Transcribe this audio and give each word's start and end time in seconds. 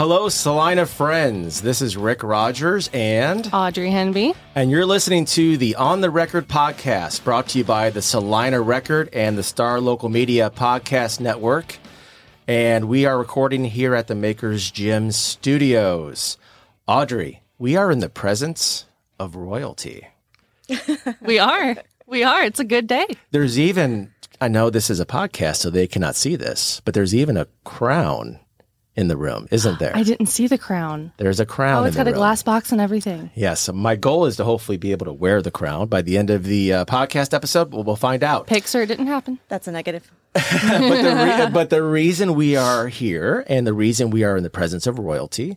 Hello, 0.00 0.30
Celina 0.30 0.86
friends. 0.86 1.60
This 1.60 1.82
is 1.82 1.94
Rick 1.94 2.22
Rogers 2.22 2.88
and 2.94 3.46
Audrey 3.52 3.90
Henby. 3.90 4.34
And 4.54 4.70
you're 4.70 4.86
listening 4.86 5.26
to 5.26 5.58
the 5.58 5.74
On 5.74 6.00
the 6.00 6.08
Record 6.08 6.48
podcast 6.48 7.22
brought 7.22 7.48
to 7.48 7.58
you 7.58 7.64
by 7.64 7.90
the 7.90 8.00
Celina 8.00 8.62
Record 8.62 9.10
and 9.12 9.36
the 9.36 9.42
Star 9.42 9.78
Local 9.78 10.08
Media 10.08 10.48
Podcast 10.48 11.20
Network. 11.20 11.76
And 12.48 12.88
we 12.88 13.04
are 13.04 13.18
recording 13.18 13.66
here 13.66 13.94
at 13.94 14.06
the 14.06 14.14
Makers 14.14 14.70
Gym 14.70 15.12
Studios. 15.12 16.38
Audrey, 16.86 17.42
we 17.58 17.76
are 17.76 17.90
in 17.90 17.98
the 17.98 18.08
presence 18.08 18.86
of 19.18 19.36
royalty. 19.36 20.06
we 21.20 21.38
are. 21.38 21.76
We 22.06 22.24
are. 22.24 22.42
It's 22.42 22.58
a 22.58 22.64
good 22.64 22.86
day. 22.86 23.04
There's 23.32 23.58
even, 23.58 24.14
I 24.40 24.48
know 24.48 24.70
this 24.70 24.88
is 24.88 24.98
a 24.98 25.04
podcast, 25.04 25.56
so 25.56 25.68
they 25.68 25.86
cannot 25.86 26.16
see 26.16 26.36
this, 26.36 26.80
but 26.86 26.94
there's 26.94 27.14
even 27.14 27.36
a 27.36 27.48
crown 27.64 28.40
in 28.96 29.08
the 29.08 29.16
room, 29.16 29.46
isn't 29.50 29.78
there? 29.78 29.96
I 29.96 30.02
didn't 30.02 30.26
see 30.26 30.46
the 30.46 30.58
crown. 30.58 31.12
There's 31.16 31.40
a 31.40 31.46
crown. 31.46 31.84
Oh, 31.84 31.86
it's 31.86 31.96
got 31.96 32.08
a 32.08 32.12
glass 32.12 32.42
box 32.42 32.72
and 32.72 32.80
everything. 32.80 33.30
Yes. 33.34 33.70
My 33.72 33.96
goal 33.96 34.26
is 34.26 34.36
to 34.36 34.44
hopefully 34.44 34.78
be 34.78 34.92
able 34.92 35.06
to 35.06 35.12
wear 35.12 35.42
the 35.42 35.50
crown 35.50 35.88
by 35.88 36.02
the 36.02 36.18
end 36.18 36.30
of 36.30 36.44
the 36.44 36.72
uh, 36.72 36.84
podcast 36.84 37.32
episode. 37.32 37.72
We'll, 37.72 37.84
we'll 37.84 37.96
find 37.96 38.24
out. 38.24 38.46
Pixar 38.46 38.86
didn't 38.86 39.06
happen. 39.06 39.38
That's 39.48 39.68
a 39.68 39.72
negative. 39.72 40.10
but, 40.32 40.42
the 40.42 41.14
re- 41.16 41.50
but 41.52 41.70
the 41.70 41.82
reason 41.82 42.34
we 42.34 42.56
are 42.56 42.88
here 42.88 43.44
and 43.48 43.66
the 43.66 43.74
reason 43.74 44.10
we 44.10 44.24
are 44.24 44.36
in 44.36 44.42
the 44.42 44.50
presence 44.50 44.86
of 44.86 44.98
royalty 44.98 45.56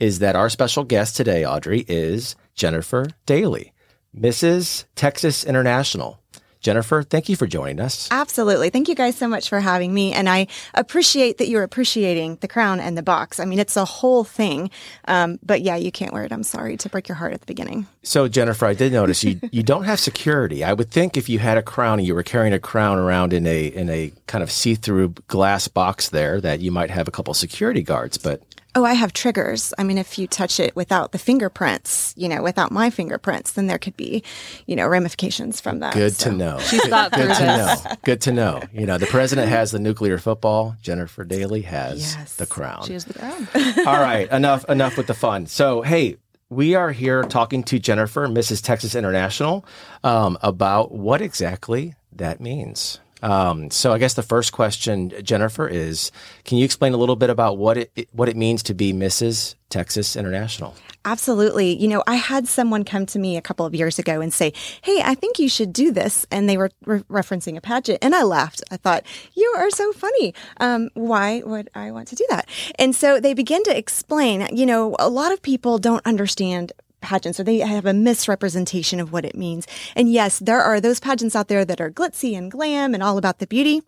is 0.00 0.18
that 0.18 0.36
our 0.36 0.48
special 0.48 0.84
guest 0.84 1.16
today, 1.16 1.44
Audrey, 1.44 1.84
is 1.88 2.36
Jennifer 2.54 3.06
Daly, 3.26 3.72
Mrs. 4.16 4.84
Texas 4.94 5.44
International. 5.44 6.20
Jennifer, 6.64 7.02
thank 7.02 7.28
you 7.28 7.36
for 7.36 7.46
joining 7.46 7.78
us. 7.78 8.08
Absolutely. 8.10 8.70
Thank 8.70 8.88
you 8.88 8.94
guys 8.94 9.16
so 9.16 9.28
much 9.28 9.50
for 9.50 9.60
having 9.60 9.92
me. 9.92 10.14
And 10.14 10.30
I 10.30 10.46
appreciate 10.72 11.36
that 11.36 11.48
you're 11.48 11.62
appreciating 11.62 12.38
the 12.40 12.48
crown 12.48 12.80
and 12.80 12.96
the 12.96 13.02
box. 13.02 13.38
I 13.38 13.44
mean, 13.44 13.58
it's 13.58 13.76
a 13.76 13.84
whole 13.84 14.24
thing. 14.24 14.70
Um, 15.06 15.38
but 15.42 15.60
yeah, 15.60 15.76
you 15.76 15.92
can't 15.92 16.14
wear 16.14 16.24
it. 16.24 16.32
I'm 16.32 16.42
sorry 16.42 16.78
to 16.78 16.88
break 16.88 17.06
your 17.06 17.16
heart 17.16 17.34
at 17.34 17.40
the 17.40 17.46
beginning. 17.46 17.86
So, 18.02 18.28
Jennifer, 18.28 18.64
I 18.64 18.72
did 18.72 18.94
notice 18.94 19.22
you, 19.22 19.38
you 19.52 19.62
don't 19.62 19.84
have 19.84 20.00
security. 20.00 20.64
I 20.64 20.72
would 20.72 20.90
think 20.90 21.18
if 21.18 21.28
you 21.28 21.38
had 21.38 21.58
a 21.58 21.62
crown 21.62 21.98
and 21.98 22.08
you 22.08 22.14
were 22.14 22.22
carrying 22.22 22.54
a 22.54 22.58
crown 22.58 22.98
around 22.98 23.34
in 23.34 23.46
a 23.46 23.66
in 23.66 23.90
a 23.90 24.10
kind 24.26 24.42
of 24.42 24.50
see 24.50 24.74
through 24.74 25.10
glass 25.28 25.68
box 25.68 26.08
there, 26.08 26.40
that 26.40 26.60
you 26.60 26.72
might 26.72 26.90
have 26.90 27.08
a 27.08 27.10
couple 27.10 27.34
security 27.34 27.82
guards. 27.82 28.16
But 28.16 28.40
Oh, 28.76 28.84
I 28.84 28.94
have 28.94 29.12
triggers. 29.12 29.72
I 29.78 29.84
mean, 29.84 29.98
if 29.98 30.18
you 30.18 30.26
touch 30.26 30.58
it 30.58 30.74
without 30.74 31.12
the 31.12 31.18
fingerprints, 31.18 32.12
you 32.16 32.28
know, 32.28 32.42
without 32.42 32.72
my 32.72 32.90
fingerprints, 32.90 33.52
then 33.52 33.68
there 33.68 33.78
could 33.78 33.96
be, 33.96 34.24
you 34.66 34.74
know, 34.74 34.88
ramifications 34.88 35.60
from 35.60 35.78
that. 35.78 35.94
Good 35.94 36.14
so. 36.14 36.30
to 36.30 36.36
know. 36.36 36.58
She's 36.58 36.84
thought 36.88 37.12
Good 37.12 37.34
to 37.36 37.46
know. 37.46 37.76
Good 38.04 38.20
to 38.22 38.32
know. 38.32 38.62
You 38.72 38.86
know, 38.86 38.98
the 38.98 39.06
president 39.06 39.48
has 39.48 39.70
the 39.70 39.78
nuclear 39.78 40.18
football. 40.18 40.76
Jennifer 40.82 41.24
Daly 41.24 41.62
has 41.62 42.16
yes. 42.16 42.36
the 42.36 42.46
crown. 42.46 42.84
She 42.86 42.94
has 42.94 43.04
the 43.04 43.14
crown. 43.14 43.48
All 43.86 44.00
right, 44.00 44.28
enough 44.30 44.68
enough 44.68 44.96
with 44.96 45.06
the 45.06 45.14
fun. 45.14 45.46
So, 45.46 45.82
hey, 45.82 46.16
we 46.48 46.74
are 46.74 46.90
here 46.92 47.22
talking 47.22 47.62
to 47.64 47.78
Jennifer, 47.78 48.26
Mrs. 48.26 48.62
Texas 48.62 48.94
International, 48.94 49.64
um, 50.02 50.36
about 50.42 50.92
what 50.92 51.20
exactly 51.20 51.94
that 52.12 52.40
means. 52.40 53.00
Um, 53.24 53.70
so 53.70 53.94
I 53.94 53.98
guess 53.98 54.12
the 54.14 54.22
first 54.22 54.52
question, 54.52 55.10
Jennifer, 55.22 55.66
is 55.66 56.12
can 56.44 56.58
you 56.58 56.64
explain 56.64 56.92
a 56.92 56.98
little 56.98 57.16
bit 57.16 57.30
about 57.30 57.56
what 57.56 57.78
it 57.78 58.08
what 58.12 58.28
it 58.28 58.36
means 58.36 58.62
to 58.64 58.74
be 58.74 58.92
Mrs. 58.92 59.54
Texas 59.70 60.14
International? 60.14 60.74
Absolutely. 61.06 61.74
You 61.74 61.88
know, 61.88 62.02
I 62.06 62.16
had 62.16 62.46
someone 62.48 62.84
come 62.84 63.06
to 63.06 63.18
me 63.18 63.36
a 63.36 63.42
couple 63.42 63.64
of 63.64 63.74
years 63.74 63.98
ago 63.98 64.20
and 64.20 64.32
say, 64.32 64.52
Hey, 64.82 65.00
I 65.02 65.14
think 65.14 65.38
you 65.38 65.48
should 65.48 65.72
do 65.72 65.90
this. 65.90 66.26
And 66.30 66.48
they 66.48 66.58
were 66.58 66.70
re- 66.84 67.02
referencing 67.10 67.56
a 67.56 67.62
pageant. 67.62 67.98
And 68.02 68.14
I 68.14 68.22
laughed. 68.24 68.62
I 68.70 68.76
thought, 68.76 69.04
You 69.32 69.54
are 69.56 69.70
so 69.70 69.92
funny. 69.92 70.34
Um, 70.60 70.90
why 70.92 71.42
would 71.44 71.70
I 71.74 71.92
want 71.92 72.08
to 72.08 72.16
do 72.16 72.26
that? 72.28 72.46
And 72.78 72.94
so 72.94 73.20
they 73.20 73.32
begin 73.32 73.62
to 73.64 73.76
explain, 73.76 74.48
you 74.54 74.66
know, 74.66 74.96
a 74.98 75.08
lot 75.08 75.32
of 75.32 75.40
people 75.40 75.78
don't 75.78 76.04
understand 76.06 76.72
pageants 77.04 77.38
or 77.38 77.44
they 77.44 77.58
have 77.58 77.86
a 77.86 77.92
misrepresentation 77.94 78.98
of 78.98 79.12
what 79.12 79.24
it 79.24 79.36
means. 79.36 79.66
And 79.94 80.12
yes, 80.12 80.38
there 80.38 80.60
are 80.60 80.80
those 80.80 81.00
pageants 81.00 81.36
out 81.36 81.48
there 81.48 81.64
that 81.64 81.80
are 81.80 81.90
glitzy 81.90 82.36
and 82.36 82.50
glam 82.50 82.94
and 82.94 83.02
all 83.02 83.18
about 83.18 83.38
the 83.38 83.46
beauty. 83.46 83.82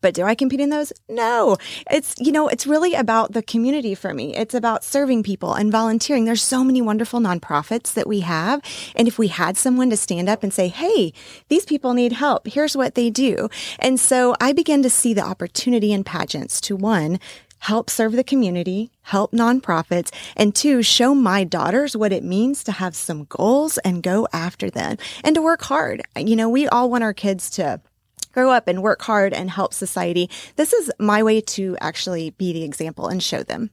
But 0.00 0.14
do 0.14 0.24
I 0.24 0.34
compete 0.34 0.60
in 0.60 0.70
those? 0.70 0.92
No. 1.08 1.56
It's, 1.90 2.14
you 2.18 2.32
know, 2.32 2.48
it's 2.48 2.66
really 2.66 2.94
about 2.94 3.32
the 3.32 3.42
community 3.42 3.94
for 3.94 4.14
me. 4.14 4.34
It's 4.36 4.54
about 4.54 4.84
serving 4.84 5.22
people 5.22 5.54
and 5.54 5.72
volunteering. 5.72 6.24
There's 6.24 6.42
so 6.42 6.64
many 6.64 6.80
wonderful 6.80 7.20
nonprofits 7.20 7.92
that 7.94 8.06
we 8.06 8.20
have. 8.20 8.60
And 8.94 9.08
if 9.08 9.18
we 9.18 9.28
had 9.28 9.56
someone 9.56 9.90
to 9.90 9.96
stand 9.96 10.28
up 10.28 10.42
and 10.42 10.52
say, 10.52 10.68
Hey, 10.68 11.12
these 11.48 11.64
people 11.64 11.94
need 11.94 12.12
help. 12.12 12.46
Here's 12.46 12.76
what 12.76 12.94
they 12.94 13.10
do. 13.10 13.48
And 13.78 13.98
so 13.98 14.34
I 14.40 14.52
began 14.52 14.82
to 14.82 14.90
see 14.90 15.14
the 15.14 15.24
opportunity 15.24 15.92
in 15.92 16.04
pageants 16.04 16.60
to 16.62 16.76
one, 16.76 17.18
help 17.64 17.88
serve 17.88 18.12
the 18.12 18.22
community, 18.22 18.90
help 19.00 19.32
nonprofits, 19.32 20.12
and 20.36 20.54
two, 20.54 20.82
show 20.82 21.14
my 21.14 21.44
daughters 21.44 21.96
what 21.96 22.12
it 22.12 22.22
means 22.22 22.62
to 22.62 22.70
have 22.70 22.94
some 22.94 23.24
goals 23.24 23.78
and 23.78 24.02
go 24.02 24.28
after 24.34 24.68
them 24.68 24.98
and 25.24 25.34
to 25.34 25.40
work 25.40 25.62
hard. 25.62 26.02
You 26.14 26.36
know, 26.36 26.50
we 26.50 26.68
all 26.68 26.90
want 26.90 27.04
our 27.04 27.14
kids 27.14 27.48
to 27.52 27.80
grow 28.32 28.50
up 28.50 28.68
and 28.68 28.82
work 28.82 29.00
hard 29.00 29.32
and 29.32 29.50
help 29.50 29.72
society. 29.72 30.28
This 30.56 30.74
is 30.74 30.92
my 30.98 31.22
way 31.22 31.40
to 31.40 31.74
actually 31.80 32.30
be 32.30 32.52
the 32.52 32.64
example 32.64 33.08
and 33.08 33.22
show 33.22 33.42
them. 33.42 33.70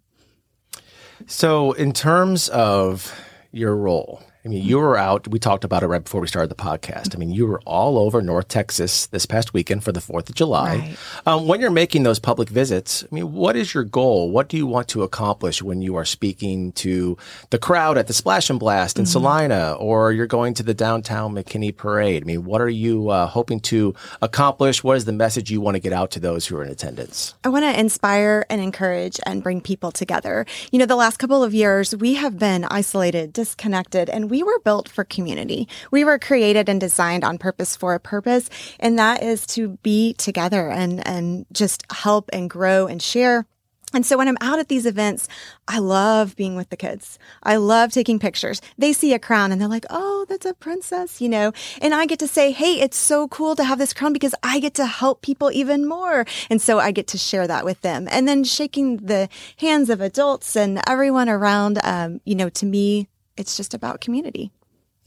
So, 1.28 1.73
in 1.73 1.91
terms 1.91 2.47
of 2.47 3.13
your 3.52 3.75
role, 3.75 4.23
I 4.44 4.47
mean, 4.47 4.63
you 4.63 4.79
were 4.79 4.97
out, 4.97 5.28
we 5.28 5.38
talked 5.38 5.63
about 5.63 5.84
it 5.84 5.88
right 5.88 6.03
before 6.03 6.19
we 6.19 6.28
started 6.28 6.50
the 6.50 6.56
podcast. 6.56 7.16
I 7.16 7.19
mean, 7.19 7.31
you 7.31 7.46
were 7.46 7.62
all 7.62 8.00
over 8.00 8.24
North 8.24 8.47
Texas 8.47 9.06
this 9.07 9.28
past 9.28 9.53
weekend 9.53 9.84
for 9.84 9.91
the 9.91 10.00
4th 10.00 10.29
of 10.29 10.35
July. 10.35 10.78
Right. 10.78 10.97
Um, 11.28 11.47
when 11.47 11.62
you're 11.62 11.69
making 11.69 12.02
those 12.03 12.18
public 12.18 12.50
visits, 12.50 13.03
I 13.03 13.13
mean, 13.13 13.34
what 13.34 13.56
is 13.56 13.75
your 13.75 13.84
goal? 13.84 14.31
What 14.31 14.50
do 14.50 14.57
you 14.57 14.66
want 14.66 14.88
to 14.90 15.03
accomplish 15.03 15.62
when 15.62 15.84
you 15.84 15.96
are 15.96 16.06
speaking 16.06 16.72
to 16.74 17.19
the 17.52 17.59
crowd 17.59 18.00
at 18.00 18.07
the 18.07 18.13
Splash 18.13 18.50
and 18.50 18.59
Blast 18.59 18.97
in 18.97 19.06
mm-hmm. 19.06 19.12
Celina 19.12 19.74
or 19.74 20.12
you're 20.12 20.25
going 20.25 20.56
to 20.56 20.63
the 20.63 20.73
downtown 20.73 21.35
McKinney 21.35 21.75
Parade? 21.75 22.23
I 22.23 22.25
mean, 22.25 22.44
what 22.44 22.62
are 22.62 22.69
you 22.69 23.09
uh, 23.09 23.28
hoping 23.28 23.59
to 23.59 23.94
accomplish? 24.23 24.84
What 24.84 24.97
is 24.97 25.06
the 25.06 25.12
message 25.12 25.52
you 25.52 25.62
want 25.62 25.75
to 25.75 25.79
get 25.79 25.94
out 25.94 26.09
to 26.12 26.19
those 26.19 26.47
who 26.47 26.58
are 26.58 26.63
in 26.63 26.69
attendance? 26.69 27.35
I 27.44 27.50
want 27.50 27.66
to 27.66 27.79
inspire 27.79 28.47
and 28.50 28.59
encourage 28.59 29.19
and 29.23 29.44
bring 29.44 29.62
people 29.62 29.91
together. 29.91 30.47
You 30.72 30.79
know, 30.79 30.88
the 30.88 30.96
last 30.96 31.18
couple 31.18 31.44
of 31.44 31.53
years, 31.53 31.96
we 31.96 32.16
have 32.16 32.40
been 32.40 32.66
isolated, 32.66 33.34
disconnected, 33.34 34.09
and 34.09 34.30
we 34.31 34.41
were 34.43 34.59
built 34.59 34.87
for 34.87 35.03
community. 35.03 35.67
We 35.91 36.05
were 36.05 36.17
created 36.17 36.69
and 36.69 36.79
designed 36.79 37.25
on 37.25 37.37
purpose 37.37 37.75
for 37.75 37.93
a 37.93 37.99
purpose, 37.99 38.49
and 38.79 38.97
that 38.97 39.21
is 39.21 39.45
to 39.47 39.77
be 39.83 40.13
together 40.13 40.69
and, 40.69 41.05
and 41.05 41.45
just 41.51 41.83
help 41.91 42.29
and 42.31 42.49
grow 42.49 42.87
and 42.87 43.01
share. 43.01 43.45
And 43.93 44.05
so 44.05 44.17
when 44.17 44.29
I'm 44.29 44.37
out 44.39 44.59
at 44.59 44.69
these 44.69 44.85
events, 44.85 45.27
I 45.67 45.79
love 45.79 46.37
being 46.37 46.55
with 46.55 46.69
the 46.69 46.77
kids. 46.77 47.19
I 47.43 47.57
love 47.57 47.91
taking 47.91 48.19
pictures. 48.19 48.61
They 48.77 48.93
see 48.93 49.13
a 49.13 49.19
crown 49.19 49.51
and 49.51 49.59
they're 49.59 49.67
like, 49.67 49.85
Oh, 49.89 50.25
that's 50.29 50.45
a 50.45 50.53
princess, 50.53 51.19
you 51.19 51.27
know, 51.27 51.51
and 51.81 51.93
I 51.93 52.05
get 52.05 52.19
to 52.19 52.27
say, 52.27 52.53
Hey, 52.53 52.79
it's 52.79 52.95
so 52.95 53.27
cool 53.27 53.53
to 53.57 53.65
have 53.65 53.79
this 53.79 53.91
crown 53.91 54.13
because 54.13 54.33
I 54.43 54.61
get 54.61 54.75
to 54.75 54.85
help 54.85 55.21
people 55.21 55.51
even 55.51 55.85
more. 55.85 56.25
And 56.49 56.61
so 56.61 56.79
I 56.79 56.91
get 56.91 57.07
to 57.07 57.17
share 57.17 57.47
that 57.47 57.65
with 57.65 57.81
them 57.81 58.07
and 58.09 58.29
then 58.29 58.45
shaking 58.45 58.95
the 58.95 59.27
hands 59.57 59.89
of 59.89 59.99
adults 59.99 60.55
and 60.55 60.79
everyone 60.87 61.27
around. 61.27 61.79
Um, 61.84 62.22
you 62.23 62.35
know, 62.35 62.47
to 62.47 62.66
me, 62.66 63.09
it's 63.37 63.57
just 63.57 63.73
about 63.73 64.01
community. 64.01 64.51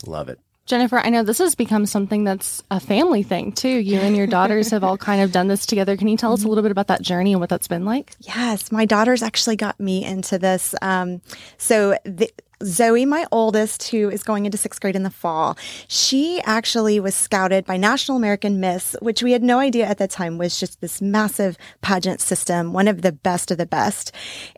Love 0.07 0.29
it. 0.29 0.39
Jennifer, 0.67 0.99
I 0.99 1.11
know 1.11 1.23
this 1.23 1.39
has 1.39 1.55
become 1.55 1.85
something 1.85 2.25
that's 2.25 2.63
a 2.71 2.81
family 2.81 3.23
thing 3.23 3.53
too. 3.53 3.69
You 3.69 4.01
and 4.01 4.17
your 4.17 4.27
daughters 4.27 4.71
have 4.71 4.83
all 4.83 4.97
kind 4.97 5.21
of 5.21 5.31
done 5.31 5.47
this 5.47 5.67
together. 5.67 5.95
Can 5.97 6.09
you 6.09 6.17
tell 6.17 6.33
us 6.33 6.43
a 6.43 6.49
little 6.49 6.63
bit 6.63 6.71
about 6.71 6.87
that 6.87 7.03
journey 7.03 7.33
and 7.33 7.41
what 7.41 7.51
that's 7.51 7.69
been 7.69 7.85
like? 7.85 8.15
Yes, 8.21 8.73
my 8.73 8.87
daughters 8.87 9.23
actually 9.23 9.57
got 9.57 9.79
me 9.79 10.05
into 10.05 10.39
this. 10.39 10.75
Um, 10.81 11.21
so 11.59 11.99
the, 12.05 12.31
Zoe, 12.65 13.05
my 13.05 13.27
oldest, 13.31 13.89
who 13.89 14.09
is 14.09 14.23
going 14.23 14.47
into 14.47 14.59
sixth 14.59 14.81
grade 14.81 14.97
in 14.97 15.03
the 15.03 15.11
fall, 15.11 15.57
she 15.89 16.41
actually 16.45 16.99
was 17.01 17.15
scouted 17.15 17.65
by 17.65 17.77
National 17.77 18.17
American 18.17 18.61
Miss, 18.61 18.97
which 19.01 19.23
we 19.23 19.33
had 19.33 19.43
no 19.43 19.59
idea 19.59 19.87
at 19.87 19.99
the 19.99 20.09
time 20.09 20.39
was 20.39 20.59
just 20.59 20.81
this 20.81 21.03
massive 21.03 21.57
pageant 21.83 22.21
system, 22.21 22.73
one 22.73 22.89
of 22.89 23.03
the 23.03 23.13
best 23.13 23.51
of 23.51 23.59
the 23.59 23.67
best. 23.67 24.13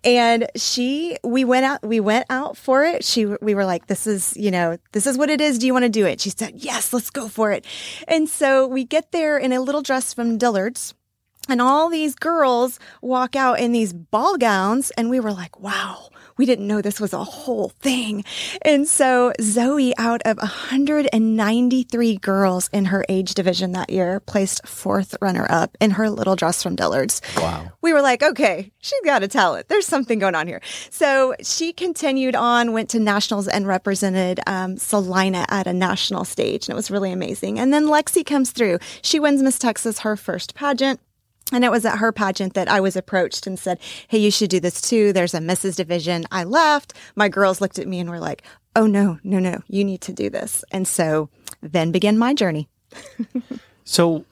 And 0.05 0.49
she, 0.55 1.19
we 1.25 1.45
went 1.45 1.65
out, 1.65 1.83
we 1.83 2.01
went 2.01 2.27
out 2.31 2.57
for 2.57 2.85
it. 2.85 3.05
She, 3.05 3.27
we 3.27 3.55
were 3.55 3.65
like, 3.65 3.87
this 3.87 4.07
is, 4.07 4.37
you 4.37 4.51
know, 4.51 4.79
this 4.93 5.07
is 5.07 5.19
what 5.19 5.31
it 5.31 5.41
is. 5.41 5.59
Do 5.59 5.67
you 5.67 5.73
want 5.73 5.85
to 5.85 5.89
do 5.89 6.07
it? 6.07 6.21
She 6.21 6.31
said, 6.31 6.55
yes, 6.57 6.93
let's 6.93 7.11
go 7.11 7.29
for 7.29 7.53
it. 7.53 7.67
And 8.07 8.29
so 8.29 8.67
we 8.67 8.85
get 8.85 9.13
there 9.13 9.39
in 9.39 9.53
a 9.53 9.61
little 9.61 9.83
dress 9.83 10.15
from 10.15 10.39
Dillard's 10.39 10.95
and 11.49 11.61
all 11.61 11.89
these 11.89 12.15
girls 12.15 12.79
walk 13.01 13.37
out 13.37 13.61
in 13.61 13.73
these 13.73 13.93
ball 13.93 14.37
gowns 14.37 14.91
and 14.93 15.11
we 15.11 15.21
were 15.21 15.33
like 15.33 15.61
wow 15.61 16.09
we 16.37 16.47
didn't 16.47 16.67
know 16.67 16.81
this 16.83 17.01
was 17.01 17.13
a 17.13 17.25
whole 17.25 17.71
thing 17.81 18.25
and 18.63 18.87
so 18.89 19.33
zoe 19.41 19.95
out 19.99 20.23
of 20.25 20.37
193 20.39 22.17
girls 22.19 22.69
in 22.73 22.87
her 22.87 23.05
age 23.09 23.35
division 23.35 23.73
that 23.73 23.91
year 23.91 24.21
placed 24.21 24.67
fourth 24.67 25.15
runner 25.21 25.47
up 25.51 25.77
in 25.81 25.93
her 25.93 26.09
little 26.11 26.37
dress 26.37 26.63
from 26.63 26.77
dillard's 26.77 27.21
Wow. 27.37 27.71
we 27.83 27.93
were 27.93 28.03
like, 28.03 28.23
okay, 28.23 28.73
she's 28.81 29.01
got 29.05 29.23
a 29.23 29.29
talent. 29.29 29.69
There's 29.69 29.87
something 29.87 30.19
going 30.19 30.35
on 30.35 30.47
here. 30.47 30.61
So 30.91 31.35
she 31.43 31.73
continued 31.73 32.35
on, 32.35 32.73
went 32.73 32.91
to 32.91 33.01
nationals 33.01 33.49
and 33.49 33.67
represented 33.67 34.41
um, 34.47 34.77
Celina 34.77 35.45
at 35.49 35.67
a 35.67 35.73
national 35.73 36.25
stage. 36.25 36.67
And 36.69 36.73
it 36.73 36.77
was 36.77 36.91
really 36.91 37.13
amazing. 37.13 37.59
And 37.59 37.73
then 37.73 37.87
Lexi 37.87 38.25
comes 38.25 38.51
through. 38.53 38.79
She 39.03 39.21
wins 39.21 39.43
Miss 39.43 39.59
Texas, 39.59 40.01
her 40.01 40.17
first 40.17 40.55
pageant. 40.55 41.01
And 41.53 41.65
it 41.65 41.71
was 41.71 41.85
at 41.85 41.99
her 41.99 42.13
pageant 42.13 42.55
that 42.55 42.69
I 42.69 42.81
was 42.81 42.97
approached 42.97 43.47
and 43.47 43.59
said, 43.59 43.79
Hey, 44.09 44.19
you 44.19 44.31
should 44.31 44.51
do 44.51 44.61
this 44.61 44.81
too. 44.81 45.13
There's 45.13 45.35
a 45.35 45.39
Mrs. 45.39 45.77
Division. 45.77 46.27
I 46.33 46.45
left. 46.45 46.93
My 47.15 47.29
girls 47.29 47.61
looked 47.61 47.79
at 47.79 47.87
me 47.87 48.01
and 48.01 48.11
were 48.11 48.19
like, 48.19 48.43
Oh, 48.75 48.87
no, 48.87 49.19
no, 49.23 49.39
no, 49.39 49.63
you 49.69 49.85
need 49.85 50.01
to 50.03 50.13
do 50.13 50.29
this. 50.29 50.65
And 50.71 50.87
so 50.87 51.31
then 51.63 51.93
began 51.93 52.19
my 52.19 52.35
journey. 52.35 52.69
So, 53.87 54.25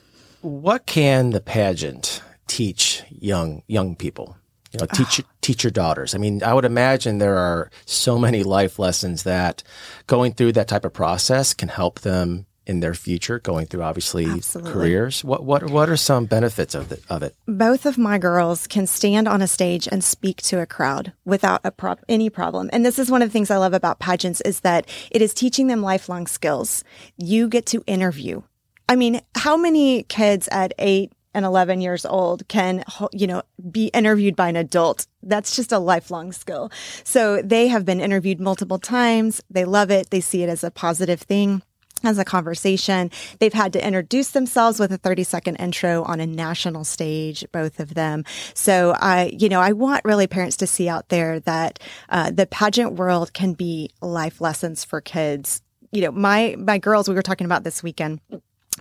what 0.43 0.84
can 0.84 1.31
the 1.31 1.40
pageant 1.40 2.20
teach 2.49 3.05
young 3.08 3.62
young 3.69 3.94
people? 3.94 4.37
You 4.72 4.81
know, 4.81 4.87
teach 4.87 5.22
teach 5.40 5.62
your 5.62 5.70
daughters. 5.70 6.14
I 6.14 6.19
mean, 6.19 6.43
I 6.43 6.52
would 6.52 6.64
imagine 6.64 7.19
there 7.19 7.38
are 7.38 7.70
so 7.87 8.19
many 8.19 8.43
life 8.43 8.81
lessons 8.81 9.22
that 9.22 9.62
going 10.08 10.32
through 10.34 10.52
that 10.52 10.66
type 10.66 10.84
of 10.84 10.93
process 10.93 11.55
can 11.55 11.69
help 11.69 12.00
them 12.00 12.46
in 12.66 12.81
their 12.81 12.94
future. 12.94 13.38
Going 13.38 13.66
through 13.66 13.82
obviously 13.82 14.26
Absolutely. 14.26 14.72
careers. 14.72 15.25
What 15.25 15.44
what 15.44 15.70
what 15.70 15.88
are 15.88 15.96
some 15.96 16.26
benefits 16.26 16.75
of 16.75 16.88
the, 16.88 17.00
of 17.08 17.22
it? 17.22 17.34
both 17.46 17.87
of 17.87 17.99
my 17.99 18.19
girls 18.19 18.66
can 18.66 18.87
stand 18.87 19.28
on 19.28 19.43
a 19.43 19.46
stage 19.49 19.88
and 19.90 20.02
speak 20.02 20.43
to 20.43 20.61
a 20.61 20.66
crowd 20.66 21.12
without 21.25 21.61
a 21.64 21.70
prob- 21.70 22.00
any 22.08 22.31
problem. 22.31 22.70
And 22.72 22.84
this 22.84 22.99
is 22.99 23.11
one 23.11 23.22
of 23.22 23.28
the 23.28 23.32
things 23.32 23.50
I 23.50 23.56
love 23.56 23.75
about 23.75 23.99
pageants 23.99 24.40
is 24.43 24.61
that 24.61 24.88
it 25.11 25.22
is 25.22 25.34
teaching 25.34 25.66
them 25.66 25.82
lifelong 25.82 26.26
skills. 26.26 26.84
You 27.16 27.49
get 27.49 27.66
to 27.66 27.82
interview. 27.87 28.43
I 28.88 28.96
mean, 28.96 29.20
how 29.34 29.56
many 29.56 30.02
kids 30.05 30.49
at 30.52 30.75
eight 30.78 31.12
and 31.32 31.44
11 31.44 31.81
years 31.81 32.05
old 32.05 32.46
can, 32.49 32.84
you 33.12 33.26
know, 33.26 33.43
be 33.70 33.87
interviewed 33.88 34.37
by 34.37 34.49
an 34.49 34.56
adult? 34.56 35.06
That's 35.22 35.56
just 35.56 35.72
a 35.72 35.78
lifelong 35.78 36.32
skill. 36.32 36.70
So 37.02 37.40
they 37.43 37.69
have 37.69 37.84
been 37.84 38.00
interviewed 38.00 38.40
multiple 38.40 38.78
times. 38.78 39.43
They 39.50 39.64
love 39.64 39.90
it. 39.90 40.11
They 40.11 40.20
see 40.20 40.43
it 40.43 40.49
as 40.49 40.62
a 40.62 40.70
positive 40.70 41.20
thing 41.22 41.62
as 42.06 42.18
a 42.18 42.24
conversation. 42.24 43.10
They've 43.38 43.52
had 43.52 43.72
to 43.74 43.86
introduce 43.86 44.30
themselves 44.30 44.78
with 44.78 44.92
a 44.92 44.98
30 44.98 45.24
second 45.24 45.56
intro 45.56 46.02
on 46.04 46.20
a 46.20 46.26
national 46.26 46.84
stage, 46.84 47.44
both 47.52 47.80
of 47.80 47.94
them. 47.94 48.24
So 48.54 48.94
I, 48.98 49.36
you 49.38 49.48
know, 49.48 49.60
I 49.60 49.72
want 49.72 50.04
really 50.04 50.26
parents 50.26 50.56
to 50.58 50.66
see 50.66 50.88
out 50.88 51.08
there 51.08 51.40
that 51.40 51.78
uh, 52.08 52.30
the 52.30 52.46
pageant 52.46 52.94
world 52.94 53.32
can 53.32 53.54
be 53.54 53.90
life 54.00 54.40
lessons 54.40 54.84
for 54.84 55.00
kids. 55.00 55.62
You 55.92 56.02
know, 56.02 56.12
my 56.12 56.56
my 56.58 56.78
girls, 56.78 57.08
we 57.08 57.14
were 57.14 57.22
talking 57.22 57.44
about 57.44 57.64
this 57.64 57.82
weekend 57.82 58.20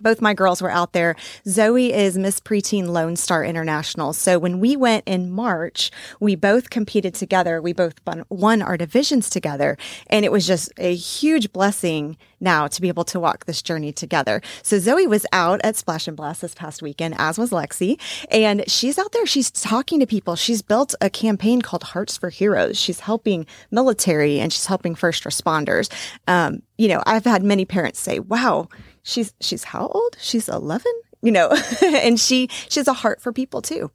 both 0.02 0.22
my 0.22 0.34
girls 0.34 0.62
were 0.62 0.72
out 0.72 0.94
there. 0.94 1.16
Zoe 1.48 1.94
is 1.94 2.18
Miss 2.18 2.40
Preteen 2.40 2.88
Lone 2.88 3.16
Star 3.16 3.44
International. 3.44 4.14
So 4.14 4.40
when 4.40 4.60
we 4.60 4.76
went 4.76 5.04
in 5.08 5.32
March, 5.32 5.92
we 6.20 6.36
both 6.36 6.70
competed 6.70 7.14
together. 7.14 7.62
We 7.62 7.74
both 7.74 7.96
won- 8.30 8.62
our 8.62 8.78
divisions 8.78 9.30
together. 9.30 9.78
And 10.08 10.26
it 10.26 10.32
was 10.32 10.48
just 10.48 10.72
a 10.78 10.96
huge 10.96 11.52
blessing 11.54 12.18
now 12.40 12.68
to 12.68 12.82
be 12.82 12.90
able 12.90 13.06
to 13.06 13.20
walk 13.20 13.46
this 13.46 13.62
journey 13.62 13.94
together. 13.94 14.42
So 14.64 14.78
Zoe 14.80 15.08
was 15.08 15.26
out 15.32 15.62
at 15.64 15.76
Splash 15.76 16.08
and 16.08 16.18
Blast 16.18 16.42
this 16.42 16.54
past 16.54 16.82
weekend, 16.82 17.16
as 17.18 17.38
was 17.38 17.52
Lexi. 17.52 18.00
And 18.30 18.70
she's 18.70 19.00
out 19.00 19.12
there. 19.14 19.26
She's 19.26 19.50
talking 19.50 20.00
to 20.00 20.06
people. 20.06 20.36
She's 20.36 20.62
built 20.62 20.94
a 21.00 21.10
campaign 21.10 21.62
called 21.62 21.84
Hearts 21.84 22.18
for 22.18 22.30
Heroes. 22.30 22.78
She's 22.78 23.00
helping 23.02 23.46
military 23.72 24.40
and 24.40 24.52
she's 24.52 24.66
helping 24.66 24.96
first 24.96 25.24
responders. 25.24 25.92
Um, 26.28 26.62
you 26.78 26.88
know, 26.90 27.02
I've 27.06 27.26
had 27.26 27.44
many 27.44 27.64
parents 27.66 28.00
say, 28.00 28.20
wow, 28.20 28.68
she's 29.04 29.34
she's 29.42 29.64
how 29.66 29.88
old? 29.88 30.18
She's 30.20 30.50
11, 30.50 30.92
you 31.22 31.32
know, 31.32 31.56
and 31.84 32.20
she 32.20 32.48
she 32.70 32.80
has 32.80 32.88
a 32.88 32.94
heart 32.94 33.22
for 33.22 33.32
people 33.32 33.62
too. 33.62 33.92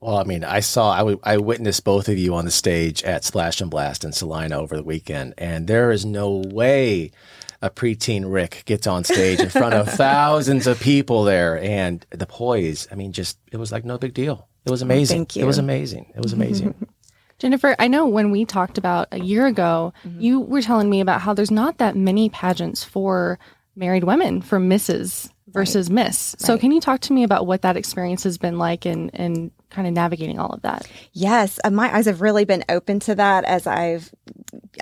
Well, 0.00 0.16
I 0.16 0.24
mean, 0.24 0.44
I 0.44 0.60
saw, 0.60 0.92
I, 0.92 0.98
w- 1.00 1.20
I 1.22 1.36
witnessed 1.36 1.84
both 1.84 2.08
of 2.08 2.16
you 2.16 2.34
on 2.34 2.46
the 2.46 2.50
stage 2.50 3.02
at 3.02 3.22
Splash 3.22 3.60
and 3.60 3.70
Blast 3.70 4.02
in 4.02 4.12
Celina 4.12 4.58
over 4.58 4.74
the 4.74 4.82
weekend, 4.82 5.34
and 5.36 5.66
there 5.66 5.90
is 5.90 6.06
no 6.06 6.40
way 6.46 7.10
a 7.60 7.68
preteen 7.68 8.32
Rick 8.32 8.62
gets 8.64 8.86
on 8.86 9.04
stage 9.04 9.40
in 9.40 9.50
front 9.50 9.74
of 9.74 9.86
thousands 9.92 10.66
of 10.66 10.80
people 10.80 11.24
there, 11.24 11.60
and 11.62 12.06
the 12.08 12.24
poise. 12.24 12.88
I 12.90 12.94
mean, 12.94 13.12
just 13.12 13.38
it 13.52 13.58
was 13.58 13.72
like 13.72 13.84
no 13.84 13.98
big 13.98 14.14
deal. 14.14 14.48
It 14.64 14.70
was 14.70 14.80
amazing. 14.80 15.18
thank 15.18 15.36
you. 15.36 15.42
It 15.42 15.46
was 15.46 15.58
amazing. 15.58 16.10
It 16.16 16.22
was 16.22 16.32
amazing. 16.32 16.74
Jennifer, 17.38 17.76
I 17.78 17.88
know 17.88 18.06
when 18.06 18.30
we 18.30 18.46
talked 18.46 18.78
about 18.78 19.08
a 19.12 19.20
year 19.20 19.46
ago, 19.46 19.92
Mm-hmm. 20.06 20.20
you 20.20 20.40
were 20.40 20.62
telling 20.62 20.88
me 20.88 21.00
about 21.00 21.20
how 21.20 21.34
there's 21.34 21.50
not 21.50 21.76
that 21.76 21.94
many 21.94 22.30
pageants 22.30 22.82
for 22.84 23.38
married 23.76 24.04
women 24.04 24.42
for 24.42 24.58
Mrs. 24.58 25.30
versus 25.48 25.90
Miss. 25.90 26.34
So 26.38 26.58
can 26.58 26.72
you 26.72 26.80
talk 26.80 27.00
to 27.02 27.12
me 27.12 27.24
about 27.24 27.46
what 27.46 27.62
that 27.62 27.76
experience 27.76 28.24
has 28.24 28.38
been 28.38 28.58
like 28.58 28.84
and 28.84 29.10
and 29.14 29.50
kind 29.70 29.86
of 29.86 29.94
navigating 29.94 30.38
all 30.38 30.50
of 30.50 30.62
that? 30.62 30.88
Yes, 31.12 31.58
uh, 31.64 31.70
my 31.70 31.94
eyes 31.94 32.06
have 32.06 32.20
really 32.20 32.44
been 32.44 32.64
open 32.68 33.00
to 33.00 33.14
that 33.14 33.44
as 33.44 33.66
I've 33.66 34.12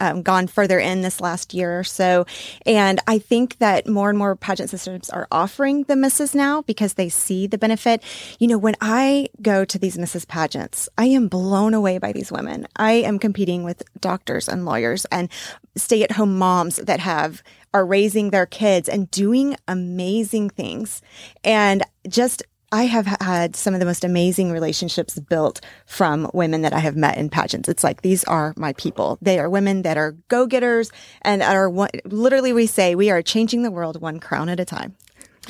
um, 0.01 0.23
gone 0.23 0.47
further 0.47 0.79
in 0.79 1.03
this 1.03 1.21
last 1.21 1.55
year 1.55 1.79
or 1.79 1.85
so. 1.85 2.27
And 2.67 3.01
I 3.07 3.19
think 3.19 3.59
that 3.59 3.87
more 3.87 4.09
and 4.09 4.19
more 4.19 4.37
pageant 4.37 4.71
systems 4.71 5.11
are 5.11 5.29
offering 5.31 5.85
the 5.85 5.97
misses 5.97 6.35
now 6.35 6.63
because 6.63 6.95
they 6.95 7.09
see 7.09 7.47
the 7.47 7.59
benefit. 7.59 8.03
You 8.39 8.49
know, 8.49 8.59
when 8.59 8.77
I 8.81 9.29
go 9.43 9.65
to 9.65 9.79
these 9.79 9.99
misses 9.99 10.25
pageants, 10.25 10.89
I 10.97 11.07
am 11.07 11.29
blown 11.29 11.75
away 11.75 11.99
by 11.99 12.13
these 12.13 12.33
women. 12.33 12.67
I 12.77 12.93
am 12.93 13.19
competing 13.19 13.65
with 13.65 13.83
doctors 14.01 14.49
and 14.49 14.65
lawyers 14.65 15.05
and 15.07 15.29
stay 15.77 16.03
at 16.03 16.13
home 16.13 16.39
moms 16.39 16.77
that 16.77 17.01
have 17.01 17.43
are 17.75 17.87
raising 17.87 18.31
their 18.31 18.47
kids 18.47 18.89
and 18.89 19.11
doing 19.11 19.57
amazing 19.67 20.51
things. 20.51 21.03
And 21.45 21.83
just 22.09 22.43
I 22.71 22.85
have 22.85 23.07
had 23.07 23.57
some 23.57 23.73
of 23.73 23.81
the 23.81 23.87
most 23.87 24.05
amazing 24.05 24.53
relationships 24.53 25.19
built 25.19 25.61
from 25.87 26.31
women 26.35 26.63
that 26.63 26.75
I 26.75 26.81
have 26.81 26.97
met 26.97 27.17
in 27.17 27.31
pageants. 27.31 27.69
It's 27.69 27.83
like 27.83 28.03
these 28.03 28.25
are 28.25 28.53
my 28.57 28.75
people. 28.75 29.19
They 29.23 29.39
are 29.39 29.49
women 29.49 29.83
that 29.83 29.97
are 29.97 30.13
go 30.29 30.47
getters 30.47 30.91
and 31.23 31.43
are 31.43 31.71
one, 31.71 31.89
literally 32.05 32.53
we 32.53 32.67
say 32.67 32.95
we 32.95 33.11
are 33.11 33.23
changing 33.23 33.63
the 33.63 33.71
world 33.71 34.01
one 34.01 34.21
crown 34.21 34.51
at 34.51 34.61
a 34.61 34.67
time. 34.67 34.97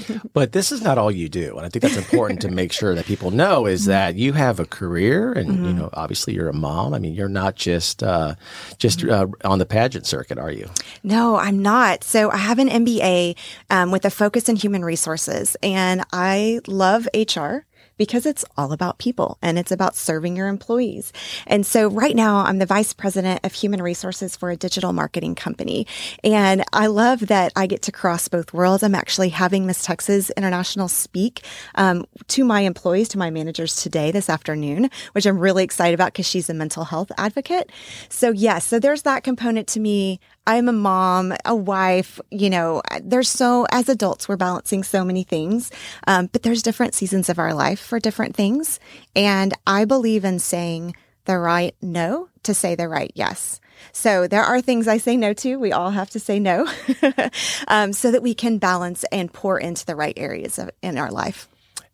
But 0.33 0.53
this 0.53 0.71
is 0.73 0.83
not 0.83 0.99
all 0.99 1.11
you 1.11 1.29
do, 1.29 1.57
and 1.57 1.67
I 1.67 1.69
think 1.69 1.83
that's 1.83 1.97
important 1.97 2.41
to 2.43 2.51
make 2.51 2.73
sure 2.73 2.95
that 2.95 3.07
people 3.07 3.31
know 3.31 3.67
is 3.67 3.87
that 3.87 4.15
you 4.15 4.33
have 4.35 4.61
a 4.61 4.65
career, 4.65 5.33
and 5.33 5.67
you 5.67 5.73
know, 5.73 5.91
obviously 5.95 6.35
you're 6.35 6.49
a 6.49 6.55
mom. 6.55 6.95
I 6.95 6.99
mean, 6.99 7.15
you're 7.15 7.29
not 7.29 7.57
just 7.57 8.03
uh, 8.03 8.35
just 8.79 9.05
uh, 9.05 9.27
on 9.45 9.59
the 9.59 9.67
pageant 9.67 10.07
circuit, 10.07 10.39
are 10.39 10.53
you? 10.53 10.69
No, 11.03 11.37
I'm 11.37 11.61
not. 11.61 12.05
So 12.05 12.31
I 12.31 12.37
have 12.37 12.59
an 12.59 12.69
MBA 12.69 13.37
um, 13.71 13.91
with 13.91 14.05
a 14.05 14.11
focus 14.11 14.49
in 14.49 14.57
human 14.57 14.85
resources, 14.85 15.57
and 15.63 16.05
I 16.13 16.61
love 16.67 17.09
HR 17.15 17.65
because 17.99 18.25
it's 18.25 18.45
all 18.57 18.73
about 18.73 18.99
people 18.99 19.37
and 19.43 19.59
it's 19.59 19.73
about 19.73 19.97
serving 19.97 20.37
your 20.37 20.49
employees. 20.49 21.13
And 21.47 21.67
so 21.67 21.89
right 21.89 22.17
now 22.17 22.39
I'm 22.39 22.59
the 22.59 22.67
vice 22.67 22.93
president 22.93 23.41
of 23.45 23.53
human 23.53 23.83
resources 23.83 24.37
for 24.37 24.51
a 24.51 24.57
digital 24.57 24.93
marketing 24.93 25.35
company. 25.35 25.87
And 26.25 26.65
I 26.73 26.87
love 26.87 27.27
that 27.27 27.53
I 27.57 27.67
get 27.67 27.83
to 27.83 27.93
cross 27.93 28.29
both 28.29 28.55
worlds. 28.55 28.83
I'm 28.83 28.95
actually 28.95 29.29
having 29.29 29.67
Miss 29.67 29.83
Texas 29.83 30.31
International 30.31 30.89
speak 30.89 31.45
um, 31.75 32.07
to 32.29 32.45
my 32.45 32.61
employees, 32.61 33.09
to 33.11 33.19
my 33.19 33.31
managers 33.31 33.77
today, 33.77 34.11
this 34.11 34.31
afternoon, 34.31 34.89
which 35.13 35.27
I'm 35.27 35.39
really 35.39 35.65
excited 35.65 35.95
about 35.95 36.13
because 36.13 36.27
she's 36.27 36.49
a 36.49 36.55
mental 36.55 36.85
health 36.85 37.11
advocate. 37.19 37.71
So 38.09 38.31
yes, 38.31 38.65
so 38.65 38.79
there's 38.79 39.03
that 39.03 39.25
component 39.25 39.69
to 39.69 39.81
me. 39.81 40.21
I'm 40.49 40.67
a 40.67 40.73
mom, 40.73 41.35
a 41.45 41.55
wife, 41.55 42.19
you 42.31 42.49
know, 42.49 42.81
there's 43.03 43.29
so, 43.29 43.67
as 43.71 43.91
adults, 43.91 44.31
we're 44.31 44.39
balancing 44.39 44.83
so 44.83 45.05
many 45.05 45.23
things. 45.23 45.71
Um, 46.07 46.31
but 46.33 46.43
there's 46.43 46.63
different 46.63 46.95
seasons 46.95 47.29
of 47.29 47.39
our 47.39 47.53
life 47.53 47.79
for 47.79 48.01
different 48.01 48.35
things. 48.35 48.81
And 49.15 49.53
I 49.67 49.85
believe 49.85 50.25
in 50.25 50.39
saying 50.39 50.97
the 51.27 51.37
right 51.37 51.77
no 51.83 52.31
to 52.45 52.55
say 52.55 52.75
the 52.75 52.89
right 52.89 53.13
yes. 53.15 53.61
So 53.93 54.27
there 54.27 54.43
are 54.43 54.63
things 54.63 54.89
I 54.89 54.97
say 54.97 55.19
no 55.19 55.35
to. 55.35 55.57
We 55.57 55.73
all 55.73 55.91
have 55.91 56.09
to 56.11 56.19
say 56.19 56.39
no 56.39 56.67
um, 57.69 57.93
so 57.93 58.11
that 58.11 58.23
we 58.23 58.33
can 58.33 58.57
balance 58.57 59.05
and 59.13 59.31
pour 59.31 59.61
into 59.61 59.85
the 59.85 59.97
right 59.97 60.17
areas 60.17 60.59
of, 60.59 60.71
in 60.83 60.97
our 60.97 61.11
life. 61.11 61.47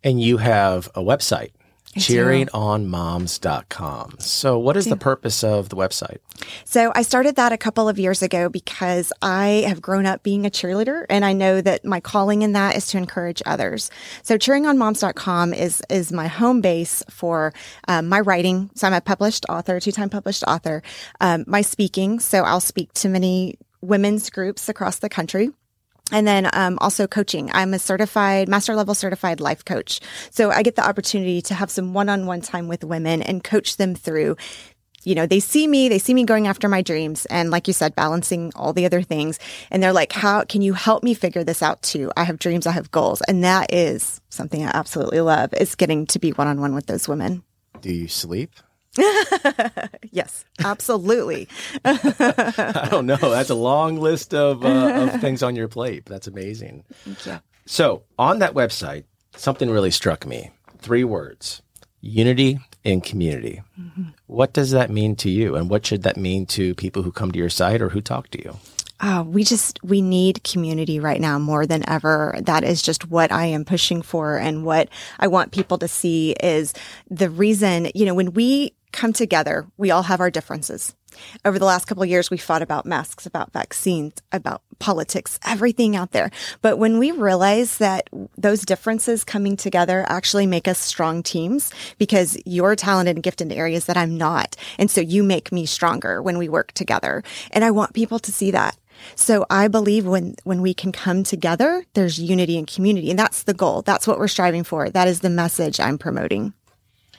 And 0.04 0.22
you 0.22 0.36
have 0.36 0.86
a 0.94 1.00
website, 1.00 1.50
cheeringonmoms.com. 1.96 4.16
So, 4.18 4.58
what 4.58 4.76
is 4.76 4.86
the 4.86 4.96
purpose 4.96 5.44
of 5.44 5.68
the 5.68 5.76
website? 5.76 6.18
So 6.64 6.92
I 6.94 7.02
started 7.02 7.36
that 7.36 7.52
a 7.52 7.58
couple 7.58 7.88
of 7.88 7.98
years 7.98 8.22
ago 8.22 8.48
because 8.48 9.12
I 9.22 9.64
have 9.68 9.80
grown 9.80 10.06
up 10.06 10.22
being 10.22 10.46
a 10.46 10.50
cheerleader 10.50 11.06
and 11.08 11.24
I 11.24 11.32
know 11.32 11.60
that 11.60 11.84
my 11.84 12.00
calling 12.00 12.42
in 12.42 12.52
that 12.52 12.76
is 12.76 12.86
to 12.88 12.98
encourage 12.98 13.42
others. 13.46 13.90
So 14.22 14.36
cheeringonmoms.com 14.36 15.54
is, 15.54 15.82
is 15.88 16.12
my 16.12 16.26
home 16.26 16.60
base 16.60 17.02
for 17.08 17.52
um, 17.88 18.08
my 18.08 18.20
writing. 18.20 18.70
So 18.74 18.86
I'm 18.86 18.94
a 18.94 19.00
published 19.00 19.46
author, 19.48 19.80
two-time 19.80 20.10
published 20.10 20.44
author, 20.46 20.82
um, 21.20 21.44
my 21.46 21.62
speaking. 21.62 22.20
So 22.20 22.42
I'll 22.42 22.60
speak 22.60 22.92
to 22.94 23.08
many 23.08 23.58
women's 23.80 24.30
groups 24.30 24.68
across 24.68 24.98
the 24.98 25.08
country. 25.08 25.50
And 26.12 26.26
then 26.26 26.48
um, 26.52 26.78
also 26.80 27.06
coaching. 27.06 27.50
I'm 27.52 27.72
a 27.72 27.78
certified, 27.78 28.48
master 28.48 28.76
level 28.76 28.94
certified 28.94 29.40
life 29.40 29.64
coach. 29.64 30.00
So 30.30 30.50
I 30.50 30.62
get 30.62 30.76
the 30.76 30.86
opportunity 30.86 31.40
to 31.42 31.54
have 31.54 31.70
some 31.70 31.94
one 31.94 32.08
on 32.08 32.26
one 32.26 32.42
time 32.42 32.68
with 32.68 32.84
women 32.84 33.22
and 33.22 33.42
coach 33.42 33.78
them 33.78 33.94
through 33.94 34.36
you 35.04 35.14
know, 35.14 35.26
they 35.26 35.40
see 35.40 35.66
me, 35.66 35.88
they 35.88 35.98
see 35.98 36.14
me 36.14 36.24
going 36.24 36.46
after 36.46 36.68
my 36.68 36.82
dreams 36.82 37.26
and 37.26 37.50
like 37.50 37.66
you 37.66 37.74
said, 37.74 37.94
balancing 37.94 38.52
all 38.56 38.72
the 38.72 38.86
other 38.86 39.02
things. 39.02 39.38
And 39.70 39.82
they're 39.82 39.92
like, 39.92 40.12
how 40.12 40.42
can 40.44 40.62
you 40.62 40.72
help 40.72 41.02
me 41.02 41.14
figure 41.14 41.44
this 41.44 41.62
out 41.62 41.82
too? 41.82 42.10
I 42.16 42.24
have 42.24 42.38
dreams, 42.38 42.66
I 42.66 42.72
have 42.72 42.90
goals. 42.90 43.20
And 43.22 43.44
that 43.44 43.72
is 43.72 44.20
something 44.30 44.64
I 44.64 44.70
absolutely 44.74 45.20
love 45.20 45.52
is 45.54 45.74
getting 45.74 46.06
to 46.06 46.18
be 46.18 46.30
one 46.30 46.48
on 46.48 46.60
one 46.60 46.74
with 46.74 46.86
those 46.86 47.06
women. 47.06 47.42
Do 47.80 47.92
you 47.92 48.08
sleep? 48.08 48.50
yes, 50.10 50.44
absolutely. 50.62 51.48
I 51.84 52.88
don't 52.90 53.06
know. 53.06 53.16
That's 53.16 53.50
a 53.50 53.54
long 53.54 54.00
list 54.00 54.34
of, 54.34 54.64
uh, 54.64 55.08
of 55.12 55.20
things 55.20 55.42
on 55.42 55.56
your 55.56 55.68
plate. 55.68 56.06
That's 56.06 56.26
amazing. 56.26 56.84
Thank 57.04 57.26
you. 57.26 57.40
So, 57.66 58.02
on 58.18 58.40
that 58.40 58.54
website, 58.54 59.04
something 59.36 59.70
really 59.70 59.90
struck 59.90 60.26
me. 60.26 60.50
Three 60.78 61.04
words 61.04 61.62
unity 62.00 62.60
and 62.84 63.02
community. 63.02 63.62
Mm-hmm. 63.80 64.02
What 64.26 64.52
does 64.52 64.72
that 64.72 64.90
mean 64.90 65.16
to 65.16 65.30
you? 65.30 65.56
And 65.56 65.70
what 65.70 65.86
should 65.86 66.02
that 66.02 66.18
mean 66.18 66.44
to 66.46 66.74
people 66.74 67.02
who 67.02 67.10
come 67.10 67.32
to 67.32 67.38
your 67.38 67.48
site 67.48 67.80
or 67.80 67.88
who 67.88 68.02
talk 68.02 68.28
to 68.30 68.42
you? 68.42 68.58
Uh, 69.00 69.24
we 69.26 69.42
just 69.42 69.82
we 69.82 70.00
need 70.00 70.44
community 70.44 71.00
right 71.00 71.20
now 71.20 71.38
more 71.38 71.66
than 71.66 71.88
ever. 71.88 72.38
That 72.42 72.62
is 72.62 72.80
just 72.80 73.10
what 73.10 73.32
I 73.32 73.46
am 73.46 73.64
pushing 73.64 74.02
for, 74.02 74.36
and 74.36 74.64
what 74.64 74.88
I 75.18 75.26
want 75.26 75.52
people 75.52 75.78
to 75.78 75.88
see 75.88 76.32
is 76.32 76.72
the 77.10 77.28
reason. 77.28 77.90
You 77.94 78.06
know, 78.06 78.14
when 78.14 78.32
we 78.34 78.72
come 78.94 79.12
together, 79.12 79.66
we 79.76 79.90
all 79.90 80.04
have 80.04 80.20
our 80.20 80.30
differences. 80.30 80.94
Over 81.44 81.58
the 81.58 81.64
last 81.64 81.86
couple 81.86 82.04
years, 82.04 82.30
we 82.30 82.38
fought 82.38 82.62
about 82.62 82.86
masks, 82.86 83.26
about 83.26 83.52
vaccines, 83.52 84.14
about 84.32 84.62
politics, 84.78 85.38
everything 85.44 85.94
out 85.94 86.12
there. 86.12 86.30
But 86.62 86.78
when 86.78 86.98
we 86.98 87.12
realize 87.12 87.78
that 87.78 88.08
those 88.36 88.64
differences 88.64 89.24
coming 89.24 89.56
together 89.56 90.04
actually 90.08 90.46
make 90.46 90.66
us 90.66 90.78
strong 90.78 91.22
teams 91.22 91.72
because 91.98 92.36
you're 92.44 92.76
talented 92.76 93.16
and 93.16 93.22
gifted 93.22 93.52
in 93.52 93.58
areas 93.58 93.84
that 93.86 93.96
I'm 93.96 94.16
not. 94.16 94.56
And 94.78 94.90
so 94.90 95.00
you 95.00 95.22
make 95.22 95.52
me 95.52 95.66
stronger 95.66 96.22
when 96.22 96.38
we 96.38 96.48
work 96.48 96.72
together. 96.72 97.22
And 97.50 97.64
I 97.64 97.70
want 97.70 97.94
people 97.94 98.18
to 98.18 98.32
see 98.32 98.50
that. 98.50 98.76
So 99.16 99.44
I 99.50 99.68
believe 99.68 100.06
when, 100.06 100.36
when 100.44 100.62
we 100.62 100.74
can 100.74 100.92
come 100.92 101.24
together, 101.24 101.84
there's 101.94 102.18
unity 102.18 102.58
and 102.58 102.66
community. 102.66 103.10
And 103.10 103.18
that's 103.18 103.42
the 103.42 103.54
goal. 103.54 103.82
That's 103.82 104.06
what 104.06 104.18
we're 104.18 104.28
striving 104.28 104.64
for. 104.64 104.88
That 104.88 105.08
is 105.08 105.20
the 105.20 105.30
message 105.30 105.80
I'm 105.80 105.98
promoting. 105.98 106.54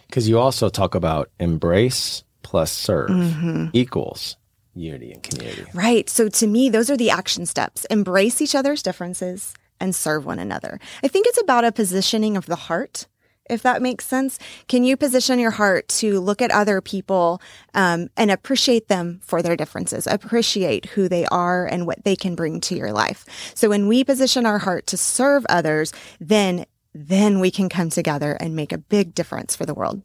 Because 0.08 0.30
you 0.30 0.40
also 0.40 0.70
talk 0.70 0.96
about 0.96 1.30
embrace 1.40 2.24
plus 2.44 2.72
serve 2.72 3.10
mm-hmm. 3.10 3.68
equals 3.74 4.38
unity 4.76 5.12
and 5.12 5.24
community. 5.24 5.66
Right. 5.74 6.10
So 6.10 6.30
to 6.30 6.48
me, 6.48 6.70
those 6.70 6.90
are 6.90 6.98
the 6.98 7.10
action 7.10 7.46
steps. 7.46 7.86
Embrace 7.86 8.42
each 8.42 8.56
other's 8.56 8.84
differences 8.84 9.54
and 9.80 9.96
serve 9.96 10.26
one 10.26 10.40
another. 10.40 10.80
I 11.04 11.08
think 11.08 11.28
it's 11.28 11.42
about 11.42 11.66
a 11.66 11.72
positioning 11.72 12.38
of 12.38 12.46
the 12.46 12.56
heart. 12.56 13.08
If 13.48 13.62
that 13.62 13.82
makes 13.82 14.08
sense, 14.08 14.40
can 14.68 14.84
you 14.84 14.98
position 14.98 15.38
your 15.38 15.52
heart 15.52 15.88
to 15.90 16.20
look 16.20 16.42
at 16.42 16.50
other 16.50 16.82
people 16.82 17.42
um, 17.76 18.10
and 18.18 18.32
appreciate 18.32 18.88
them 18.88 19.20
for 19.24 19.44
their 19.44 19.56
differences, 19.56 20.08
appreciate 20.08 20.88
who 20.88 21.08
they 21.08 21.28
are 21.28 21.68
and 21.68 21.86
what 21.86 22.04
they 22.04 22.16
can 22.16 22.34
bring 22.34 22.60
to 22.62 22.76
your 22.76 22.92
life? 22.92 23.24
So 23.54 23.70
when 23.70 23.88
we 23.88 24.04
position 24.04 24.48
our 24.48 24.58
heart 24.58 24.88
to 24.88 24.98
serve 24.98 25.46
others, 25.48 25.94
then 26.20 26.66
then 26.98 27.42
we 27.42 27.52
can 27.52 27.68
come 27.68 27.90
together 27.90 28.38
and 28.40 28.56
make 28.56 28.72
a 28.72 28.78
big 28.78 29.14
difference 29.14 29.54
for 29.54 29.66
the 29.66 29.74
world. 29.74 30.02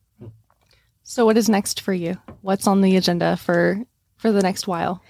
So 1.04 1.24
what 1.24 1.38
is 1.38 1.48
next 1.48 1.80
for 1.80 1.92
you? 1.92 2.16
What's 2.42 2.66
on 2.66 2.80
the 2.80 2.96
agenda 2.96 3.36
for 3.36 3.84
for 4.16 4.32
the 4.32 4.42
next 4.42 4.66
while? 4.66 5.00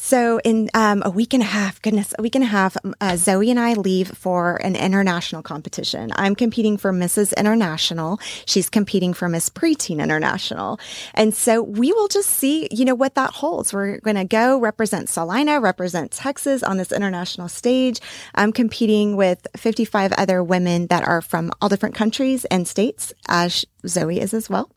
So 0.00 0.40
in 0.44 0.70
um, 0.74 1.02
a 1.04 1.10
week 1.10 1.34
and 1.34 1.42
a 1.42 1.46
half, 1.46 1.82
goodness, 1.82 2.14
a 2.16 2.22
week 2.22 2.36
and 2.36 2.44
a 2.44 2.46
half, 2.46 2.76
uh, 3.00 3.16
Zoe 3.16 3.50
and 3.50 3.58
I 3.58 3.74
leave 3.74 4.08
for 4.08 4.54
an 4.62 4.76
international 4.76 5.42
competition. 5.42 6.12
I'm 6.14 6.36
competing 6.36 6.76
for 6.76 6.92
Mrs. 6.92 7.36
International. 7.36 8.20
She's 8.46 8.70
competing 8.70 9.12
for 9.12 9.28
Miss 9.28 9.50
Preteen 9.50 10.00
International. 10.00 10.78
And 11.14 11.34
so 11.34 11.62
we 11.62 11.92
will 11.92 12.06
just 12.06 12.30
see, 12.30 12.68
you 12.70 12.84
know, 12.84 12.94
what 12.94 13.16
that 13.16 13.30
holds. 13.30 13.72
We're 13.72 13.98
going 13.98 14.16
to 14.16 14.24
go 14.24 14.60
represent 14.60 15.08
Celina, 15.08 15.58
represent 15.58 16.12
Texas 16.12 16.62
on 16.62 16.76
this 16.76 16.92
international 16.92 17.48
stage. 17.48 17.98
I'm 18.36 18.52
competing 18.52 19.16
with 19.16 19.48
55 19.56 20.12
other 20.12 20.44
women 20.44 20.86
that 20.86 21.02
are 21.02 21.20
from 21.20 21.50
all 21.60 21.68
different 21.68 21.96
countries 21.96 22.44
and 22.46 22.68
states, 22.68 23.12
as 23.26 23.64
Zoe 23.84 24.20
is 24.20 24.32
as 24.32 24.48
well. 24.48 24.70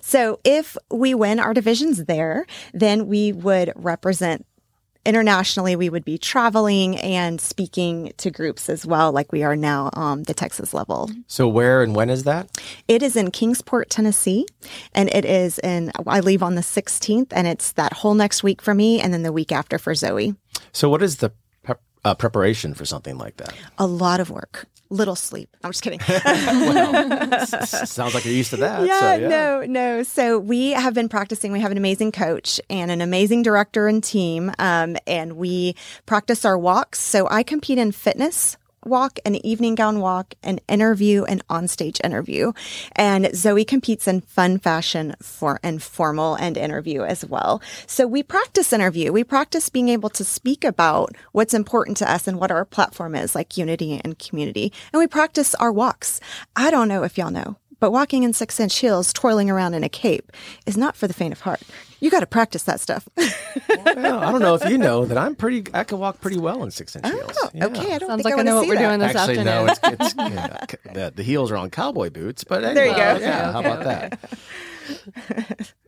So 0.00 0.40
if 0.44 0.76
we 0.90 1.14
win 1.14 1.40
our 1.40 1.54
divisions 1.54 2.04
there, 2.04 2.46
then 2.72 3.06
we 3.06 3.32
would 3.32 3.72
represent 3.74 4.46
internationally. 5.06 5.76
We 5.76 5.90
would 5.90 6.04
be 6.04 6.18
traveling 6.18 6.96
and 6.98 7.40
speaking 7.40 8.12
to 8.16 8.30
groups 8.30 8.70
as 8.70 8.86
well, 8.86 9.12
like 9.12 9.32
we 9.32 9.42
are 9.42 9.56
now 9.56 9.90
on 9.92 10.22
the 10.22 10.34
Texas 10.34 10.72
level. 10.72 11.10
So 11.26 11.46
where 11.46 11.82
and 11.82 11.94
when 11.94 12.10
is 12.10 12.24
that? 12.24 12.48
It 12.88 13.02
is 13.02 13.16
in 13.16 13.30
Kingsport, 13.30 13.90
Tennessee, 13.90 14.46
and 14.94 15.10
it 15.14 15.24
is 15.24 15.58
in. 15.58 15.92
I 16.06 16.20
leave 16.20 16.42
on 16.42 16.54
the 16.54 16.62
16th, 16.62 17.32
and 17.32 17.46
it's 17.46 17.72
that 17.72 17.92
whole 17.92 18.14
next 18.14 18.42
week 18.42 18.62
for 18.62 18.74
me, 18.74 19.00
and 19.00 19.12
then 19.12 19.22
the 19.22 19.32
week 19.32 19.52
after 19.52 19.78
for 19.78 19.94
Zoe. 19.94 20.34
So 20.72 20.88
what 20.88 21.02
is 21.02 21.18
the 21.18 21.32
uh, 22.04 22.14
preparation 22.14 22.74
for 22.74 22.84
something 22.84 23.18
like 23.18 23.36
that? 23.38 23.54
A 23.78 23.86
lot 23.86 24.20
of 24.20 24.30
work 24.30 24.66
little 24.90 25.16
sleep. 25.16 25.54
I'm 25.62 25.72
just 25.72 25.82
kidding. 25.82 26.00
well, 26.08 27.46
sounds 27.66 28.14
like 28.14 28.24
you're 28.24 28.34
used 28.34 28.50
to 28.50 28.56
that. 28.58 28.86
Yeah, 28.86 29.00
so, 29.00 29.14
yeah, 29.14 29.28
no, 29.28 29.62
no. 29.66 30.02
So 30.02 30.38
we 30.38 30.70
have 30.70 30.94
been 30.94 31.08
practicing. 31.08 31.52
We 31.52 31.60
have 31.60 31.72
an 31.72 31.76
amazing 31.76 32.12
coach 32.12 32.60
and 32.70 32.90
an 32.90 33.00
amazing 33.00 33.42
director 33.42 33.88
and 33.88 34.02
team, 34.02 34.52
um, 34.58 34.96
and 35.06 35.34
we 35.34 35.74
practice 36.06 36.44
our 36.44 36.56
walks. 36.56 37.00
So 37.00 37.28
I 37.28 37.42
compete 37.42 37.78
in 37.78 37.92
fitness, 37.92 38.56
walk, 38.86 39.18
an 39.24 39.36
evening 39.44 39.74
gown 39.74 40.00
walk, 40.00 40.34
an 40.42 40.60
interview, 40.68 41.24
an 41.24 41.42
onstage 41.50 42.04
interview. 42.04 42.52
And 42.92 43.34
Zoe 43.34 43.64
competes 43.64 44.08
in 44.08 44.20
fun 44.20 44.58
fashion 44.58 45.14
for 45.22 45.60
and 45.62 45.82
formal 45.82 46.34
and 46.34 46.56
interview 46.56 47.02
as 47.02 47.24
well. 47.24 47.62
So 47.86 48.06
we 48.06 48.22
practice 48.22 48.72
interview. 48.72 49.12
We 49.12 49.24
practice 49.24 49.68
being 49.68 49.88
able 49.88 50.10
to 50.10 50.24
speak 50.24 50.64
about 50.64 51.14
what's 51.32 51.54
important 51.54 51.96
to 51.98 52.10
us 52.10 52.26
and 52.26 52.38
what 52.38 52.50
our 52.50 52.64
platform 52.64 53.14
is, 53.14 53.34
like 53.34 53.56
unity 53.56 54.00
and 54.02 54.18
community. 54.18 54.72
And 54.92 55.00
we 55.00 55.06
practice 55.06 55.54
our 55.56 55.72
walks. 55.72 56.20
I 56.56 56.70
don't 56.70 56.88
know 56.88 57.02
if 57.02 57.18
y'all 57.18 57.30
know, 57.30 57.56
but 57.84 57.90
walking 57.90 58.22
in 58.22 58.32
six 58.32 58.58
inch 58.58 58.78
heels, 58.78 59.12
twirling 59.12 59.50
around 59.50 59.74
in 59.74 59.84
a 59.84 59.90
cape 59.90 60.32
is 60.64 60.74
not 60.74 60.96
for 60.96 61.06
the 61.06 61.12
faint 61.12 61.34
of 61.34 61.40
heart. 61.42 61.60
You 62.00 62.10
got 62.10 62.20
to 62.20 62.26
practice 62.26 62.62
that 62.62 62.80
stuff. 62.80 63.06
well, 63.14 64.20
I 64.20 64.32
don't 64.32 64.40
know 64.40 64.54
if 64.54 64.66
you 64.70 64.78
know 64.78 65.04
that 65.04 65.18
I'm 65.18 65.34
pretty. 65.34 65.70
I 65.74 65.84
can 65.84 65.98
walk 65.98 66.18
pretty 66.22 66.38
well 66.38 66.62
in 66.62 66.70
six 66.70 66.96
inch 66.96 67.06
heels. 67.06 67.32
Oh, 67.36 67.50
yeah. 67.52 67.66
okay. 67.66 67.92
I 67.92 67.98
don't 67.98 68.08
Sounds 68.08 68.22
think 68.22 68.24
like 68.24 68.34
I, 68.36 68.40
I 68.40 68.42
know 68.42 68.54
what 68.54 68.68
we're 68.68 68.76
that. 68.76 68.88
doing 68.88 69.00
this 69.00 69.14
Actually, 69.14 69.38
afternoon. 69.40 69.66
no. 69.66 69.66
It's, 69.66 69.80
it's 69.82 70.14
yeah, 70.16 70.92
the, 70.94 71.12
the, 71.14 71.22
heels 71.22 71.50
are 71.50 71.56
on 71.56 71.68
cowboy 71.68 72.08
boots, 72.08 72.42
but 72.42 72.64
anyway, 72.64 72.74
There 72.74 72.86
you 72.86 72.92
go. 72.92 72.96
Yeah, 72.96 73.14
Okay, 73.16 73.52
how 73.52 73.60
about 73.60 73.80
okay, 73.80 74.16
that? 75.58 75.72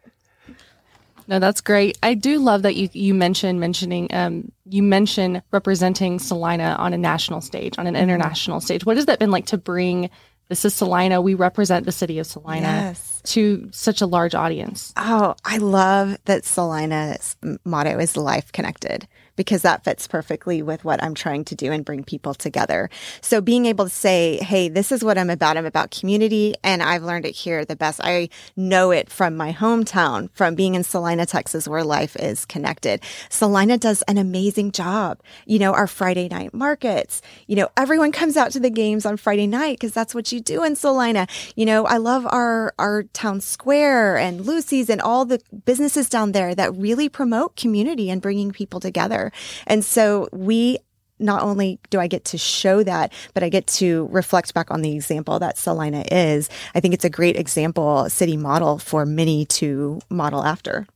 No, 1.28 1.38
that's 1.38 1.60
great. 1.60 1.98
I 2.02 2.14
do 2.14 2.38
love 2.38 2.62
that 2.62 2.76
you 2.76 2.88
you 2.92 3.12
mentioned 3.12 3.58
mentioning 3.58 4.08
um 4.12 4.52
you 4.64 4.82
mentioned 4.82 5.42
representing 5.50 6.18
Celina 6.18 6.76
on 6.78 6.92
a 6.92 6.98
national 6.98 7.40
stage, 7.40 7.78
on 7.78 7.86
an 7.86 7.96
international 7.96 8.60
stage. 8.60 8.84
What 8.86 8.96
has 8.96 9.06
that 9.06 9.18
been 9.18 9.30
like 9.30 9.46
to 9.46 9.58
bring 9.58 10.10
this 10.48 10.64
is 10.64 10.74
Celina, 10.74 11.20
we 11.20 11.34
represent 11.34 11.86
the 11.86 11.92
city 11.92 12.18
of 12.18 12.26
Celina 12.26 12.66
Yes. 12.66 13.20
to 13.26 13.68
such 13.72 14.00
a 14.00 14.06
large 14.06 14.34
audience. 14.34 14.92
Oh, 14.96 15.34
I 15.44 15.58
love 15.58 16.16
that 16.26 16.44
Celina's 16.44 17.36
motto 17.64 17.98
is 17.98 18.16
life 18.16 18.52
connected 18.52 19.08
because 19.36 19.62
that 19.62 19.84
fits 19.84 20.06
perfectly 20.06 20.62
with 20.62 20.84
what 20.84 21.02
I'm 21.02 21.14
trying 21.14 21.44
to 21.46 21.54
do 21.54 21.72
and 21.72 21.84
bring 21.84 22.04
people 22.04 22.34
together. 22.34 22.90
So 23.20 23.40
being 23.40 23.66
able 23.66 23.84
to 23.84 23.90
say, 23.90 24.38
Hey, 24.38 24.68
this 24.68 24.90
is 24.90 25.04
what 25.04 25.18
I'm 25.18 25.30
about. 25.30 25.56
I'm 25.56 25.66
about 25.66 25.90
community 25.90 26.54
and 26.64 26.82
I've 26.82 27.02
learned 27.02 27.26
it 27.26 27.34
here 27.34 27.64
the 27.64 27.76
best. 27.76 28.00
I 28.02 28.28
know 28.56 28.90
it 28.90 29.10
from 29.10 29.36
my 29.36 29.52
hometown, 29.52 30.30
from 30.32 30.54
being 30.54 30.74
in 30.74 30.84
Celina, 30.84 31.26
Texas, 31.26 31.68
where 31.68 31.84
life 31.84 32.16
is 32.16 32.44
connected. 32.44 33.02
Celina 33.28 33.78
does 33.78 34.02
an 34.02 34.18
amazing 34.18 34.72
job. 34.72 35.20
You 35.46 35.58
know, 35.58 35.72
our 35.72 35.86
Friday 35.86 36.28
night 36.28 36.54
markets, 36.54 37.22
you 37.46 37.56
know, 37.56 37.68
everyone 37.76 38.12
comes 38.12 38.36
out 38.36 38.50
to 38.52 38.60
the 38.60 38.70
games 38.70 39.06
on 39.06 39.16
Friday 39.16 39.46
night 39.46 39.78
because 39.78 39.92
that's 39.92 40.14
what 40.14 40.32
you 40.32 40.40
do 40.40 40.64
in 40.64 40.76
Celina. 40.76 41.26
You 41.54 41.66
know, 41.66 41.86
I 41.86 41.98
love 41.98 42.26
our, 42.26 42.74
our 42.78 43.04
town 43.04 43.40
square 43.40 44.16
and 44.16 44.46
Lucy's 44.46 44.90
and 44.90 45.00
all 45.00 45.24
the 45.24 45.40
businesses 45.64 46.08
down 46.08 46.32
there 46.32 46.54
that 46.54 46.74
really 46.74 47.08
promote 47.08 47.56
community 47.56 48.10
and 48.10 48.22
bringing 48.22 48.52
people 48.52 48.80
together. 48.80 49.25
And 49.66 49.84
so 49.84 50.28
we 50.32 50.78
not 51.18 51.42
only 51.42 51.78
do 51.90 51.98
I 51.98 52.06
get 52.08 52.24
to 52.26 52.38
show 52.38 52.82
that, 52.82 53.12
but 53.32 53.42
I 53.42 53.48
get 53.48 53.66
to 53.68 54.08
reflect 54.10 54.52
back 54.52 54.70
on 54.70 54.82
the 54.82 54.94
example 54.94 55.38
that 55.38 55.56
Celina 55.56 56.04
is. 56.10 56.50
I 56.74 56.80
think 56.80 56.94
it's 56.94 57.04
a 57.04 57.10
great 57.10 57.36
example, 57.36 58.08
city 58.10 58.36
model 58.36 58.78
for 58.78 59.06
many 59.06 59.46
to 59.46 60.00
model 60.10 60.44
after. 60.44 60.86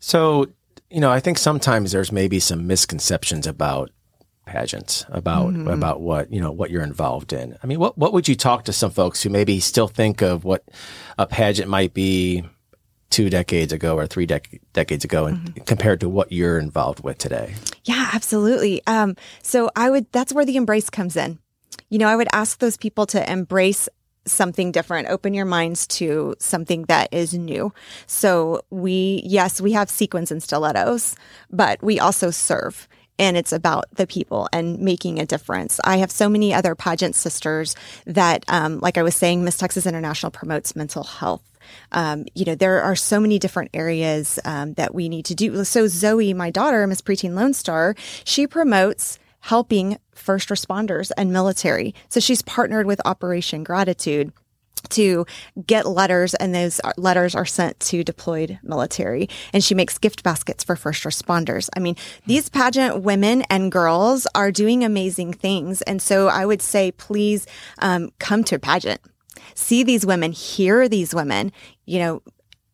So, 0.00 0.46
you 0.90 1.00
know, 1.00 1.10
I 1.10 1.20
think 1.20 1.38
sometimes 1.38 1.92
there's 1.92 2.12
maybe 2.12 2.40
some 2.40 2.66
misconceptions 2.66 3.46
about 3.46 3.90
pageants, 4.46 5.04
about 5.08 5.52
Mm-hmm. 5.54 5.68
about 5.68 6.00
what 6.00 6.30
you 6.30 6.40
know 6.40 6.52
what 6.52 6.70
you're 6.70 6.82
involved 6.82 7.32
in. 7.32 7.56
I 7.62 7.66
mean, 7.66 7.78
what 7.78 7.96
what 7.96 8.12
would 8.12 8.28
you 8.28 8.34
talk 8.34 8.64
to 8.64 8.72
some 8.72 8.90
folks 8.90 9.22
who 9.22 9.30
maybe 9.30 9.60
still 9.60 9.88
think 9.88 10.22
of 10.22 10.44
what 10.44 10.64
a 11.18 11.26
pageant 11.26 11.68
might 11.68 11.94
be 11.94 12.44
two 13.14 13.30
decades 13.30 13.72
ago 13.72 13.96
or 13.96 14.08
three 14.08 14.26
dec- 14.26 14.60
decades 14.72 15.04
ago, 15.04 15.26
and 15.26 15.38
Mm-hmm. 15.38 15.62
compared 15.64 16.00
to 16.00 16.08
what 16.08 16.32
you're 16.32 16.58
involved 16.58 17.04
with 17.04 17.16
today? 17.18 17.54
Yeah, 17.84 18.10
absolutely. 18.12 18.82
Um, 18.86 19.14
so 19.40 19.70
I 19.76 19.88
would, 19.88 20.10
that's 20.10 20.32
where 20.32 20.44
the 20.44 20.56
embrace 20.56 20.90
comes 20.90 21.16
in. 21.16 21.38
You 21.90 21.98
know, 22.00 22.08
I 22.08 22.16
would 22.16 22.28
ask 22.32 22.58
those 22.58 22.76
people 22.76 23.06
to 23.06 23.20
embrace 23.30 23.88
something 24.26 24.72
different, 24.72 25.08
open 25.08 25.32
your 25.34 25.44
minds 25.44 25.86
to 25.86 26.34
something 26.38 26.86
that 26.86 27.12
is 27.12 27.34
new. 27.34 27.72
So 28.06 28.62
we, 28.70 29.22
yes, 29.24 29.60
we 29.60 29.72
have 29.72 29.90
sequins 29.90 30.32
and 30.32 30.42
stilettos, 30.42 31.14
but 31.50 31.82
we 31.82 32.00
also 32.00 32.30
serve. 32.30 32.88
And 33.18 33.36
it's 33.36 33.52
about 33.52 33.84
the 33.94 34.06
people 34.06 34.48
and 34.52 34.80
making 34.80 35.20
a 35.20 35.26
difference. 35.26 35.80
I 35.84 35.98
have 35.98 36.10
so 36.10 36.28
many 36.28 36.52
other 36.52 36.74
pageant 36.74 37.14
sisters 37.14 37.76
that, 38.06 38.44
um, 38.48 38.80
like 38.80 38.98
I 38.98 39.02
was 39.02 39.14
saying, 39.14 39.44
Miss 39.44 39.56
Texas 39.56 39.86
International 39.86 40.30
promotes 40.30 40.74
mental 40.74 41.04
health. 41.04 41.42
Um, 41.92 42.26
you 42.34 42.44
know, 42.44 42.54
there 42.54 42.82
are 42.82 42.96
so 42.96 43.20
many 43.20 43.38
different 43.38 43.70
areas 43.72 44.38
um, 44.44 44.74
that 44.74 44.94
we 44.94 45.08
need 45.08 45.24
to 45.26 45.34
do. 45.34 45.64
So 45.64 45.86
Zoe, 45.86 46.34
my 46.34 46.50
daughter, 46.50 46.86
Miss 46.86 47.00
Preteen 47.00 47.34
Lone 47.34 47.54
Star, 47.54 47.94
she 48.24 48.46
promotes 48.46 49.18
helping 49.40 49.98
first 50.14 50.48
responders 50.48 51.10
and 51.16 51.32
military. 51.32 51.94
So 52.08 52.18
she's 52.18 52.42
partnered 52.42 52.86
with 52.86 53.00
Operation 53.04 53.62
Gratitude 53.62 54.32
to 54.90 55.26
get 55.66 55.86
letters 55.86 56.34
and 56.34 56.54
those 56.54 56.80
letters 56.96 57.34
are 57.34 57.46
sent 57.46 57.78
to 57.80 58.04
deployed 58.04 58.58
military. 58.62 59.28
And 59.52 59.62
she 59.62 59.74
makes 59.74 59.98
gift 59.98 60.22
baskets 60.22 60.64
for 60.64 60.76
first 60.76 61.04
responders. 61.04 61.68
I 61.76 61.80
mean 61.80 61.96
these 62.26 62.48
pageant 62.48 63.02
women 63.02 63.42
and 63.50 63.70
girls 63.70 64.26
are 64.34 64.50
doing 64.50 64.84
amazing 64.84 65.32
things. 65.32 65.82
And 65.82 66.00
so 66.00 66.28
i 66.28 66.44
would 66.44 66.62
say 66.62 66.92
please 66.92 67.46
um, 67.78 68.10
come 68.18 68.44
to 68.44 68.58
pageant. 68.58 69.00
See 69.54 69.82
these 69.82 70.04
women 70.06 70.32
hear 70.32 70.88
these 70.88 71.14
women 71.14 71.52
you 71.86 71.98
know 71.98 72.22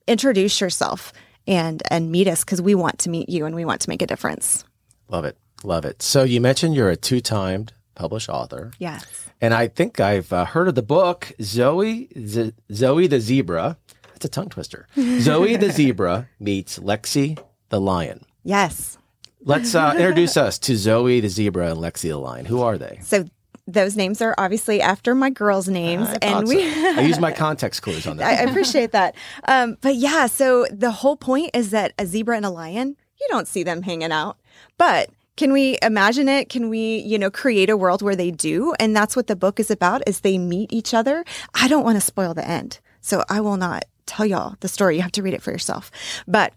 introduce 0.06 0.60
yourself 0.60 1.12
and 1.46 1.82
and 1.90 2.10
meet 2.10 2.28
us 2.28 2.44
because 2.44 2.60
we 2.60 2.74
want 2.74 2.98
to 3.00 3.10
meet 3.10 3.28
you 3.28 3.46
and 3.46 3.54
we 3.54 3.64
want 3.64 3.80
to 3.82 3.88
make 3.88 4.02
a 4.02 4.06
difference. 4.06 4.64
Love 5.08 5.24
it. 5.24 5.36
Love 5.64 5.84
it. 5.84 6.02
So 6.02 6.22
you 6.22 6.40
mentioned 6.40 6.74
you're 6.74 6.90
a 6.90 6.96
two 6.96 7.20
timed 7.20 7.72
published 7.94 8.28
author. 8.28 8.70
yes 8.78 9.29
And 9.40 9.54
I 9.54 9.68
think 9.68 10.00
I've 10.00 10.32
uh, 10.32 10.44
heard 10.44 10.68
of 10.68 10.74
the 10.74 10.82
book 10.82 11.32
Zoe 11.42 12.08
Z- 12.18 12.52
Zoe 12.72 13.06
the 13.06 13.20
Zebra. 13.20 13.76
That's 14.12 14.24
a 14.26 14.28
tongue 14.28 14.48
twister. 14.50 14.86
Zoe 15.20 15.56
the 15.56 15.70
Zebra 15.70 16.28
meets 16.38 16.78
Lexi 16.78 17.38
the 17.70 17.80
Lion. 17.80 18.24
yes 18.42 18.98
Let's 19.42 19.74
uh, 19.74 19.94
introduce 19.96 20.36
us 20.36 20.58
to 20.60 20.76
Zoe 20.76 21.20
the 21.20 21.28
Zebra 21.28 21.70
and 21.70 21.80
Lexi 21.80 22.08
the 22.10 22.18
Lion. 22.18 22.44
Who 22.46 22.60
are 22.60 22.76
they? 22.76 22.98
so 23.02 23.24
those 23.66 23.96
names 23.96 24.20
are 24.20 24.34
obviously 24.36 24.80
after 24.80 25.14
my 25.14 25.30
girls' 25.30 25.68
names, 25.68 26.08
I 26.08 26.18
and 26.22 26.48
we. 26.48 26.68
so. 26.72 26.98
I 26.98 27.02
use 27.02 27.20
my 27.20 27.30
context 27.30 27.82
clues 27.82 28.04
on 28.06 28.16
that. 28.16 28.26
I 28.26 28.50
appreciate 28.50 28.90
that. 28.92 29.14
Um, 29.46 29.76
but 29.80 29.94
yeah, 29.94 30.26
so 30.26 30.66
the 30.72 30.90
whole 30.90 31.16
point 31.16 31.50
is 31.54 31.70
that 31.70 31.92
a 31.98 32.04
zebra 32.04 32.36
and 32.36 32.44
a 32.44 32.50
lion, 32.50 32.96
you 33.20 33.26
don't 33.30 33.46
see 33.46 33.62
them 33.62 33.82
hanging 33.82 34.10
out. 34.10 34.38
But 34.76 35.10
can 35.40 35.54
we 35.54 35.78
imagine 35.80 36.28
it? 36.28 36.50
Can 36.50 36.68
we, 36.68 36.98
you 36.98 37.18
know, 37.18 37.30
create 37.30 37.70
a 37.70 37.76
world 37.78 38.02
where 38.02 38.14
they 38.14 38.30
do? 38.30 38.74
And 38.78 38.94
that's 38.94 39.16
what 39.16 39.26
the 39.26 39.34
book 39.34 39.58
is 39.58 39.70
about 39.70 40.02
is 40.06 40.20
they 40.20 40.36
meet 40.36 40.70
each 40.70 40.92
other. 40.92 41.24
I 41.54 41.66
don't 41.66 41.82
want 41.82 41.96
to 41.96 42.02
spoil 42.02 42.34
the 42.34 42.46
end. 42.46 42.78
So 43.00 43.24
I 43.30 43.40
will 43.40 43.56
not 43.56 43.86
tell 44.04 44.26
y'all 44.26 44.56
the 44.60 44.68
story. 44.68 44.96
You 44.96 45.02
have 45.02 45.12
to 45.12 45.22
read 45.22 45.32
it 45.32 45.40
for 45.40 45.50
yourself. 45.50 45.90
But 46.28 46.52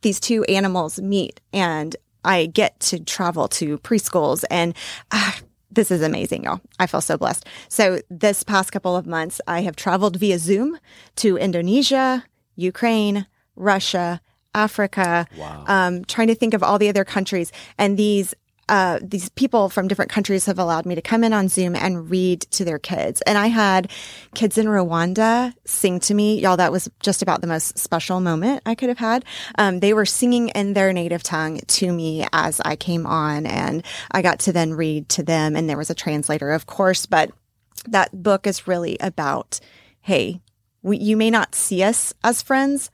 these 0.00 0.20
two 0.20 0.42
animals 0.44 0.98
meet 0.98 1.42
and 1.52 1.96
I 2.24 2.46
get 2.46 2.80
to 2.88 2.98
travel 2.98 3.46
to 3.48 3.76
preschools 3.80 4.42
and 4.50 4.74
ah, 5.12 5.38
this 5.70 5.90
is 5.90 6.00
amazing, 6.00 6.44
y'all. 6.44 6.62
I 6.78 6.86
feel 6.86 7.02
so 7.02 7.18
blessed. 7.18 7.44
So 7.68 8.00
this 8.08 8.42
past 8.42 8.72
couple 8.72 8.96
of 8.96 9.06
months, 9.06 9.38
I 9.46 9.60
have 9.60 9.76
traveled 9.76 10.16
via 10.16 10.38
Zoom 10.38 10.78
to 11.16 11.36
Indonesia, 11.36 12.24
Ukraine, 12.56 13.26
Russia, 13.54 14.22
Africa, 14.64 15.26
Wow. 15.36 15.64
um, 15.66 16.04
trying 16.04 16.28
to 16.28 16.34
think 16.34 16.54
of 16.54 16.62
all 16.62 16.78
the 16.78 16.88
other 16.88 17.04
countries. 17.04 17.52
And 17.78 17.96
these 17.96 18.34
uh, 18.68 18.98
these 19.02 19.30
people 19.30 19.70
from 19.70 19.88
different 19.88 20.10
countries 20.10 20.44
have 20.44 20.58
allowed 20.58 20.84
me 20.84 20.94
to 20.94 21.00
come 21.00 21.24
in 21.24 21.32
on 21.32 21.48
Zoom 21.48 21.74
and 21.74 22.10
read 22.10 22.42
to 22.50 22.66
their 22.66 22.78
kids. 22.78 23.22
And 23.22 23.38
I 23.38 23.46
had 23.46 23.90
kids 24.34 24.58
in 24.58 24.66
Rwanda 24.66 25.54
sing 25.64 26.00
to 26.00 26.12
me. 26.12 26.38
Y'all, 26.38 26.58
that 26.58 26.70
was 26.70 26.86
just 27.00 27.22
about 27.22 27.40
the 27.40 27.46
most 27.46 27.78
special 27.78 28.20
moment 28.20 28.62
I 28.66 28.74
could 28.74 28.90
have 28.90 28.98
had. 28.98 29.24
Um, 29.56 29.80
they 29.80 29.94
were 29.94 30.04
singing 30.04 30.50
in 30.50 30.74
their 30.74 30.92
native 30.92 31.22
tongue 31.22 31.60
to 31.66 31.90
me 31.90 32.26
as 32.34 32.60
I 32.62 32.76
came 32.76 33.06
on, 33.06 33.46
and 33.46 33.82
I 34.10 34.20
got 34.20 34.38
to 34.40 34.52
then 34.52 34.74
read 34.74 35.08
to 35.16 35.22
them. 35.22 35.56
And 35.56 35.66
there 35.66 35.78
was 35.78 35.88
a 35.88 35.94
translator, 35.94 36.50
of 36.50 36.66
course, 36.66 37.06
but 37.06 37.30
that 37.86 38.22
book 38.22 38.46
is 38.46 38.68
really 38.68 38.98
about 39.00 39.60
hey, 40.02 40.40
we, 40.82 40.98
you 40.98 41.16
may 41.16 41.30
not 41.30 41.54
see 41.54 41.82
us 41.82 42.12
as 42.22 42.42
friends, 42.42 42.90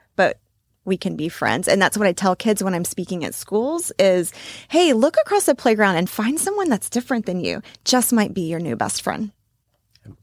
we 0.84 0.96
can 0.96 1.16
be 1.16 1.28
friends. 1.28 1.68
And 1.68 1.80
that's 1.80 1.96
what 1.96 2.06
I 2.06 2.12
tell 2.12 2.36
kids 2.36 2.62
when 2.62 2.74
I'm 2.74 2.84
speaking 2.84 3.24
at 3.24 3.34
schools 3.34 3.92
is, 3.98 4.32
hey, 4.68 4.92
look 4.92 5.16
across 5.24 5.46
the 5.46 5.54
playground 5.54 5.96
and 5.96 6.08
find 6.08 6.38
someone 6.38 6.68
that's 6.68 6.90
different 6.90 7.26
than 7.26 7.40
you. 7.40 7.62
Just 7.84 8.12
might 8.12 8.34
be 8.34 8.42
your 8.42 8.60
new 8.60 8.76
best 8.76 9.02
friend. 9.02 9.32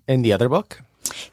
In 0.07 0.21
the 0.21 0.33
other 0.33 0.49
book? 0.49 0.81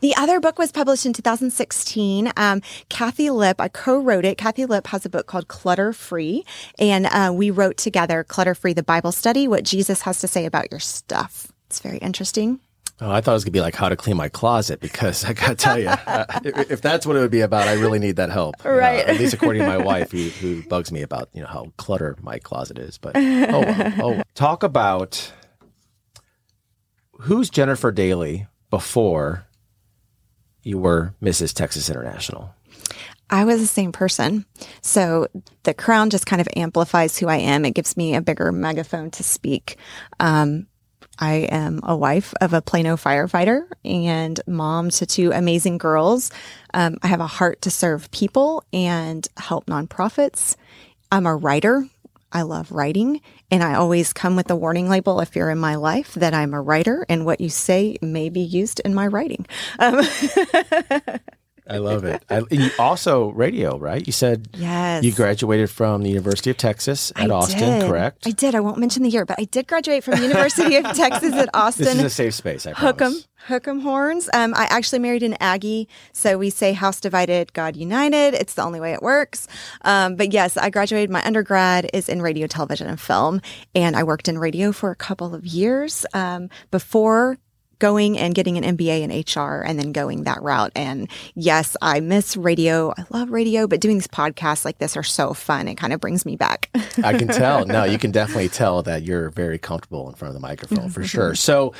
The 0.01 0.14
other 0.17 0.41
book 0.41 0.59
was 0.59 0.73
published 0.73 1.07
in 1.07 1.12
2016. 1.12 2.33
Um, 2.37 2.62
Kathi 2.88 3.31
Lipp, 3.31 3.61
I 3.61 3.69
co-wrote 3.69 4.25
it. 4.25 4.38
Kathi 4.38 4.67
Lipp 4.67 4.87
has 4.88 5.05
a 5.05 5.11
book 5.11 5.27
called 5.27 5.49
Clutter 5.49 5.93
Free, 5.93 6.45
and 6.79 7.07
uh, 7.07 7.33
we 7.35 7.51
wrote 7.51 7.77
together 7.77 8.25
Clutter 8.25 8.55
Free, 8.55 8.73
the 8.73 8.83
Bible 8.83 9.12
study, 9.12 9.47
what 9.47 9.64
Jesus 9.64 10.03
has 10.03 10.21
to 10.21 10.29
say 10.29 10.47
about 10.47 10.71
your 10.71 10.81
stuff. 10.81 11.53
It's 11.67 11.81
very 11.81 11.99
interesting. 11.99 12.61
Oh, 13.01 13.11
I 13.11 13.21
thought 13.21 13.31
it 13.33 13.35
was 13.35 13.45
going 13.45 13.53
to 13.53 13.57
be 13.57 13.61
like 13.61 13.77
how 13.77 13.89
to 13.89 13.97
clean 13.97 14.17
my 14.17 14.29
closet 14.29 14.81
because 14.81 15.25
I 15.25 15.33
got 15.33 15.49
to 15.49 15.55
tell 15.55 15.79
you, 15.79 15.87
uh, 16.07 16.27
if 16.45 16.81
that's 16.83 17.07
what 17.07 17.15
it 17.17 17.21
would 17.21 17.31
be 17.31 17.43
about, 17.43 17.69
I 17.69 17.75
really 17.75 18.01
need 18.01 18.17
that 18.17 18.31
help. 18.31 18.57
Uh, 18.65 18.71
Right. 18.71 19.07
at 19.07 19.19
least 19.19 19.35
according 19.35 19.63
to 19.63 19.69
my 19.69 19.77
wife, 19.77 20.11
who, 20.11 20.19
who 20.29 20.63
bugs 20.65 20.91
me 20.91 21.03
about, 21.03 21.29
you 21.33 21.41
know, 21.41 21.47
how 21.47 21.73
clutter 21.77 22.17
my 22.23 22.39
closet 22.41 22.77
is. 22.79 22.99
But, 22.99 23.13
oh, 23.17 23.65
oh, 24.03 24.23
talk 24.35 24.65
about 24.65 25.33
who's 27.21 27.51
Jennifer 27.51 27.93
Daly 27.93 28.47
before 28.71 29.47
you 30.63 30.79
were 30.79 31.15
Mrs. 31.23 31.55
Texas 31.55 31.89
International? 31.89 32.55
I 33.31 33.45
was 33.45 33.61
the 33.61 33.67
same 33.67 33.93
person. 33.93 34.45
So 34.81 35.29
the 35.65 35.75
crown 35.75 36.11
just 36.11 36.27
kind 36.27 36.41
of 36.41 36.49
amplifies 36.57 37.19
who 37.19 37.29
I 37.29 37.37
am. 37.37 37.65
It 37.65 37.75
gives 37.75 37.97
me 37.97 38.15
a 38.15 38.21
bigger 38.23 38.51
megaphone 38.53 39.11
to 39.13 39.23
speak. 39.23 39.77
Um, 40.19 40.67
I 41.19 41.49
am 41.51 41.81
a 41.83 41.97
wife 41.97 42.33
of 42.41 42.53
a 42.53 42.63
Plano 42.63 42.97
firefighter 42.97 43.67
and 43.85 44.41
mom 44.47 44.91
to 44.91 45.07
two 45.07 45.33
amazing 45.33 45.79
girls. 45.79 46.31
Um, 46.75 46.99
I 47.03 47.09
have 47.09 47.21
a 47.21 47.27
heart 47.27 47.63
to 47.63 47.71
serve 47.71 48.11
people 48.11 48.65
and 48.73 49.27
help 49.37 49.67
nonprofits. 49.67 50.57
I'm 51.11 51.27
a 51.27 51.35
writer. 51.35 51.89
I 52.31 52.43
love 52.43 52.71
writing. 52.71 53.21
And 53.51 53.63
I 53.63 53.75
always 53.75 54.13
come 54.13 54.37
with 54.37 54.51
a 54.51 54.57
warning 54.57 54.89
label 54.89 55.21
if 55.21 55.35
you're 55.35 55.51
in 55.51 55.59
my 55.59 55.77
life 55.77 56.15
that 56.15 56.35
I'm 56.35 56.55
a 56.55 56.61
writer 56.61 57.05
and 57.09 57.25
what 57.25 57.41
you 57.41 57.49
say 57.49 57.97
may 58.03 58.29
be 58.29 58.41
used 58.41 58.81
in 58.81 58.95
my 58.95 59.07
writing. 59.07 59.47
Um, 59.79 60.01
I 61.69 61.79
love 61.79 62.05
it. 62.05 62.25
I, 62.31 62.43
you 62.51 62.71
also 62.79 63.29
radio, 63.31 63.79
right? 63.79 64.05
You 64.07 64.13
said 64.13 64.49
yes. 64.55 65.05
you 65.05 65.13
graduated 65.13 65.71
from 65.71 66.03
the 66.03 66.09
University 66.09 66.51
of 66.51 66.57
Texas 66.57 67.13
at 67.17 67.31
I 67.31 67.35
Austin, 67.35 67.59
did. 67.81 67.89
correct? 67.89 68.27
I 68.27 68.31
did. 68.31 68.55
I 68.55 68.61
won't 68.61 68.79
mention 68.79 69.03
the 69.03 69.11
year, 69.11 69.25
but 69.25 69.39
I 69.39 69.45
did 69.45 69.67
graduate 69.69 70.03
from 70.05 70.15
the 70.17 70.23
University 70.23 70.77
of 70.77 70.85
Texas 70.97 71.35
at 71.35 71.51
Austin. 71.55 71.85
this 71.85 71.95
is 71.97 72.05
a 72.05 72.11
safe 72.11 72.35
space, 72.35 72.67
I 72.67 72.73
hook 72.73 73.03
'em, 73.03 73.15
hook 73.47 73.69
'em 73.69 73.81
horns. 73.81 74.29
Um, 74.33 74.55
I 74.55 74.65
actually 74.71 75.01
married 75.01 75.23
an 75.23 75.37
Aggie, 75.41 75.89
so 76.13 76.39
we 76.39 76.51
say 76.51 76.73
house 76.73 77.01
divided, 77.01 77.53
God 77.53 77.77
united. 77.77 78.35
It's 78.35 78.55
the 78.55 78.63
only 78.63 78.81
way 78.81 78.93
it 78.93 79.03
works. 79.03 79.47
Um, 79.83 80.17
but 80.17 80.33
yes, 80.33 80.57
I 80.57 80.71
graduated. 80.71 81.11
My 81.11 81.25
undergrad 81.25 81.91
is 81.93 82.09
in 82.09 82.23
radio, 82.23 82.47
television, 82.47 82.87
and 82.87 83.01
film, 83.01 83.41
and 83.75 83.95
I 83.97 84.05
worked 84.05 84.29
in 84.29 84.39
radio 84.39 84.73
for 84.73 84.91
a 84.91 84.97
couple 84.97 85.35
of 85.35 85.47
years 85.47 86.07
um, 86.15 86.49
before 86.71 87.39
going 87.79 88.19
and 88.19 88.35
getting 88.35 88.59
an 88.59 88.77
MBA 88.77 89.03
in 89.03 89.43
HR 89.43 89.62
and 89.62 89.79
then 89.79 89.93
going 89.93 90.25
that 90.25 90.43
route. 90.43 90.73
And 90.75 91.09
yes, 91.35 91.77
I 91.83 92.01
miss 92.01 92.37
radio. 92.37 92.93
I 92.97 93.05
love 93.11 93.31
radio, 93.31 93.67
but 93.67 93.81
doing 93.81 93.97
these 93.97 94.09
podcasts 94.09 94.64
like 94.64 94.79
this 94.79 94.97
are 94.97 95.03
so 95.03 95.35
fun. 95.35 95.69
It 95.69 95.77
kind 95.77 95.93
of 95.93 96.01
brings 96.01 96.27
me 96.27 96.37
back. 96.37 96.71
I 97.05 97.17
can 97.17 97.29
tell. 97.29 97.67
No, 97.67 97.85
you 97.85 97.99
can 97.99 98.11
definitely 98.11 98.49
tell 98.49 98.83
that 98.83 99.03
you're 99.03 99.31
very 99.31 99.59
comfortable 99.59 100.09
in 100.09 100.14
front 100.14 100.35
of 100.35 100.41
the 100.41 100.47
microphone 100.47 100.79
mm-hmm. 100.79 100.88
for 100.88 101.01
mm-hmm. 101.01 101.07
sure. 101.07 101.35
So, 101.35 101.75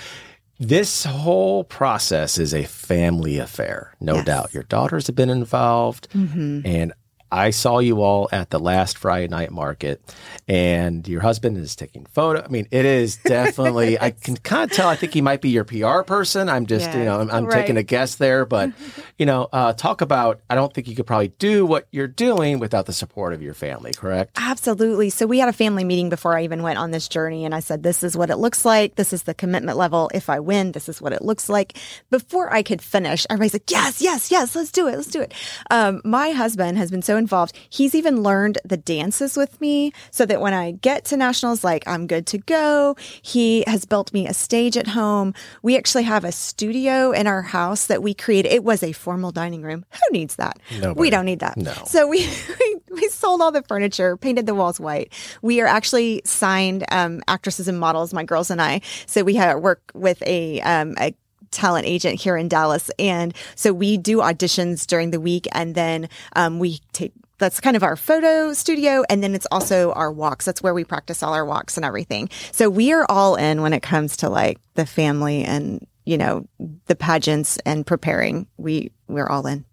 this 0.61 1.05
whole 1.05 1.63
process 1.63 2.37
is 2.37 2.53
a 2.53 2.65
family 2.65 3.39
affair, 3.39 3.95
no 4.01 4.17
Yes. 4.17 4.25
doubt. 4.25 4.55
Your 4.55 4.65
daughters 4.65 5.07
have 5.07 5.15
been 5.15 5.31
involved, 5.31 6.09
mm-hmm. 6.11 6.63
and 6.65 6.93
I 7.31 7.51
saw 7.51 7.79
you 7.79 8.03
all 8.03 8.29
at 8.33 8.51
the 8.51 8.59
last 8.59 8.99
Friday 8.99 9.29
night 9.29 9.51
market, 9.51 10.01
and 10.47 11.07
your 11.07 11.21
husband 11.21 11.59
is 11.59 11.77
taking 11.77 12.07
photo. 12.07 12.43
I 12.43 12.49
mean, 12.49 12.67
it 12.71 12.85
is 12.85 13.17
definitely. 13.25 14.01
I 14.01 14.11
can 14.13 14.37
kind 14.37 14.71
of 14.71 14.77
tell. 14.77 14.89
I 14.89 14.97
think 14.97 15.13
he 15.13 15.21
might 15.21 15.41
be 15.41 15.51
your 15.51 15.65
PR 15.65 16.03
person. 16.03 16.49
I'm 16.49 16.67
just, 16.67 16.93
you 16.93 17.05
know, 17.05 17.21
I'm, 17.21 17.31
I'm 17.31 17.45
right. 17.45 17.61
taking 17.61 17.77
a 17.77 17.83
guess 17.83 18.17
there, 18.17 18.47
but 18.47 18.73
you 19.19 19.27
know, 19.27 19.49
uh, 19.53 19.73
talk 19.75 20.01
about. 20.01 20.41
I 20.49 20.55
don't 20.55 20.73
think 20.73 20.89
you 20.89 20.97
could 20.97 21.07
probably 21.07 21.29
do 21.29 21.67
what 21.67 21.87
you're 21.91 22.09
doing 22.09 22.59
without 22.59 22.87
the 22.87 22.93
support 22.93 23.35
of 23.35 23.43
your 23.43 23.55
family. 23.55 23.93
Correct? 23.93 24.33
Absolutely. 24.37 25.11
So 25.11 25.27
we 25.27 25.39
had 25.39 25.49
a 25.49 25.53
family 25.53 25.85
meeting 25.85 26.09
before 26.09 26.37
I 26.37 26.45
even 26.45 26.63
went 26.63 26.79
on 26.79 26.91
this 26.93 27.09
journey, 27.09 27.45
and 27.45 27.55
I 27.55 27.61
said, 27.61 27.83
"This 27.83 28.03
is 28.03 28.17
what 28.17 28.31
it 28.31 28.37
looks 28.37 28.65
like. 28.65 28.95
This 28.95 29.13
is 29.13 29.25
the 29.25 29.35
commitment 29.35 29.77
level. 29.77 30.11
If 30.15 30.31
I 30.31 30.41
win, 30.41 30.73
this 30.73 30.89
is 30.89 31.03
what 31.03 31.13
it 31.13 31.23
looks 31.23 31.49
like." 31.49 31.77
Before 32.11 32.53
I 32.53 32.63
could 32.63 32.81
finish, 32.81 33.27
everybody's 33.29 33.55
like, 33.55 33.71
"Yes, 33.71 34.01
yes, 34.01 34.31
yes, 34.31 34.57
let's 34.57 34.73
do 34.73 34.87
it, 34.89 34.97
let's 34.97 35.09
do 35.09 35.21
it." 35.21 35.35
Um, 35.71 36.01
my 36.05 36.31
husband 36.31 36.79
has 36.79 36.91
been 36.91 37.03
so 37.03 37.18
involved. 37.19 37.57
He's 37.69 37.95
even 37.95 38.23
learned 38.23 38.59
the 38.65 38.77
dances 38.77 39.37
with 39.37 39.61
me, 39.61 39.93
so 40.11 40.25
that 40.27 40.41
when 40.41 40.55
I 40.55 40.73
get 40.73 41.05
to 41.07 41.17
nationals, 41.17 41.65
like 41.65 41.87
I'm 41.87 42.07
good 42.07 42.27
to 42.29 42.39
go. 42.39 42.97
He 43.23 43.65
has 43.67 43.85
built 43.85 44.13
me 44.13 44.27
a 44.27 44.35
stage 44.35 44.77
at 44.77 44.89
home. 44.89 45.35
We 45.63 45.77
actually 45.77 46.05
have 46.05 46.25
a 46.25 46.33
studio 46.33 47.13
in 47.13 47.27
our 47.27 47.43
house 47.43 47.87
that 47.87 48.03
we 48.03 48.15
created. 48.15 48.53
It 48.53 48.65
was 48.65 48.83
a 48.83 48.93
formal 48.93 49.33
dining 49.33 49.63
room. 49.63 49.85
Who 49.93 50.13
needs 50.13 50.37
that? 50.37 50.59
Nobody. 50.81 51.01
We 51.01 51.11
don't 51.11 51.25
need 51.25 51.41
that. 51.41 51.57
No. 51.57 51.75
So 51.87 52.07
we, 52.07 52.29
we 52.61 52.77
we 52.91 53.09
sold 53.09 53.41
all 53.41 53.53
the 53.53 53.63
furniture, 53.63 54.17
painted 54.17 54.47
the 54.47 54.55
walls 54.55 54.81
white. 54.81 55.13
We 55.43 55.61
are 55.61 55.67
actually 55.67 56.23
signed 56.25 56.85
um, 56.91 57.23
actresses 57.29 57.69
and 57.69 57.79
models, 57.79 58.15
my 58.15 58.25
girls 58.25 58.51
and 58.51 58.61
I. 58.61 58.81
So 59.07 59.25
we 59.25 59.35
had 59.35 59.57
work 59.57 59.91
with 59.95 60.23
a 60.23 60.61
um, 60.63 60.95
a 61.01 61.15
talent 61.51 61.87
agent 61.87 62.21
here 62.21 62.37
in 62.37 62.49
Dallas, 62.49 62.91
and 62.99 63.35
so 63.55 63.73
we 63.73 63.97
do 63.97 64.19
auditions 64.19 64.87
during 64.87 65.11
the 65.11 65.21
week, 65.21 65.47
and 65.53 65.75
then 65.75 66.09
um, 66.37 66.59
we 66.59 66.81
take. 66.93 67.13
That's 67.39 67.61
kind 67.61 67.77
of 67.77 67.85
our 67.85 67.95
photo 67.95 68.53
studio. 68.53 69.05
And 69.09 69.23
then 69.23 69.33
it's 69.33 69.47
also 69.53 69.93
our 69.93 70.11
walks. 70.11 70.45
That's 70.45 70.61
where 70.61 70.75
we 70.75 70.83
practice 70.83 71.23
all 71.23 71.35
our 71.35 71.45
walks 71.45 71.77
and 71.77 71.87
everything. 71.87 72.31
So 72.51 72.69
we 72.69 72.93
are 72.93 73.07
all 73.09 73.37
in 73.37 73.63
when 73.63 73.73
it 73.73 73.81
comes 73.81 74.17
to 74.17 74.29
like 74.29 74.59
the 74.75 74.85
family 74.85 75.45
and, 75.45 75.87
you 76.05 76.19
know, 76.19 76.49
the 76.87 76.97
pageants 76.97 77.57
and 77.59 77.87
preparing. 77.87 78.49
We, 78.57 78.91
we're 79.07 79.29
all 79.29 79.47
in. 79.47 79.65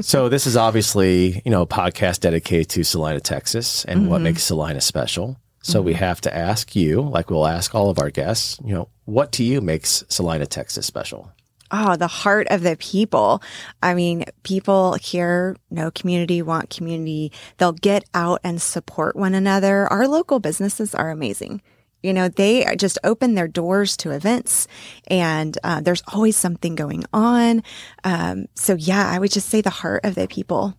so 0.00 0.28
this 0.28 0.46
is 0.46 0.56
obviously 0.56 1.42
you 1.44 1.50
know 1.50 1.62
a 1.62 1.66
podcast 1.66 2.20
dedicated 2.20 2.68
to 2.70 2.84
Celina, 2.84 3.18
Texas, 3.20 3.84
and 3.86 4.02
Mm-hmm. 4.02 4.10
what 4.10 4.20
makes 4.20 4.44
Celina 4.44 4.80
special. 4.80 5.36
So 5.66 5.82
we 5.82 5.94
have 5.94 6.20
to 6.20 6.32
ask 6.32 6.76
you, 6.76 7.00
like 7.02 7.28
we'll 7.28 7.46
ask 7.46 7.74
all 7.74 7.90
of 7.90 7.98
our 7.98 8.10
guests, 8.10 8.60
you 8.64 8.72
know, 8.72 8.88
what 9.04 9.32
to 9.32 9.42
you 9.42 9.60
makes 9.60 10.04
Celina, 10.08 10.46
Texas 10.46 10.86
special? 10.86 11.32
Oh, 11.72 11.96
the 11.96 12.06
heart 12.06 12.46
of 12.50 12.62
the 12.62 12.76
people. 12.76 13.42
I 13.82 13.94
mean, 13.94 14.26
people 14.44 14.94
here 14.94 15.56
know 15.68 15.90
community, 15.90 16.40
want 16.40 16.70
community. 16.70 17.32
They'll 17.58 17.72
get 17.72 18.04
out 18.14 18.40
and 18.44 18.62
support 18.62 19.16
one 19.16 19.34
another. 19.34 19.88
Our 19.88 20.06
local 20.06 20.38
businesses 20.38 20.94
are 20.94 21.10
amazing. 21.10 21.62
You 22.00 22.12
know, 22.12 22.28
they 22.28 22.64
just 22.76 22.98
open 23.02 23.34
their 23.34 23.48
doors 23.48 23.96
to 23.96 24.12
events 24.12 24.68
and 25.08 25.58
uh, 25.64 25.80
there's 25.80 26.04
always 26.12 26.36
something 26.36 26.76
going 26.76 27.04
on. 27.12 27.64
Um, 28.04 28.46
so, 28.54 28.76
yeah, 28.76 29.10
I 29.10 29.18
would 29.18 29.32
just 29.32 29.48
say 29.48 29.62
the 29.62 29.70
heart 29.70 30.04
of 30.04 30.14
the 30.14 30.28
people. 30.28 30.78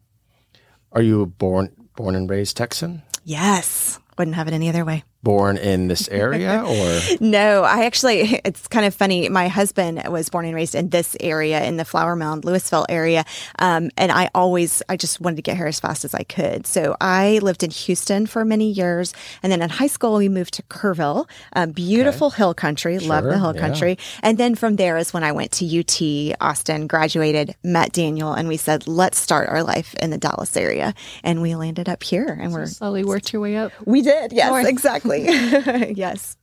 Are 0.93 1.02
you 1.02 1.26
born 1.26 1.73
born 1.97 2.15
and 2.15 2.30
raised 2.30 2.56
Texan? 2.56 3.04
Yes. 3.26 4.00
Wouldn't 4.17 4.36
have 4.36 4.47
it 4.47 4.53
any 4.53 4.69
other 4.69 4.84
way. 4.84 5.03
Born 5.23 5.58
in 5.58 5.88
this 5.88 6.08
area 6.10 6.63
or 6.67 6.99
No, 7.19 7.63
I 7.63 7.86
actually, 7.86 8.41
it's 8.45 8.67
kind 8.67 8.86
of 8.86 8.93
funny. 8.93 9.30
My 9.30 9.47
husband 9.47 10.01
was 10.08 10.30
born 10.30 10.45
and 10.45 10.56
raised 10.56 10.75
in 10.75 10.89
this 10.89 11.15
area, 11.19 11.63
in 11.63 11.77
the 11.77 11.86
Flower 11.86 12.15
Mound, 12.15 12.43
Lewisville 12.43 12.86
area. 12.88 13.25
Um, 13.60 13.89
and 13.97 14.12
I 14.12 14.30
always, 14.34 14.82
I 14.89 14.97
just 14.97 15.19
wanted 15.21 15.38
to 15.38 15.41
get 15.41 15.58
here 15.58 15.67
as 15.67 15.80
fast 15.80 16.06
as 16.06 16.13
I 16.13 16.23
could. 16.23 16.65
So 16.65 16.95
I 17.01 17.39
lived 17.39 17.63
in 17.63 17.71
Houston 17.71 18.25
for 18.25 18.45
many 18.45 18.71
years. 18.71 19.13
And 19.43 19.51
then 19.51 19.62
in 19.62 19.69
high 19.69 19.88
school, 19.88 20.17
we 20.17 20.30
moved 20.30 20.56
to 20.56 20.63
Kerrville, 20.63 21.30
um, 21.53 21.71
beautiful 21.71 22.30
hill 22.30 22.53
country. 22.53 22.99
Love 22.99 23.23
the 23.25 23.38
hill 23.38 23.53
yeah. 23.53 23.62
country. 23.62 23.97
And 24.23 24.38
then 24.38 24.56
from 24.56 24.77
there 24.77 24.97
is 24.97 25.13
when 25.13 25.23
I 25.23 25.32
went 25.32 25.51
to 25.53 25.80
UT, 25.80 26.38
Austin, 26.41 26.88
graduated, 26.88 27.56
met 27.63 27.91
Daniel, 27.91 28.34
and 28.34 28.47
we 28.47 28.58
said, 28.58 28.88
let's 28.88 29.19
start 29.19 29.49
our 29.49 29.63
life 29.63 29.93
in 29.95 30.10
the 30.10 30.17
Dallas 30.17 30.56
area. 30.58 30.93
And 31.23 31.41
we 31.41 31.56
landed 31.56 31.89
up 31.89 32.03
here 32.03 32.27
and 32.27 32.53
we're, 32.53 32.65
Slowly 32.67 33.03
worked 33.03 33.34
your 33.34 33.41
way 33.41 33.58
up. 33.58 33.71
we 33.86 34.01
did. 34.08 34.34
Yes, 34.34 34.50
North. 34.50 34.67
exactly. 34.67 35.24
yes. 35.96 36.38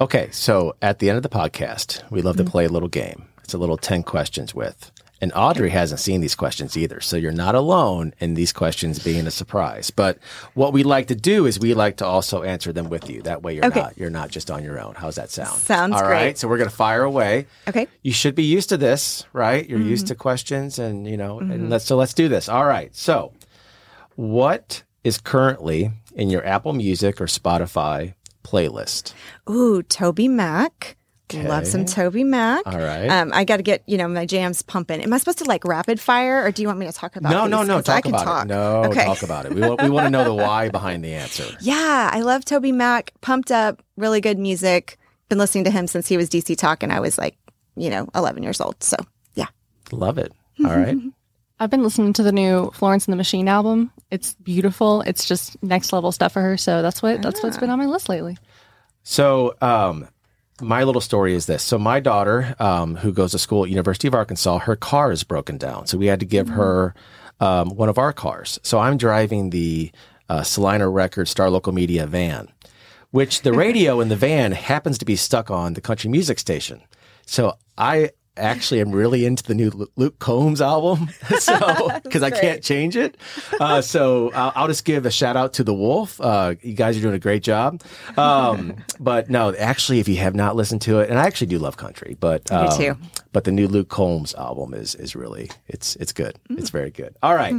Okay, 0.00 0.28
so 0.30 0.76
at 0.82 0.98
the 0.98 1.08
end 1.08 1.16
of 1.16 1.22
the 1.22 1.28
podcast, 1.28 2.08
we 2.10 2.22
love 2.22 2.36
to 2.36 2.44
mm-hmm. 2.44 2.50
play 2.50 2.64
a 2.66 2.68
little 2.68 2.88
game. 2.88 3.26
It's 3.42 3.54
a 3.54 3.58
little 3.58 3.76
10 3.76 4.02
questions 4.02 4.54
with. 4.54 4.92
And 5.22 5.32
Audrey 5.34 5.68
hasn't 5.68 6.00
seen 6.00 6.22
these 6.22 6.34
questions 6.34 6.78
either. 6.78 7.00
So 7.00 7.16
you're 7.16 7.30
not 7.30 7.54
alone 7.54 8.14
in 8.20 8.34
these 8.34 8.54
questions 8.54 8.98
being 8.98 9.26
a 9.26 9.30
surprise. 9.30 9.90
But 9.90 10.18
what 10.54 10.72
we 10.72 10.82
like 10.82 11.08
to 11.08 11.14
do 11.14 11.44
is 11.44 11.60
we 11.60 11.74
like 11.74 11.98
to 11.98 12.06
also 12.06 12.42
answer 12.42 12.72
them 12.72 12.88
with 12.88 13.10
you. 13.10 13.20
That 13.22 13.42
way 13.42 13.54
you're 13.54 13.66
Okay. 13.66 13.80
not 13.80 13.98
you're 13.98 14.08
not 14.08 14.30
just 14.30 14.50
on 14.50 14.64
your 14.64 14.80
own. 14.80 14.94
How's 14.94 15.16
that 15.16 15.30
sound? 15.30 15.60
Sounds 15.60 15.94
All 15.94 16.00
great. 16.00 16.10
right. 16.10 16.38
So 16.38 16.48
we're 16.48 16.56
gonna 16.56 16.70
fire 16.70 17.02
away. 17.02 17.46
Okay. 17.68 17.86
You 18.02 18.12
should 18.12 18.34
be 18.34 18.44
used 18.44 18.70
to 18.70 18.78
this, 18.78 19.26
right? 19.34 19.68
You're 19.68 19.80
used 19.80 20.06
to 20.06 20.14
mm-hmm. 20.14 20.22
questions 20.22 20.78
and 20.78 21.06
you 21.06 21.18
know, 21.18 21.38
and 21.38 21.50
mm-hmm. 21.50 21.68
let's 21.68 21.84
so 21.84 21.96
let's 21.96 22.14
do 22.14 22.28
this. 22.28 22.48
All 22.48 22.64
right. 22.64 22.94
So 22.96 23.34
what 24.16 24.84
is 25.04 25.18
currently 25.18 25.90
in 26.14 26.30
your 26.30 26.44
Apple 26.46 26.72
Music 26.72 27.20
or 27.20 27.26
Spotify 27.26 28.14
playlist? 28.44 29.12
Ooh, 29.48 29.82
Toby 29.82 30.28
Mac. 30.28 30.96
Love 31.32 31.64
some 31.64 31.84
Toby 31.84 32.24
Mac. 32.24 32.66
All 32.66 32.76
right. 32.76 33.06
Um, 33.08 33.30
I 33.32 33.44
got 33.44 33.58
to 33.58 33.62
get 33.62 33.84
you 33.86 33.96
know 33.96 34.08
my 34.08 34.26
jams 34.26 34.62
pumping. 34.62 35.00
Am 35.00 35.12
I 35.12 35.18
supposed 35.18 35.38
to 35.38 35.44
like 35.44 35.64
rapid 35.64 36.00
fire, 36.00 36.42
or 36.44 36.50
do 36.50 36.60
you 36.60 36.66
want 36.66 36.80
me 36.80 36.86
to 36.86 36.92
talk 36.92 37.14
about? 37.14 37.30
No, 37.30 37.42
these? 37.42 37.50
no, 37.52 37.62
no. 37.62 37.76
'Cause 37.76 37.88
I 37.88 37.94
Talk 37.94 38.02
can 38.02 38.14
about 38.14 38.24
talk. 38.24 38.44
it. 38.46 38.48
No, 38.48 38.82
Okay. 38.86 39.04
talk 39.04 39.22
about 39.22 39.46
it. 39.46 39.54
We 39.54 39.60
want, 39.60 39.80
we 39.80 39.90
want 39.90 40.06
to 40.06 40.10
know 40.10 40.24
the 40.24 40.34
why 40.34 40.70
behind 40.70 41.04
the 41.04 41.14
answer. 41.14 41.44
Yeah, 41.60 42.10
I 42.12 42.22
love 42.22 42.44
Toby 42.44 42.72
Mac. 42.72 43.12
Pumped 43.20 43.52
up, 43.52 43.80
really 43.96 44.20
good 44.20 44.40
music. 44.40 44.98
Been 45.28 45.38
listening 45.38 45.62
to 45.64 45.70
him 45.70 45.86
since 45.86 46.08
he 46.08 46.16
was 46.16 46.28
DC 46.28 46.56
Talk, 46.56 46.82
and 46.82 46.92
I 46.92 46.98
was 46.98 47.16
like, 47.16 47.36
you 47.76 47.90
know, 47.90 48.08
11 48.16 48.42
years 48.42 48.60
old. 48.60 48.82
So 48.82 48.96
yeah. 49.34 49.46
Love 49.92 50.18
it. 50.18 50.32
All 50.64 50.76
right. 50.76 50.96
I've 51.60 51.70
been 51.70 51.82
listening 51.82 52.14
to 52.14 52.22
the 52.22 52.32
new 52.32 52.70
Florence 52.70 53.06
and 53.06 53.12
the 53.12 53.16
Machine 53.16 53.46
album. 53.46 53.92
It's 54.10 54.32
beautiful. 54.34 55.02
It's 55.02 55.26
just 55.26 55.62
next 55.62 55.92
level 55.92 56.10
stuff 56.10 56.32
for 56.32 56.40
her. 56.40 56.56
So 56.56 56.80
that's 56.80 57.02
what 57.02 57.20
that's 57.20 57.42
what's 57.42 57.58
been 57.58 57.68
on 57.68 57.78
my 57.78 57.84
list 57.84 58.08
lately. 58.08 58.38
So, 59.02 59.54
um, 59.60 60.08
my 60.60 60.84
little 60.84 61.00
story 61.00 61.34
is 61.34 61.46
this. 61.46 61.62
So, 61.62 61.78
my 61.78 62.00
daughter, 62.00 62.54
um, 62.58 62.96
who 62.96 63.12
goes 63.12 63.32
to 63.32 63.38
school 63.38 63.64
at 63.64 63.70
University 63.70 64.08
of 64.08 64.14
Arkansas, 64.14 64.58
her 64.60 64.76
car 64.76 65.10
is 65.10 65.24
broken 65.24 65.58
down. 65.58 65.86
So, 65.86 65.98
we 65.98 66.06
had 66.06 66.20
to 66.20 66.26
give 66.26 66.48
her 66.48 66.94
um, 67.40 67.70
one 67.70 67.88
of 67.88 67.98
our 67.98 68.12
cars. 68.12 68.58
So, 68.62 68.78
I'm 68.78 68.98
driving 68.98 69.50
the 69.50 69.90
uh, 70.28 70.42
Celina 70.42 70.88
Record 70.88 71.28
Star 71.28 71.50
Local 71.50 71.72
Media 71.72 72.06
van, 72.06 72.48
which 73.10 73.42
the 73.42 73.52
radio 73.64 74.00
in 74.00 74.08
the 74.08 74.16
van 74.16 74.52
happens 74.52 74.98
to 74.98 75.04
be 75.04 75.16
stuck 75.16 75.50
on 75.50 75.74
the 75.74 75.80
country 75.80 76.10
music 76.10 76.38
station. 76.38 76.82
So, 77.24 77.56
I 77.78 78.10
actually 78.36 78.80
am 78.80 78.90
really 78.92 79.24
into 79.24 79.42
the 79.42 79.54
new 79.54 79.88
Luke 79.96 80.18
Combs 80.18 80.60
album. 80.60 81.08
so, 81.38 82.00
because 82.02 82.22
I 82.22 82.30
can't 82.30 82.62
change 82.62 82.96
it. 82.96 83.16
Uh, 83.58 83.80
so, 83.80 84.30
I'll, 84.32 84.52
I'll 84.54 84.66
just 84.68 84.84
give 84.84 85.06
a 85.06 85.10
shout 85.10 85.36
out 85.36 85.54
to 85.54 85.64
The 85.64 85.74
Wolf. 85.74 86.20
Uh, 86.20 86.54
you 86.62 86.74
guys 86.74 86.96
are 86.96 87.00
doing 87.00 87.14
a 87.14 87.18
great 87.18 87.42
job. 87.42 87.82
Um, 88.16 88.76
but 89.00 89.30
no, 89.30 89.54
actually, 89.54 90.00
if 90.00 90.08
you 90.08 90.16
have 90.16 90.34
not 90.34 90.56
listened 90.56 90.82
to 90.82 91.00
it, 91.00 91.10
and 91.10 91.18
I 91.18 91.26
actually 91.26 91.48
do 91.48 91.58
love 91.58 91.76
country, 91.76 92.16
but 92.18 92.50
um, 92.50 92.76
too. 92.76 92.96
But 93.32 93.44
the 93.44 93.52
new 93.52 93.68
Luke 93.68 93.88
Combs 93.88 94.34
album 94.34 94.74
is 94.74 94.94
is 94.96 95.14
really 95.14 95.50
it's 95.68 95.96
it's 95.96 96.12
good. 96.12 96.38
It's 96.50 96.70
very 96.70 96.90
good. 96.90 97.16
All 97.22 97.34
right, 97.34 97.54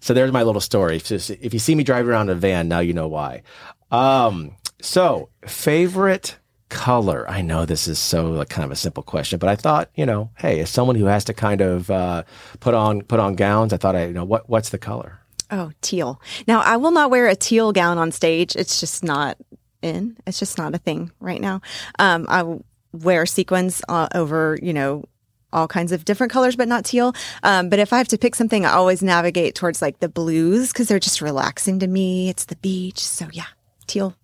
so 0.00 0.14
there's 0.14 0.32
my 0.32 0.44
little 0.44 0.60
story. 0.60 0.96
If, 0.96 1.10
if 1.10 1.52
you 1.52 1.58
see 1.58 1.74
me 1.74 1.82
driving 1.82 2.10
around 2.10 2.30
in 2.30 2.36
a 2.36 2.40
van, 2.40 2.68
now 2.68 2.78
you 2.80 2.92
know 2.92 3.08
why. 3.08 3.42
Um, 3.90 4.56
so 4.80 5.30
favorite 5.46 6.36
color. 6.68 7.28
I 7.28 7.42
know 7.42 7.64
this 7.64 7.88
is 7.88 7.98
so 7.98 8.30
like 8.30 8.48
kind 8.48 8.64
of 8.64 8.70
a 8.70 8.76
simple 8.76 9.02
question, 9.02 9.38
but 9.38 9.48
I 9.48 9.56
thought 9.56 9.90
you 9.94 10.06
know, 10.06 10.30
hey, 10.38 10.60
as 10.60 10.70
someone 10.70 10.96
who 10.96 11.06
has 11.06 11.24
to 11.24 11.34
kind 11.34 11.60
of 11.60 11.90
uh, 11.90 12.24
put 12.60 12.74
on 12.74 13.02
put 13.02 13.20
on 13.20 13.34
gowns, 13.34 13.72
I 13.72 13.76
thought 13.76 13.96
I 13.96 14.06
you 14.06 14.12
know 14.12 14.24
what 14.24 14.48
what's 14.48 14.70
the 14.70 14.78
color. 14.78 15.20
Oh, 15.50 15.70
teal. 15.80 16.20
Now, 16.48 16.60
I 16.60 16.76
will 16.76 16.90
not 16.90 17.10
wear 17.10 17.28
a 17.28 17.36
teal 17.36 17.72
gown 17.72 17.98
on 17.98 18.10
stage. 18.10 18.56
It's 18.56 18.80
just 18.80 19.04
not 19.04 19.38
in. 19.80 20.16
It's 20.26 20.38
just 20.38 20.58
not 20.58 20.74
a 20.74 20.78
thing 20.78 21.12
right 21.20 21.40
now. 21.40 21.60
Um, 21.98 22.26
I 22.28 22.58
wear 22.92 23.26
sequins 23.26 23.82
uh, 23.88 24.08
over, 24.14 24.58
you 24.60 24.72
know, 24.72 25.04
all 25.52 25.68
kinds 25.68 25.92
of 25.92 26.04
different 26.04 26.32
colors, 26.32 26.56
but 26.56 26.66
not 26.66 26.84
teal. 26.84 27.14
Um, 27.44 27.68
but 27.68 27.78
if 27.78 27.92
I 27.92 27.98
have 27.98 28.08
to 28.08 28.18
pick 28.18 28.34
something, 28.34 28.66
I 28.66 28.72
always 28.72 29.02
navigate 29.02 29.54
towards 29.54 29.80
like 29.80 30.00
the 30.00 30.08
blues 30.08 30.72
because 30.72 30.88
they're 30.88 30.98
just 30.98 31.20
relaxing 31.20 31.78
to 31.78 31.86
me. 31.86 32.28
It's 32.28 32.46
the 32.46 32.56
beach. 32.56 32.98
So, 32.98 33.28
yeah, 33.32 33.46
teal. 33.86 34.16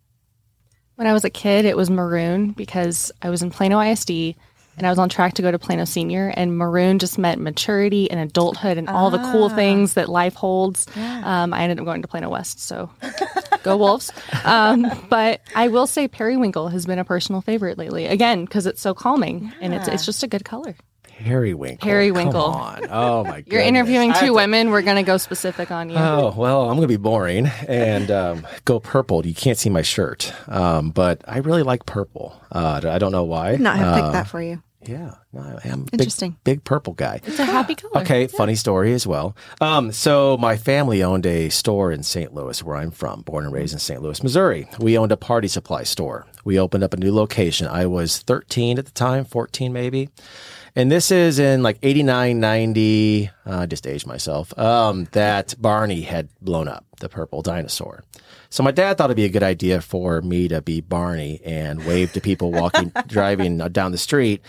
When 1.02 1.10
I 1.10 1.14
was 1.14 1.24
a 1.24 1.30
kid, 1.30 1.64
it 1.64 1.76
was 1.76 1.90
maroon 1.90 2.52
because 2.52 3.10
I 3.20 3.28
was 3.28 3.42
in 3.42 3.50
Plano 3.50 3.80
ISD 3.80 4.36
and 4.78 4.86
I 4.86 4.88
was 4.88 5.00
on 5.00 5.08
track 5.08 5.34
to 5.34 5.42
go 5.42 5.50
to 5.50 5.58
Plano 5.58 5.84
Senior, 5.84 6.28
and 6.28 6.56
maroon 6.56 7.00
just 7.00 7.18
meant 7.18 7.40
maturity 7.40 8.08
and 8.08 8.20
adulthood 8.20 8.78
and 8.78 8.88
all 8.88 9.10
the 9.10 9.18
cool 9.32 9.48
things 9.48 9.94
that 9.94 10.08
life 10.08 10.34
holds. 10.34 10.86
Um, 10.96 11.52
I 11.52 11.64
ended 11.64 11.80
up 11.80 11.86
going 11.86 12.02
to 12.02 12.08
Plano 12.08 12.30
West, 12.30 12.60
so 12.60 12.88
go 13.64 13.76
Wolves. 13.76 14.12
Um, 14.44 14.86
but 15.10 15.40
I 15.56 15.66
will 15.66 15.88
say 15.88 16.06
Periwinkle 16.06 16.68
has 16.68 16.86
been 16.86 17.00
a 17.00 17.04
personal 17.04 17.40
favorite 17.40 17.78
lately, 17.78 18.06
again 18.06 18.44
because 18.44 18.66
it's 18.66 18.80
so 18.80 18.94
calming 18.94 19.52
and 19.60 19.74
it's 19.74 19.88
it's 19.88 20.06
just 20.06 20.22
a 20.22 20.28
good 20.28 20.44
color. 20.44 20.76
Periwinkle. 21.18 21.86
Periwinkle. 21.86 22.52
Come 22.52 22.60
on. 22.60 22.86
Oh 22.90 23.24
my 23.24 23.40
god. 23.42 23.44
You're 23.52 23.62
interviewing 23.62 24.12
two 24.18 24.34
women. 24.34 24.70
We're 24.70 24.82
going 24.82 24.96
to 24.96 25.02
go 25.02 25.16
specific 25.16 25.70
on 25.70 25.90
you. 25.90 25.96
Oh 25.96 26.34
well, 26.36 26.68
I'm 26.68 26.76
gonna 26.76 26.86
be 26.88 26.96
boring 26.96 27.46
and 27.68 28.10
um, 28.10 28.46
go 28.64 28.80
purple. 28.80 29.24
You 29.26 29.34
can't 29.34 29.56
see 29.58 29.70
my 29.70 29.82
shirt, 29.82 30.32
um, 30.48 30.90
but 30.90 31.22
I 31.28 31.38
really 31.38 31.62
like 31.62 31.86
purple. 31.86 32.34
Uh, 32.50 32.80
I 32.84 32.98
don't 32.98 33.12
know 33.12 33.24
why. 33.24 33.56
Not 33.56 33.76
have 33.76 33.94
picked 33.94 34.06
Uh, 34.08 34.12
that 34.12 34.28
for 34.28 34.42
you. 34.42 34.62
Yeah, 34.84 35.14
no, 35.32 35.42
I 35.42 35.68
am 35.68 35.82
a 35.82 35.84
big, 35.84 36.00
Interesting. 36.00 36.36
big 36.42 36.64
purple 36.64 36.94
guy. 36.94 37.20
it's 37.24 37.38
a 37.38 37.44
happy 37.44 37.76
color. 37.76 37.98
Okay, 38.02 38.26
funny 38.26 38.56
story 38.56 38.92
as 38.94 39.06
well. 39.06 39.36
Um, 39.60 39.92
so 39.92 40.36
my 40.38 40.56
family 40.56 41.04
owned 41.04 41.24
a 41.24 41.50
store 41.50 41.92
in 41.92 42.02
St. 42.02 42.34
Louis, 42.34 42.60
where 42.64 42.74
I'm 42.74 42.90
from, 42.90 43.20
born 43.22 43.44
and 43.44 43.54
raised 43.54 43.74
in 43.74 43.78
St. 43.78 44.02
Louis, 44.02 44.20
Missouri. 44.24 44.66
We 44.80 44.98
owned 44.98 45.12
a 45.12 45.16
party 45.16 45.46
supply 45.46 45.84
store. 45.84 46.26
We 46.44 46.58
opened 46.58 46.82
up 46.82 46.94
a 46.94 46.96
new 46.96 47.14
location. 47.14 47.68
I 47.68 47.86
was 47.86 48.18
13 48.22 48.76
at 48.76 48.86
the 48.86 48.90
time, 48.90 49.24
14 49.24 49.72
maybe. 49.72 50.08
And 50.74 50.90
this 50.90 51.10
is 51.10 51.38
in 51.38 51.62
like 51.62 51.78
89, 51.82 52.40
90, 52.40 53.30
uh, 53.46 53.58
I 53.58 53.66
just 53.66 53.86
aged 53.86 54.06
myself, 54.06 54.56
um, 54.58 55.06
that 55.12 55.54
Barney 55.58 56.00
had 56.00 56.28
blown 56.40 56.66
up, 56.66 56.86
the 57.00 57.10
purple 57.10 57.42
dinosaur. 57.42 58.04
So 58.48 58.62
my 58.62 58.70
dad 58.70 58.96
thought 58.96 59.06
it'd 59.06 59.16
be 59.16 59.24
a 59.24 59.30
good 59.30 59.42
idea 59.42 59.82
for 59.82 60.22
me 60.22 60.48
to 60.48 60.62
be 60.62 60.80
Barney 60.80 61.40
and 61.44 61.84
wave 61.84 62.12
to 62.14 62.20
people 62.20 62.52
walking, 62.52 62.90
driving 63.06 63.58
down 63.58 63.92
the 63.92 63.98
street 63.98 64.40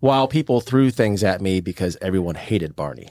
while 0.00 0.26
people 0.26 0.60
threw 0.60 0.90
things 0.90 1.22
at 1.22 1.40
me 1.40 1.60
because 1.60 1.96
everyone 2.02 2.34
hated 2.34 2.74
Barney. 2.74 3.08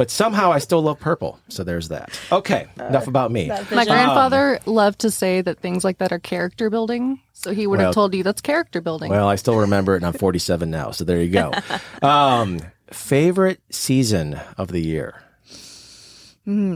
But 0.00 0.10
somehow 0.10 0.50
I 0.50 0.60
still 0.60 0.80
love 0.80 0.98
purple. 0.98 1.38
So 1.50 1.62
there's 1.62 1.88
that. 1.88 2.18
Okay, 2.32 2.68
enough 2.78 3.06
about 3.06 3.30
me. 3.30 3.48
My 3.70 3.84
grandfather 3.84 4.58
loved 4.64 5.00
to 5.00 5.10
say 5.10 5.42
that 5.42 5.58
things 5.58 5.84
like 5.84 5.98
that 5.98 6.10
are 6.10 6.18
character 6.18 6.70
building. 6.70 7.20
So 7.34 7.52
he 7.52 7.66
would 7.66 7.76
Well- 7.80 7.88
have 7.88 7.94
told 7.94 8.14
you 8.14 8.22
that's 8.22 8.40
character 8.40 8.80
building. 8.80 9.10
Well, 9.10 9.28
I 9.28 9.34
still 9.34 9.56
remember 9.58 9.92
it, 9.92 9.96
and 9.96 10.06
I'm 10.06 10.14
47 10.14 10.70
now. 10.70 10.90
So 10.90 11.04
there 11.04 11.20
you 11.20 11.28
go. 11.28 11.52
Um, 12.02 12.60
favorite 12.90 13.60
season 13.68 14.40
of 14.56 14.68
the 14.68 14.80
year? 14.80 15.20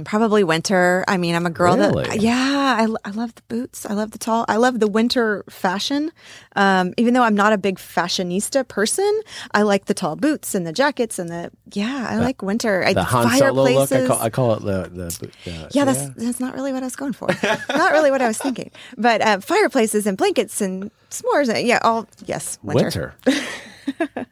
Probably 0.04 0.44
winter. 0.44 1.04
I 1.08 1.16
mean, 1.16 1.34
I'm 1.34 1.46
a 1.46 1.50
girl 1.50 1.76
Really? 1.76 2.04
that, 2.04 2.20
yeah, 2.20 2.76
I, 2.78 2.86
I 3.04 3.10
love 3.10 3.34
the 3.34 3.42
boots. 3.48 3.84
I 3.84 3.92
love 3.94 4.12
the 4.12 4.18
tall. 4.18 4.44
I 4.48 4.54
love 4.56 4.78
the 4.78 4.86
winter 4.86 5.42
fashion. 5.50 6.12
Um, 6.54 6.94
even 6.96 7.12
though 7.12 7.24
I'm 7.24 7.34
not 7.34 7.52
a 7.52 7.58
big 7.58 7.78
fashionista 7.78 8.68
person, 8.68 9.20
I 9.52 9.62
like 9.62 9.86
the 9.86 9.94
tall 9.94 10.14
boots 10.14 10.54
and 10.54 10.64
the 10.64 10.72
jackets 10.72 11.18
and 11.18 11.28
the, 11.28 11.50
yeah, 11.72 12.06
I 12.08 12.18
like 12.18 12.40
winter. 12.40 12.84
I, 12.84 12.92
The 12.92 13.02
Han 13.02 13.36
Solo 13.36 13.64
look. 13.64 13.68
I 13.68 13.74
fireplaces. 13.86 14.08
call, 14.08 14.18
I 14.20 14.30
call 14.30 14.54
it 14.54 14.62
the 14.62 14.82
the. 14.90 15.30
the 15.44 15.68
yeah, 15.72 15.84
that's 15.84 16.08
that's 16.10 16.38
not 16.38 16.54
really 16.54 16.72
what 16.72 16.82
I 16.84 16.86
was 16.86 16.94
going 16.96 17.12
for. 17.14 17.26
not 17.70 17.92
really 17.92 18.12
what 18.12 18.22
I 18.22 18.28
was 18.28 18.38
thinking. 18.38 18.70
But 18.96 19.22
uh, 19.22 19.40
fireplaces 19.40 20.06
and 20.06 20.16
blankets 20.16 20.60
and 20.60 20.92
s'mores. 21.10 21.52
uh, 21.52 21.58
Yeah, 21.58 21.80
all 21.82 22.06
yes, 22.26 22.58
winter. 22.62 23.14
winter. 23.26 23.42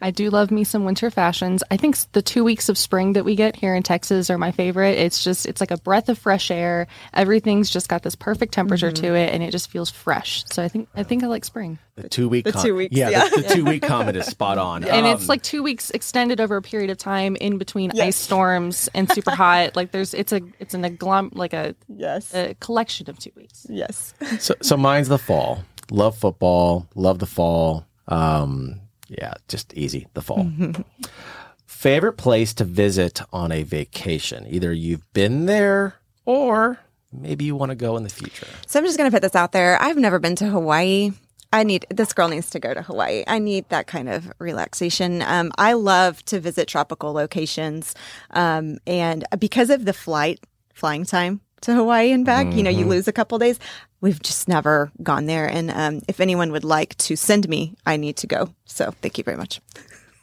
I 0.01 0.11
do 0.11 0.31
love 0.31 0.51
me 0.51 0.65
some 0.65 0.85
winter 0.85 1.11
fashions. 1.11 1.63
I 1.71 1.77
think 1.77 1.97
the 2.13 2.23
two 2.23 2.43
weeks 2.45 2.69
of 2.69 2.77
spring 2.77 3.13
that 3.15 3.25
we 3.25 3.37
get 3.37 3.55
here 3.57 3.75
in 3.75 3.83
Texas 3.83 4.31
are 4.31 4.39
my 4.39 4.51
favorite. 4.51 4.99
It's 4.99 5.23
just, 5.23 5.47
it's 5.47 5.61
like 5.61 5.71
a 5.71 5.77
breath 5.77 6.09
of 6.09 6.19
fresh 6.19 6.51
air. 6.51 6.87
Everything's 7.15 7.71
just 7.71 7.89
got 7.89 8.03
this 8.03 8.15
perfect 8.15 8.53
temperature 8.55 8.91
Mm-hmm. 8.91 9.05
to 9.05 9.15
it 9.15 9.33
and 9.33 9.43
it 9.43 9.51
just 9.53 9.71
feels 9.71 9.91
fresh. 9.91 10.45
So 10.53 10.63
I 10.63 10.69
think, 10.69 10.89
I 10.95 11.03
think 11.05 11.23
I 11.23 11.27
like 11.29 11.45
spring. 11.45 11.79
The 11.97 12.09
two 12.09 12.29
week. 12.29 12.45
the 12.45 12.53
two 12.53 12.75
weeks, 12.75 12.97
Yeah, 12.97 13.11
yeah. 13.11 13.29
The, 13.29 13.43
the 13.43 13.49
two 13.55 13.65
week 13.65 13.83
comment 13.83 14.17
is 14.17 14.27
spot 14.27 14.59
on. 14.59 14.83
And 14.89 15.07
Um, 15.07 15.13
it's 15.17 15.29
like 15.29 15.43
two 15.43 15.63
weeks 15.63 15.91
extended 15.91 16.41
over 16.41 16.57
a 16.57 16.63
period 16.63 16.91
of 16.91 16.99
time 16.99 17.37
in 17.37 17.59
between 17.59 17.91
Yes. 17.95 18.07
ice 18.09 18.17
storms 18.17 18.89
and 18.95 19.11
super 19.13 19.31
hot. 19.31 19.77
Like 19.77 19.93
there's, 19.93 20.15
it's 20.15 20.33
a, 20.33 20.41
it's 20.59 20.75
an 20.75 20.83
agglom, 20.83 21.35
like 21.37 21.53
a, 21.53 21.75
Yes. 21.89 22.35
a 22.35 22.55
collection 22.61 23.09
of 23.11 23.19
two 23.19 23.31
weeks. 23.37 23.67
yes. 23.69 24.15
So, 24.41 24.55
so 24.63 24.77
mine's 24.77 25.09
the 25.09 25.19
fall. 25.19 25.63
Love 25.91 26.17
football. 26.17 26.89
Love 26.95 27.19
the 27.19 27.27
fall. 27.27 27.87
Um, 28.09 28.81
yeah, 29.19 29.35
just 29.49 29.73
easy. 29.75 30.07
The 30.15 30.23
fall. 30.23 30.51
Favorite 31.67 32.15
place 32.15 32.55
to 32.55 32.65
visit 32.65 33.21
on 33.33 33.51
a 33.51 33.63
vacation? 33.63 34.47
Either 34.49 34.73
you've 34.73 35.11
been 35.13 35.47
there 35.47 35.97
or 36.25 36.79
maybe 37.13 37.45
you 37.45 37.57
want 37.57 37.71
to 37.71 37.77
go 37.77 37.97
in 37.97 38.03
the 38.03 38.09
future. 38.09 38.47
So 38.67 38.79
I'm 38.79 38.85
just 38.87 38.97
going 38.97 39.11
to 39.11 39.15
put 39.15 39.23
this 39.23 39.35
out 39.35 39.53
there. 39.53 39.81
I've 39.81 39.97
never 39.97 40.19
been 40.19 40.37
to 40.37 40.47
Hawaii. 40.47 41.13
I 41.53 41.65
need 41.65 41.87
this 41.91 42.13
girl 42.15 42.29
needs 42.29 42.49
to 42.51 42.59
go 42.59 42.73
to 42.73 42.81
Hawaii. 42.83 43.25
I 43.27 43.39
need 43.39 43.69
that 43.69 43.87
kind 43.87 44.09
of 44.09 44.33
relaxation. 44.39 45.21
Um, 45.23 45.53
I 45.59 45.75
love 45.75 46.25
to 46.27 46.41
visit 46.41 46.67
tropical 46.67 47.13
locations, 47.13 47.95
um, 48.31 48.79
and 48.87 49.27
because 49.39 49.69
of 49.69 49.85
the 49.85 49.93
flight 49.93 50.41
flying 50.73 51.05
time 51.05 51.43
to 51.63 51.75
Hawaii 51.75 52.13
and 52.13 52.25
back, 52.25 52.53
you 52.55 52.63
know, 52.63 52.71
you 52.71 52.87
lose 52.87 53.09
a 53.09 53.13
couple 53.13 53.39
days. 53.39 53.59
We've 54.01 54.21
just 54.21 54.49
never 54.49 54.91
gone 55.03 55.27
there, 55.27 55.47
and 55.47 55.71
um, 55.71 56.03
if 56.09 56.21
anyone 56.21 56.53
would 56.53 56.65
like 56.65 56.97
to 56.99 57.17
send 57.17 57.49
me, 57.49 57.75
I 57.87 57.97
need 57.97 58.17
to 58.19 58.27
go. 58.27 58.53
So 58.65 58.91
thank 59.01 59.19
you 59.19 59.25
very 59.25 59.37
much. 59.37 59.61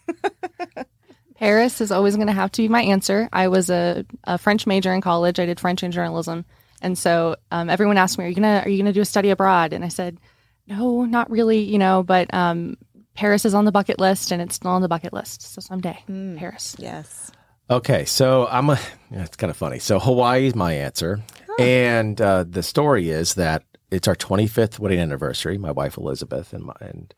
Paris 1.35 1.79
is 1.79 1.91
always 1.91 2.15
going 2.15 2.27
to 2.27 2.33
have 2.33 2.51
to 2.51 2.61
be 2.61 2.67
my 2.67 2.81
answer. 2.81 3.29
I 3.31 3.47
was 3.47 3.69
a, 3.69 4.05
a 4.25 4.37
French 4.37 4.67
major 4.67 4.93
in 4.93 4.99
college. 4.99 5.39
I 5.39 5.45
did 5.45 5.59
French 5.59 5.81
and 5.83 5.93
journalism, 5.93 6.43
and 6.81 6.97
so 6.97 7.37
um, 7.51 7.69
everyone 7.69 7.97
asked 7.97 8.17
me, 8.17 8.25
"Are 8.25 8.27
you 8.27 8.35
gonna 8.35 8.61
Are 8.65 8.69
you 8.69 8.77
gonna 8.77 8.93
do 8.93 9.01
a 9.01 9.05
study 9.05 9.29
abroad?" 9.29 9.71
And 9.71 9.85
I 9.85 9.89
said, 9.89 10.19
"No, 10.67 11.05
not 11.05 11.31
really. 11.31 11.59
You 11.59 11.77
know, 11.77 12.03
but 12.03 12.33
um, 12.33 12.77
Paris 13.15 13.45
is 13.45 13.53
on 13.53 13.63
the 13.65 13.71
bucket 13.71 13.99
list, 13.99 14.31
and 14.31 14.41
it's 14.41 14.55
still 14.55 14.71
on 14.71 14.81
the 14.81 14.89
bucket 14.89 15.13
list. 15.13 15.41
So 15.41 15.61
someday, 15.61 16.03
Paris. 16.37 16.75
Yes. 16.77 17.31
Okay, 17.71 18.05
so 18.05 18.47
I'm 18.47 18.69
a. 18.71 18.79
It's 19.11 19.35
kind 19.35 19.51
of 19.51 19.57
funny. 19.57 19.77
So 19.77 19.99
Hawaii 19.99 20.47
is 20.47 20.55
my 20.55 20.73
answer, 20.73 21.21
and 21.59 22.19
uh, 22.19 22.43
the 22.47 22.63
story 22.63 23.11
is 23.11 23.35
that 23.35 23.63
it's 23.91 24.07
our 24.07 24.15
25th 24.15 24.79
wedding 24.79 24.99
anniversary. 24.99 25.57
My 25.59 25.71
wife 25.71 25.95
Elizabeth 25.95 26.51
and 26.51 26.63
my 26.63 26.73
and 26.79 27.13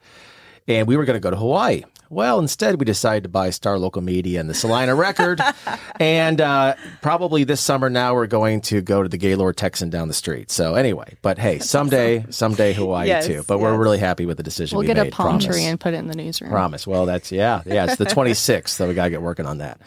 and 0.68 0.88
we 0.88 0.98
were 0.98 1.06
going 1.06 1.16
to 1.16 1.22
go 1.22 1.30
to 1.30 1.38
Hawaii. 1.38 1.84
Well, 2.12 2.40
instead 2.40 2.78
we 2.78 2.84
decided 2.84 3.24
to 3.24 3.30
buy 3.30 3.52
Star 3.52 3.80
Local 3.80 4.02
Media 4.02 4.42
and 4.42 4.50
the 4.50 4.54
Celina 4.54 4.94
Record, 4.96 5.40
and 6.00 6.42
uh, 6.42 6.76
probably 7.02 7.46
this 7.46 7.62
summer 7.62 7.90
now 7.90 8.14
we're 8.14 8.28
going 8.28 8.60
to 8.64 8.82
go 8.82 9.02
to 9.02 9.08
the 9.08 9.16
Gaylord 9.18 9.56
Texan 9.56 9.90
down 9.90 10.10
the 10.10 10.14
street. 10.14 10.52
So 10.52 10.76
anyway, 10.76 11.16
but 11.22 11.40
hey, 11.40 11.60
someday, 11.60 12.26
someday 12.30 12.74
Hawaii 12.74 13.08
Yes, 13.08 13.28
too. 13.28 13.46
But 13.48 13.60
we're 13.60 13.78
really 13.78 13.98
happy 13.98 14.26
with 14.26 14.36
the 14.36 14.44
decision 14.44 14.76
We'll 14.76 14.82
we 14.84 14.88
get 14.88 14.98
made. 14.98 15.08
a 15.08 15.16
palm 15.16 15.40
promise. 15.40 15.46
tree 15.46 15.64
and 15.64 15.80
put 15.80 15.94
it 15.94 15.98
in 16.00 16.08
the 16.08 16.16
newsroom. 16.16 16.52
Promise. 16.52 16.86
Well, 16.86 17.06
that's 17.06 17.32
yeah, 17.32 17.62
yeah. 17.66 17.86
It's 17.86 17.96
the 17.96 18.06
26th, 18.06 18.68
so 18.68 18.90
we 18.90 18.94
gotta 18.94 19.10
get 19.10 19.22
working 19.22 19.46
on 19.46 19.60
that. 19.60 19.80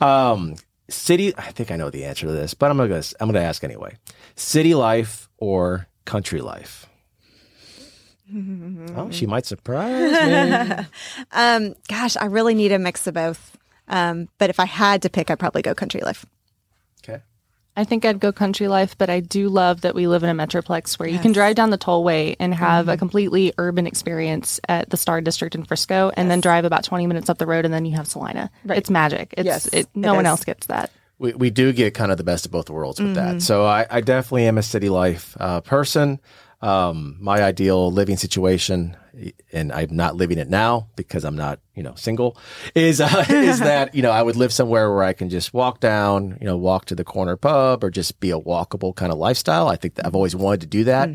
Um, 0.00 0.54
city. 0.88 1.36
I 1.36 1.52
think 1.52 1.70
I 1.70 1.76
know 1.76 1.90
the 1.90 2.06
answer 2.06 2.24
to 2.26 2.32
this, 2.32 2.54
but 2.54 2.70
I'm 2.70 2.78
gonna 2.78 3.02
I'm 3.20 3.28
gonna 3.28 3.44
ask 3.44 3.62
anyway. 3.62 3.94
City 4.36 4.74
life 4.74 5.28
or 5.36 5.86
country 6.06 6.40
life? 6.40 6.86
Oh, 8.96 9.10
she 9.10 9.26
might 9.26 9.46
surprise 9.46 10.12
me. 10.12 10.86
Um, 11.32 11.74
gosh, 11.88 12.16
I 12.16 12.26
really 12.26 12.54
need 12.54 12.72
a 12.72 12.78
mix 12.78 13.06
of 13.06 13.14
both. 13.14 13.56
Um, 13.88 14.28
but 14.38 14.50
if 14.50 14.60
I 14.60 14.66
had 14.66 15.02
to 15.02 15.10
pick, 15.10 15.30
I'd 15.30 15.38
probably 15.38 15.62
go 15.62 15.74
country 15.74 16.00
life. 16.02 16.26
okay. 17.02 17.22
I 17.76 17.84
think 17.84 18.04
I'd 18.04 18.18
go 18.20 18.32
country 18.32 18.66
life, 18.68 18.98
but 18.98 19.08
I 19.08 19.20
do 19.20 19.48
love 19.48 19.82
that 19.82 19.94
we 19.94 20.06
live 20.08 20.24
in 20.24 20.28
a 20.28 20.34
metroplex 20.34 20.98
where 20.98 21.08
you 21.08 21.18
can 21.18 21.32
drive 21.32 21.54
down 21.56 21.70
the 21.70 21.78
tollway 21.78 22.34
and 22.40 22.52
have 22.52 22.88
a 22.88 22.96
completely 22.96 23.52
urban 23.56 23.86
experience 23.86 24.58
at 24.68 24.90
the 24.90 24.96
Star 24.96 25.20
District 25.20 25.54
in 25.54 25.64
Frisco, 25.64 26.10
and 26.16 26.28
then 26.30 26.40
drive 26.40 26.64
about 26.64 26.82
twenty 26.84 27.06
minutes 27.06 27.30
up 27.30 27.38
the 27.38 27.46
road, 27.46 27.64
and 27.64 27.72
then 27.72 27.84
you 27.84 27.94
have 27.96 28.08
Celina. 28.08 28.50
It's 28.68 28.90
magic. 28.90 29.32
It's 29.38 29.46
Yes, 29.46 29.66
it, 29.72 29.86
no 29.94 30.12
it 30.12 30.16
one 30.16 30.26
is. 30.26 30.30
else 30.30 30.44
gets 30.44 30.66
that. 30.66 30.90
We 31.20 31.32
we 31.34 31.50
do 31.50 31.72
get 31.72 31.94
kind 31.94 32.10
of 32.10 32.18
the 32.18 32.24
best 32.24 32.44
of 32.46 32.52
both 32.52 32.68
worlds 32.68 33.00
with 33.00 33.14
that. 33.14 33.42
So 33.42 33.64
I, 33.64 33.86
I 33.88 34.00
definitely 34.00 34.46
am 34.48 34.58
a 34.58 34.62
city 34.62 34.88
life 34.88 35.36
uh, 35.40 35.60
person. 35.60 36.18
Um, 36.60 37.16
my 37.20 37.42
ideal 37.42 37.92
living 37.92 38.16
situation, 38.16 38.96
and 39.52 39.72
I'm 39.72 39.94
not 39.94 40.16
living 40.16 40.38
it 40.38 40.48
now 40.48 40.88
because 40.96 41.24
I'm 41.24 41.36
not, 41.36 41.60
you 41.76 41.84
know, 41.84 41.94
single, 41.94 42.36
is 42.74 43.00
uh, 43.00 43.24
is 43.30 43.60
that 43.60 43.94
you 43.94 44.02
know 44.02 44.10
I 44.10 44.22
would 44.22 44.34
live 44.34 44.52
somewhere 44.52 44.92
where 44.92 45.04
I 45.04 45.12
can 45.12 45.30
just 45.30 45.54
walk 45.54 45.78
down, 45.78 46.36
you 46.40 46.46
know, 46.46 46.56
walk 46.56 46.86
to 46.86 46.96
the 46.96 47.04
corner 47.04 47.36
pub, 47.36 47.84
or 47.84 47.90
just 47.90 48.18
be 48.18 48.30
a 48.32 48.40
walkable 48.40 48.94
kind 48.94 49.12
of 49.12 49.18
lifestyle. 49.18 49.68
I 49.68 49.76
think 49.76 49.94
that 49.94 50.06
I've 50.06 50.16
always 50.16 50.34
wanted 50.34 50.62
to 50.62 50.66
do 50.66 50.84
that, 50.84 51.10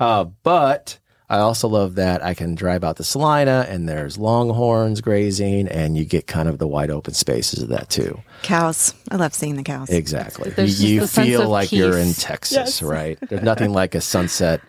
uh, 0.00 0.24
but. 0.24 0.98
I 1.30 1.38
also 1.38 1.68
love 1.68 1.94
that 1.94 2.24
I 2.24 2.34
can 2.34 2.56
drive 2.56 2.82
out 2.82 2.96
to 2.96 3.04
Celina 3.04 3.64
and 3.68 3.88
there's 3.88 4.18
longhorns 4.18 5.00
grazing 5.00 5.68
and 5.68 5.96
you 5.96 6.04
get 6.04 6.26
kind 6.26 6.48
of 6.48 6.58
the 6.58 6.66
wide 6.66 6.90
open 6.90 7.14
spaces 7.14 7.62
of 7.62 7.68
that 7.68 7.88
too. 7.88 8.20
Cows. 8.42 8.94
I 9.12 9.14
love 9.16 9.32
seeing 9.32 9.54
the 9.54 9.62
cows. 9.62 9.90
Exactly. 9.90 10.50
There's 10.50 10.82
you 10.82 11.02
just 11.02 11.14
feel 11.14 11.42
of 11.42 11.48
like 11.48 11.70
you're 11.70 11.96
in 11.96 12.08
peace. 12.08 12.24
Texas, 12.24 12.82
right? 12.82 13.16
There's 13.28 13.44
nothing 13.44 13.72
like 13.72 13.94
a 13.94 14.00
sunset, 14.00 14.60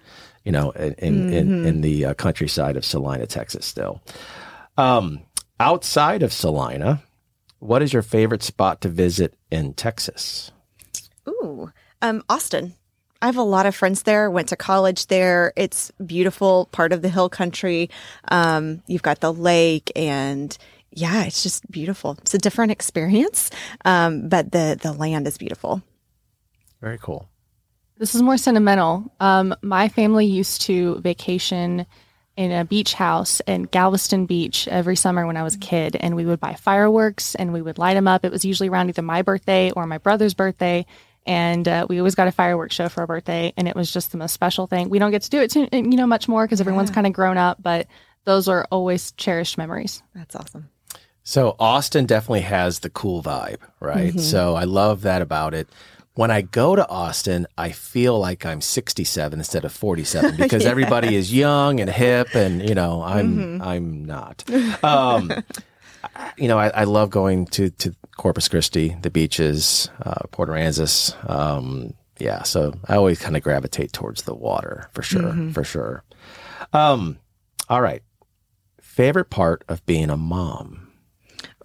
you 0.43 0.51
know, 0.51 0.71
in 0.71 0.93
in, 0.93 1.34
in, 1.34 1.65
in 1.65 1.82
the 1.82 2.06
uh, 2.06 2.13
countryside 2.13 2.77
of 2.77 2.86
Celina, 2.86 3.27
Texas. 3.27 3.65
Still, 3.65 4.01
um, 4.77 5.21
outside 5.60 6.23
of 6.23 6.34
Celina, 6.34 7.04
what 7.60 7.82
is 7.82 7.93
your 7.93 8.01
favorite 8.01 8.43
spot 8.43 8.82
to 8.82 8.89
visit 8.89 9.36
in 9.51 9.73
Texas? 9.73 10.51
Ooh, 11.27 11.71
um, 12.01 12.23
Austin. 12.30 12.73
I 13.21 13.27
have 13.27 13.38
a 13.38 13.43
lot 13.43 13.67
of 13.67 13.75
friends 13.75 14.01
there. 14.01 14.32
Went 14.32 14.49
to 14.49 14.56
college 14.56 15.06
there. 15.08 15.54
It's 15.56 15.91
beautiful 16.04 16.67
part 16.71 16.91
of 16.91 17.04
the 17.04 17.10
hill 17.10 17.30
country. 17.30 17.91
Um, 18.30 18.82
you've 18.88 19.04
got 19.04 19.19
the 19.19 19.32
lake, 19.32 19.91
and 19.95 20.58
yeah, 20.89 21.25
it's 21.25 21.43
just 21.43 21.69
beautiful. 21.69 22.17
It's 22.21 22.34
a 22.34 22.39
different 22.39 22.71
experience, 22.71 23.51
um, 23.86 24.27
but 24.27 24.51
the 24.51 24.77
the 24.82 24.91
land 24.91 25.27
is 25.27 25.38
beautiful. 25.38 25.84
Very 26.82 26.97
cool. 26.97 27.30
This 28.02 28.16
is 28.16 28.24
more 28.24 28.38
sentimental. 28.38 29.14
Um, 29.20 29.54
my 29.62 29.88
family 29.88 30.26
used 30.26 30.64
to 30.64 31.00
vacation 31.02 31.86
in 32.36 32.52
a 32.52 32.66
beach 32.66 32.96
house 32.96 33.42
in 33.42 33.66
Galveston 33.66 34.26
Beach 34.26 34.68
every 34.68 34.96
summer 34.96 35.28
when 35.28 35.38
I 35.38 35.44
was 35.44 35.54
a 35.54 35.60
kid, 35.60 35.96
and 35.96 36.16
we 36.16 36.26
would 36.26 36.40
buy 36.40 36.56
fireworks 36.56 37.36
and 37.36 37.54
we 37.54 37.62
would 37.62 37.78
light 37.78 37.94
them 37.94 38.08
up. 38.08 38.26
It 38.26 38.32
was 38.32 38.44
usually 38.44 38.70
around 38.70 38.90
either 38.90 39.04
my 39.04 39.22
birthday 39.22 39.70
or 39.70 39.86
my 39.86 40.00
brother's 40.00 40.34
birthday, 40.34 40.88
and 41.28 41.68
uh, 41.68 41.86
we 41.88 42.00
always 42.00 42.16
got 42.16 42.28
a 42.28 42.32
fireworks 42.32 42.74
show 42.74 42.90
for 42.90 43.02
our 43.02 43.08
birthday, 43.08 43.54
and 43.56 43.68
it 43.68 43.76
was 43.76 43.94
just 43.94 44.12
the 44.12 44.18
most 44.18 44.34
special 44.34 44.66
thing. 44.66 44.90
We 44.90 44.98
don't 44.98 45.12
get 45.12 45.22
to 45.22 45.30
do 45.30 45.40
it, 45.40 45.52
too, 45.52 45.68
you 45.72 45.84
know, 45.84 46.08
much 46.08 46.28
more 46.28 46.44
because 46.44 46.60
everyone's 46.60 46.90
kind 46.90 47.06
of 47.06 47.14
grown 47.14 47.38
up, 47.38 47.62
but 47.62 47.86
those 48.26 48.48
are 48.48 48.66
always 48.72 49.12
cherished 49.12 49.60
memories. 49.60 50.02
That's 50.16 50.36
awesome. 50.36 50.72
So 51.22 51.56
Austin 51.60 52.08
definitely 52.08 52.42
has 52.42 52.80
the 52.80 52.90
cool 52.90 53.22
vibe, 53.22 53.60
right? 53.80 54.20
So 54.20 54.56
I 54.56 54.64
love 54.64 55.02
that 55.04 55.22
about 55.22 55.54
it. 55.54 55.70
When 56.13 56.30
I 56.30 56.41
go 56.41 56.76
to 56.76 56.88
Austin, 56.89 57.47
I 57.58 57.71
feel 57.71 58.19
like 58.19 58.45
I'm 58.45 58.60
67 58.60 59.39
instead 59.39 59.63
of 59.63 59.71
47 59.71 60.36
because 60.38 60.65
everybody 60.65 61.15
is 61.15 61.34
young 61.34 61.80
and 61.80 61.89
hip, 61.89 62.36
and 62.36 62.67
you 62.67 62.76
know 62.76 63.02
I'm 63.04 63.62
I'm 63.62 64.06
not. 64.06 64.43
Um, 64.84 65.32
you 66.36 66.47
know, 66.47 66.58
I, 66.58 66.69
I 66.69 66.84
love 66.86 67.10
going 67.12 67.45
to 67.47 67.69
to 67.69 67.95
Corpus 68.17 68.47
Christi, 68.47 68.95
the 69.02 69.10
beaches, 69.10 69.89
uh, 70.04 70.26
Port 70.32 70.50
Aransas. 70.50 71.15
Um, 71.30 71.93
yeah, 72.19 72.43
so 72.43 72.74
I 72.88 72.95
always 72.95 73.19
kind 73.19 73.38
of 73.38 73.43
gravitate 73.43 73.93
towards 73.93 74.24
the 74.24 74.36
water 74.36 74.89
for 74.93 75.02
sure, 75.04 75.52
for 75.54 75.63
sure. 75.63 76.04
Um, 76.74 77.19
all 77.69 77.82
right, 77.82 78.04
favorite 78.82 79.30
part 79.30 79.63
of 79.69 79.86
being 79.86 80.10
a 80.10 80.17
mom. 80.17 80.81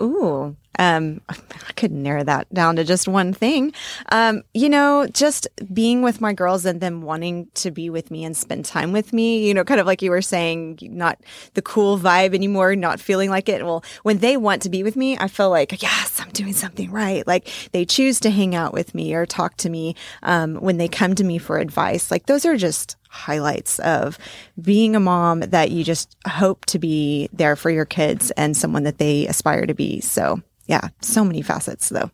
Ooh, 0.03 0.57
um, 0.79 1.21
I 1.29 1.73
could 1.77 1.93
narrow 1.93 2.25
that 2.25 2.53
down 2.53 2.77
to 2.77 2.85
just 2.85 3.09
one 3.09 3.33
thing. 3.33 3.73
Um, 4.11 4.43
you 4.55 4.69
know, 4.69 5.07
just 5.13 5.49
being 5.73 6.03
with 6.03 6.21
my 6.21 6.33
girls 6.33 6.65
and 6.65 6.81
them 6.81 7.03
wanting 7.03 7.49
to 7.55 7.71
be 7.71 7.91
with 7.91 8.11
me 8.11 8.25
and 8.25 8.37
spend 8.37 8.65
time 8.65 8.93
with 8.93 9.13
me. 9.13 9.47
You 9.47 9.55
know, 9.55 9.65
kind 9.65 9.81
of 9.81 9.87
like 9.87 10.03
you 10.03 10.11
were 10.11 10.23
saying, 10.23 10.79
not 10.83 11.19
the 11.55 11.63
cool 11.63 11.99
vibe 11.99 12.35
anymore, 12.35 12.77
not 12.77 13.01
feeling 13.01 13.31
like 13.31 13.49
it. 13.49 13.65
Well, 13.65 13.85
when 14.03 14.19
they 14.19 14.37
want 14.37 14.63
to 14.63 14.71
be 14.71 14.83
with 14.83 14.97
me, 14.97 15.17
I 15.19 15.29
feel 15.29 15.51
like 15.51 15.83
yes, 15.83 16.21
I'm 16.21 16.31
doing 16.31 16.53
something 16.53 16.91
right. 16.91 17.27
Like 17.27 17.49
they 17.73 17.85
choose 17.85 18.21
to 18.21 18.31
hang 18.31 18.55
out 18.55 18.73
with 18.73 18.95
me 18.95 19.15
or 19.15 19.27
talk 19.27 19.57
to 19.59 19.71
me 19.71 19.95
um, 20.23 20.57
when 20.57 20.77
they 20.77 20.89
come 20.89 21.15
to 21.15 21.25
me 21.25 21.39
for 21.39 21.59
advice. 21.59 22.11
Like 22.11 22.27
those 22.27 22.45
are 22.45 22.57
just 22.57 22.97
highlights 23.17 23.79
of 23.81 24.19
being 24.61 24.95
a 24.95 25.01
mom 25.01 25.41
that 25.41 25.71
you 25.71 25.83
just 25.83 26.15
hope 26.27 26.67
to 26.67 26.79
be 26.79 27.29
there 27.33 27.57
for 27.57 27.71
your 27.71 27.85
kids 27.85 28.31
and 28.33 28.57
someone 28.57 28.85
that 28.85 28.99
they 28.99 29.27
aspire 29.27 29.67
to 29.67 29.75
be. 29.75 30.01
So, 30.01 30.41
yeah, 30.67 30.89
so 31.01 31.25
many 31.25 31.43
facets 31.43 31.89
though. 31.89 32.11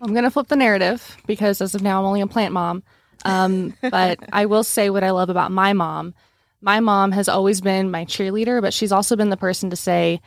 I'm 0.00 0.12
going 0.12 0.24
to 0.24 0.30
flip 0.30 0.48
the 0.48 0.56
narrative 0.56 1.16
because 1.26 1.60
as 1.60 1.74
of 1.74 1.82
now, 1.82 2.00
I'm 2.00 2.06
only 2.06 2.20
a 2.20 2.26
plant 2.26 2.52
mom. 2.52 2.82
Um, 3.24 3.74
but 3.82 4.18
I 4.32 4.46
will 4.46 4.64
say 4.64 4.90
what 4.90 5.04
I 5.04 5.10
love 5.10 5.30
about 5.30 5.50
my 5.50 5.72
mom. 5.72 6.14
My 6.60 6.80
mom 6.80 7.12
has 7.12 7.28
always 7.28 7.60
been 7.60 7.90
my 7.90 8.04
cheerleader, 8.04 8.60
but 8.60 8.74
she's 8.74 8.92
also 8.92 9.16
been 9.16 9.30
the 9.30 9.36
person 9.36 9.70
to 9.70 9.76
say, 9.76 10.20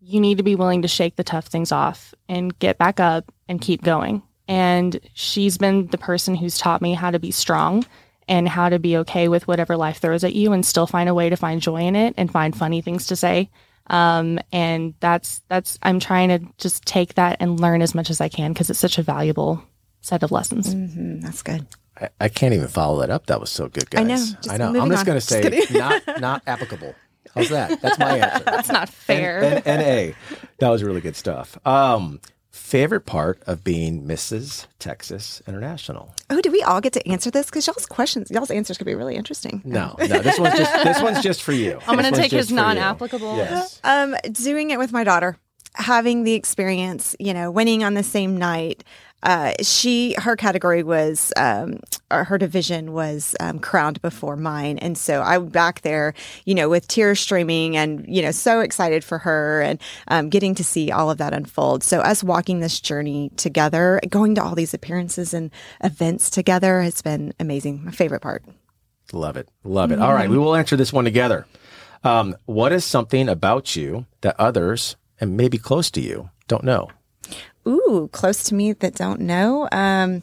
you 0.00 0.20
need 0.20 0.38
to 0.38 0.44
be 0.44 0.54
willing 0.54 0.82
to 0.82 0.88
shake 0.88 1.16
the 1.16 1.24
tough 1.24 1.46
things 1.46 1.72
off 1.72 2.14
and 2.28 2.56
get 2.58 2.78
back 2.78 3.00
up 3.00 3.32
and 3.48 3.60
keep 3.60 3.82
going. 3.82 4.22
And 4.46 5.00
she's 5.14 5.56
been 5.56 5.86
the 5.86 5.98
person 5.98 6.34
who's 6.34 6.58
taught 6.58 6.82
me 6.82 6.92
how 6.92 7.10
to 7.10 7.18
be 7.18 7.30
strong 7.30 7.86
and 8.28 8.48
how 8.48 8.68
to 8.68 8.78
be 8.78 8.96
okay 8.98 9.28
with 9.28 9.46
whatever 9.48 9.76
life 9.76 9.98
throws 9.98 10.24
at 10.24 10.34
you 10.34 10.52
and 10.52 10.64
still 10.64 10.86
find 10.86 11.08
a 11.08 11.14
way 11.14 11.28
to 11.30 11.36
find 11.36 11.60
joy 11.60 11.82
in 11.82 11.96
it 11.96 12.14
and 12.16 12.30
find 12.30 12.56
funny 12.56 12.80
things 12.80 13.06
to 13.08 13.16
say. 13.16 13.50
Um, 13.88 14.38
and 14.52 14.94
that's 15.00 15.42
that's 15.48 15.78
I'm 15.82 16.00
trying 16.00 16.30
to 16.30 16.40
just 16.58 16.84
take 16.86 17.14
that 17.14 17.36
and 17.40 17.60
learn 17.60 17.82
as 17.82 17.94
much 17.94 18.08
as 18.10 18.20
I 18.20 18.28
can 18.28 18.52
because 18.52 18.70
it's 18.70 18.78
such 18.78 18.96
a 18.98 19.02
valuable 19.02 19.62
set 20.00 20.22
of 20.22 20.32
lessons. 20.32 20.74
Mm, 20.74 21.20
that's 21.22 21.42
good. 21.42 21.66
I, 22.00 22.08
I 22.20 22.28
can't 22.28 22.54
even 22.54 22.68
follow 22.68 23.00
that 23.00 23.10
up. 23.10 23.26
That 23.26 23.40
was 23.40 23.50
so 23.50 23.68
good, 23.68 23.90
guys. 23.90 24.00
I 24.00 24.04
know. 24.04 24.16
Just 24.16 24.50
I 24.50 24.56
know. 24.56 24.68
I'm 24.80 24.90
just 24.90 25.00
on. 25.00 25.06
going 25.06 25.20
to 25.20 25.26
Just 25.26 25.68
say 25.70 25.78
not 25.78 26.02
not 26.20 26.42
applicable. 26.46 26.94
How's 27.34 27.48
that? 27.50 27.80
That's 27.82 27.98
my 27.98 28.18
answer. 28.20 28.44
That's 28.44 28.68
not 28.68 28.88
fair. 28.88 29.42
N- 29.42 29.62
N- 29.66 30.08
NA. 30.08 30.14
That 30.60 30.70
was 30.70 30.82
really 30.82 31.00
good 31.00 31.16
stuff. 31.16 31.58
Um, 31.66 32.20
favorite 32.54 33.04
part 33.04 33.42
of 33.46 33.64
being 33.64 34.04
Mrs. 34.06 34.66
Texas 34.78 35.42
International? 35.46 36.14
Oh, 36.30 36.40
do 36.40 36.52
we 36.52 36.62
all 36.62 36.80
get 36.80 36.92
to 36.92 37.08
answer 37.08 37.30
this? 37.30 37.46
Because 37.46 37.66
y'all's 37.66 37.84
questions, 37.86 38.30
y'all's 38.30 38.50
answers 38.50 38.78
could 38.78 38.86
be 38.86 38.94
really 38.94 39.16
interesting. 39.16 39.60
No, 39.64 39.96
no. 39.98 40.20
This 40.20 40.38
one's 40.38 40.56
just 40.56 40.84
this 40.84 41.02
one's 41.02 41.20
just 41.20 41.42
for 41.42 41.52
you. 41.52 41.80
I'm 41.86 41.96
gonna 41.96 42.12
take 42.12 42.30
his 42.30 42.46
just 42.46 42.50
for 42.50 42.54
you. 42.54 42.60
non-applicable. 42.62 43.36
Yes. 43.36 43.80
Um, 43.82 44.14
doing 44.30 44.70
it 44.70 44.78
with 44.78 44.92
my 44.92 45.02
daughter, 45.02 45.36
having 45.74 46.22
the 46.22 46.34
experience, 46.34 47.16
you 47.18 47.34
know, 47.34 47.50
winning 47.50 47.82
on 47.82 47.94
the 47.94 48.04
same 48.04 48.36
night. 48.36 48.84
Uh, 49.24 49.52
she, 49.62 50.14
her 50.18 50.36
category 50.36 50.82
was, 50.82 51.32
um, 51.36 51.80
her 52.10 52.38
division 52.38 52.92
was 52.92 53.34
um, 53.40 53.58
crowned 53.58 54.00
before 54.02 54.36
mine, 54.36 54.78
and 54.78 54.96
so 54.96 55.22
I'm 55.22 55.46
back 55.46 55.80
there, 55.80 56.14
you 56.44 56.54
know, 56.54 56.68
with 56.68 56.86
tears 56.86 57.18
streaming, 57.18 57.76
and 57.76 58.04
you 58.06 58.22
know, 58.22 58.30
so 58.30 58.60
excited 58.60 59.02
for 59.02 59.18
her, 59.18 59.62
and 59.62 59.80
um, 60.08 60.28
getting 60.28 60.54
to 60.54 60.64
see 60.64 60.92
all 60.92 61.10
of 61.10 61.18
that 61.18 61.32
unfold. 61.32 61.82
So 61.82 62.00
us 62.00 62.22
walking 62.22 62.60
this 62.60 62.80
journey 62.80 63.30
together, 63.36 64.00
going 64.08 64.34
to 64.36 64.42
all 64.42 64.54
these 64.54 64.74
appearances 64.74 65.34
and 65.34 65.50
events 65.82 66.30
together, 66.30 66.82
has 66.82 67.02
been 67.02 67.34
amazing. 67.40 67.84
My 67.84 67.90
favorite 67.90 68.20
part. 68.20 68.44
Love 69.12 69.36
it. 69.36 69.48
Love 69.64 69.92
it. 69.92 69.98
All 69.98 70.14
right. 70.14 70.30
We 70.30 70.38
will 70.38 70.54
answer 70.54 70.76
this 70.76 70.92
one 70.92 71.04
together. 71.04 71.46
Um, 72.02 72.36
what 72.44 72.72
is 72.72 72.84
something 72.84 73.28
about 73.28 73.76
you 73.76 74.06
that 74.20 74.38
others 74.38 74.96
and 75.20 75.36
maybe 75.36 75.58
close 75.58 75.90
to 75.92 76.00
you 76.00 76.30
don't 76.48 76.64
know? 76.64 76.90
Ooh, 77.66 78.08
close 78.12 78.44
to 78.44 78.54
me 78.54 78.72
that 78.72 78.94
don't 78.94 79.20
know. 79.20 79.68
Um, 79.72 80.22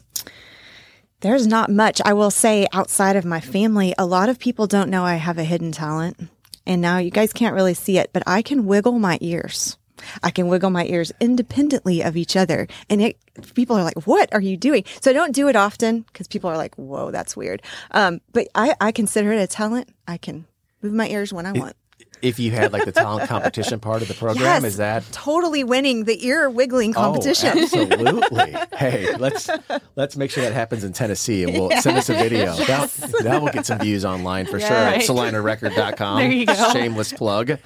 there's 1.20 1.46
not 1.46 1.70
much. 1.70 2.00
I 2.04 2.12
will 2.12 2.30
say 2.30 2.66
outside 2.72 3.16
of 3.16 3.24
my 3.24 3.40
family, 3.40 3.94
a 3.96 4.06
lot 4.06 4.28
of 4.28 4.38
people 4.38 4.66
don't 4.66 4.90
know 4.90 5.04
I 5.04 5.14
have 5.14 5.38
a 5.38 5.44
hidden 5.44 5.72
talent. 5.72 6.28
And 6.66 6.80
now 6.80 6.98
you 6.98 7.10
guys 7.10 7.32
can't 7.32 7.54
really 7.54 7.74
see 7.74 7.98
it, 7.98 8.10
but 8.12 8.22
I 8.26 8.42
can 8.42 8.66
wiggle 8.66 8.98
my 8.98 9.18
ears. 9.20 9.76
I 10.22 10.30
can 10.30 10.48
wiggle 10.48 10.70
my 10.70 10.84
ears 10.86 11.12
independently 11.20 12.02
of 12.02 12.16
each 12.16 12.36
other. 12.36 12.66
And 12.90 13.00
it, 13.00 13.18
people 13.54 13.76
are 13.76 13.84
like, 13.84 14.06
what 14.06 14.32
are 14.32 14.40
you 14.40 14.56
doing? 14.56 14.84
So 15.00 15.10
I 15.10 15.14
don't 15.14 15.34
do 15.34 15.48
it 15.48 15.56
often 15.56 16.00
because 16.02 16.28
people 16.28 16.50
are 16.50 16.56
like, 16.56 16.74
whoa, 16.76 17.10
that's 17.10 17.36
weird. 17.36 17.62
Um, 17.92 18.20
but 18.32 18.48
I, 18.54 18.74
I 18.80 18.92
consider 18.92 19.32
it 19.32 19.40
a 19.40 19.46
talent. 19.46 19.88
I 20.06 20.18
can 20.18 20.46
move 20.82 20.92
my 20.92 21.08
ears 21.08 21.32
when 21.32 21.46
I 21.46 21.52
want. 21.52 21.76
If 22.22 22.38
you 22.38 22.52
had 22.52 22.72
like 22.72 22.84
the 22.84 22.92
talent 22.92 23.28
competition 23.28 23.80
part 23.80 24.00
of 24.00 24.08
the 24.08 24.14
program, 24.14 24.44
Yes, 24.44 24.64
is 24.64 24.76
that 24.76 25.04
totally 25.12 25.64
winning 25.64 26.04
the 26.04 26.24
ear 26.24 26.48
wiggling 26.48 26.92
competition? 26.92 27.50
Oh, 27.56 27.62
absolutely. 27.62 28.56
hey, 28.76 29.16
let's 29.16 29.50
let's 29.96 30.16
make 30.16 30.30
sure 30.30 30.44
that 30.44 30.52
happens 30.52 30.84
in 30.84 30.92
Tennessee, 30.92 31.42
and 31.42 31.52
we'll 31.52 31.70
send 31.80 31.98
us 31.98 32.08
a 32.08 32.14
video. 32.14 32.54
That, 32.72 32.90
that 33.22 33.42
will 33.42 33.50
get 33.50 33.66
some 33.66 33.80
views 33.80 34.04
online 34.04 34.46
for 34.46 34.60
sure. 34.60 34.70
At. 34.70 35.00
CelinaRecord.com. 35.02 36.18
There 36.18 36.30
you 36.30 36.46
go. 36.46 36.70
Shameless 36.72 37.12
plug. 37.12 37.58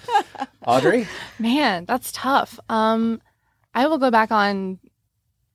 Audrey, 0.66 1.06
Man, 1.38 1.84
that's 1.84 2.10
tough. 2.12 2.58
Um, 2.68 3.20
I 3.74 3.86
will 3.86 3.98
go 3.98 4.10
back 4.10 4.32
on. 4.32 4.78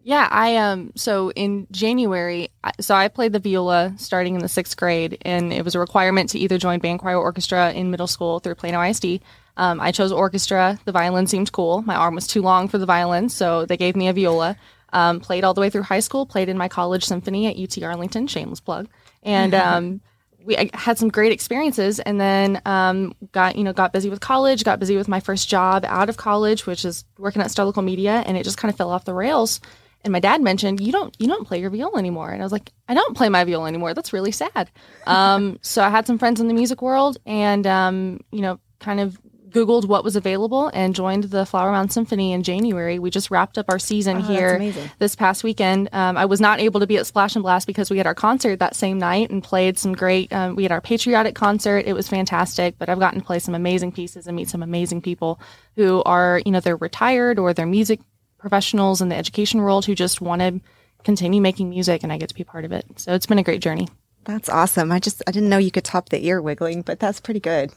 Yeah, 0.03 0.27
I 0.29 0.57
um. 0.57 0.91
So 0.95 1.31
in 1.31 1.67
January, 1.71 2.49
so 2.79 2.95
I 2.95 3.07
played 3.07 3.33
the 3.33 3.39
viola 3.39 3.93
starting 3.97 4.35
in 4.35 4.41
the 4.41 4.47
sixth 4.47 4.75
grade, 4.75 5.19
and 5.21 5.53
it 5.53 5.63
was 5.63 5.75
a 5.75 5.79
requirement 5.79 6.31
to 6.31 6.39
either 6.39 6.57
join 6.57 6.79
band, 6.79 6.99
choir, 6.99 7.17
or 7.17 7.23
orchestra 7.23 7.71
in 7.71 7.91
middle 7.91 8.07
school 8.07 8.39
through 8.39 8.55
Plano 8.55 8.81
ISD. 8.81 9.19
Um, 9.57 9.79
I 9.79 9.91
chose 9.91 10.11
orchestra. 10.11 10.79
The 10.85 10.91
violin 10.91 11.27
seemed 11.27 11.51
cool. 11.51 11.83
My 11.83 11.95
arm 11.95 12.15
was 12.15 12.25
too 12.25 12.41
long 12.41 12.67
for 12.67 12.77
the 12.77 12.85
violin, 12.85 13.29
so 13.29 13.65
they 13.65 13.77
gave 13.77 13.95
me 13.95 14.07
a 14.07 14.13
viola. 14.13 14.57
Um, 14.93 15.19
played 15.19 15.43
all 15.43 15.53
the 15.53 15.61
way 15.61 15.69
through 15.69 15.83
high 15.83 15.99
school. 15.99 16.25
Played 16.25 16.49
in 16.49 16.57
my 16.57 16.67
college 16.67 17.05
symphony 17.05 17.47
at 17.47 17.57
UT 17.57 17.81
Arlington. 17.83 18.27
Shameless 18.27 18.59
plug. 18.59 18.87
And 19.23 19.53
um, 19.53 20.01
we 20.43 20.57
I 20.57 20.69
had 20.73 20.97
some 20.97 21.09
great 21.09 21.31
experiences 21.31 21.99
and 21.99 22.19
then 22.19 22.61
um, 22.65 23.13
got 23.31 23.55
you 23.55 23.63
know 23.63 23.73
got 23.73 23.93
busy 23.93 24.09
with 24.09 24.19
college 24.19 24.63
got 24.63 24.79
busy 24.79 24.97
with 24.97 25.07
my 25.07 25.19
first 25.19 25.49
job 25.49 25.85
out 25.85 26.09
of 26.09 26.17
college 26.17 26.65
which 26.65 26.85
is 26.85 27.05
working 27.17 27.41
at 27.41 27.51
star 27.51 27.65
local 27.65 27.83
media 27.83 28.23
and 28.25 28.37
it 28.37 28.43
just 28.43 28.57
kind 28.57 28.71
of 28.71 28.77
fell 28.77 28.89
off 28.89 29.05
the 29.05 29.13
rails 29.13 29.61
and 30.03 30.11
my 30.11 30.19
dad 30.19 30.41
mentioned 30.41 30.79
you 30.79 30.91
don't 30.91 31.15
you 31.19 31.27
don't 31.27 31.47
play 31.47 31.59
your 31.59 31.69
viola 31.69 31.97
anymore 31.97 32.29
and 32.31 32.41
i 32.41 32.45
was 32.45 32.51
like 32.51 32.71
i 32.87 32.93
don't 32.93 33.15
play 33.15 33.29
my 33.29 33.43
viola 33.43 33.67
anymore 33.67 33.93
that's 33.93 34.13
really 34.13 34.31
sad 34.31 34.69
um, 35.07 35.57
so 35.61 35.83
i 35.83 35.89
had 35.89 36.07
some 36.07 36.17
friends 36.17 36.39
in 36.39 36.47
the 36.47 36.53
music 36.53 36.81
world 36.81 37.17
and 37.25 37.65
um, 37.67 38.19
you 38.31 38.41
know 38.41 38.59
kind 38.79 38.99
of 38.99 39.19
googled 39.49 39.85
what 39.85 40.03
was 40.05 40.15
available 40.15 40.71
and 40.73 40.95
joined 40.95 41.25
the 41.25 41.45
flower 41.45 41.73
mound 41.73 41.91
symphony 41.91 42.31
in 42.31 42.41
january 42.41 42.99
we 42.99 43.09
just 43.09 43.29
wrapped 43.29 43.57
up 43.57 43.65
our 43.67 43.79
season 43.79 44.17
Oh, 44.17 44.21
here 44.21 44.57
this 44.99 45.13
past 45.13 45.43
weekend. 45.43 45.89
Um, 45.91 46.15
I 46.15 46.23
was 46.25 46.39
not 46.39 46.61
able 46.61 46.79
to 46.79 46.87
be 46.87 46.95
at 46.97 47.05
Splash 47.05 47.35
and 47.35 47.43
Blast 47.43 47.67
because 47.67 47.91
we 47.91 47.97
had 47.97 48.07
our 48.07 48.15
concert 48.15 48.59
that 48.59 48.75
same 48.75 48.97
night 48.97 49.29
and 49.29 49.43
played 49.43 49.77
some 49.77 49.93
great. 49.93 50.31
Um, 50.31 50.55
we 50.55 50.63
had 50.63 50.71
our 50.71 50.79
patriotic 50.79 51.35
concert. 51.35 51.85
It 51.85 51.93
was 51.93 52.07
fantastic. 52.07 52.77
But 52.77 52.87
I've 52.87 52.99
gotten 52.99 53.19
to 53.19 53.25
play 53.25 53.39
some 53.39 53.55
amazing 53.55 53.91
pieces 53.91 54.25
and 54.27 54.35
meet 54.35 54.49
some 54.49 54.63
amazing 54.63 55.01
people 55.01 55.39
who 55.75 56.01
are, 56.03 56.41
you 56.45 56.51
know, 56.51 56.59
they're 56.61 56.77
retired 56.77 57.39
or 57.39 57.53
they're 57.53 57.65
music 57.65 57.99
professionals 58.41 59.01
in 59.01 59.09
the 59.09 59.15
education 59.15 59.61
world 59.61 59.85
who 59.85 59.95
just 59.95 60.19
want 60.19 60.41
to 60.41 60.59
continue 61.03 61.41
making 61.41 61.69
music, 61.69 62.03
and 62.03 62.11
I 62.11 62.17
get 62.17 62.29
to 62.29 62.35
be 62.35 62.43
part 62.43 62.65
of 62.65 62.71
it. 62.71 62.85
So 62.97 63.13
it's 63.13 63.25
been 63.25 63.39
a 63.39 63.43
great 63.43 63.61
journey. 63.61 63.87
That's 64.23 64.49
awesome. 64.49 64.91
I 64.91 64.99
just 64.99 65.23
I 65.25 65.31
didn't 65.31 65.49
know 65.49 65.57
you 65.57 65.71
could 65.71 65.83
top 65.83 66.09
the 66.09 66.23
ear 66.23 66.41
wiggling, 66.41 66.83
but 66.83 66.99
that's 66.99 67.19
pretty 67.19 67.39
good. 67.39 67.71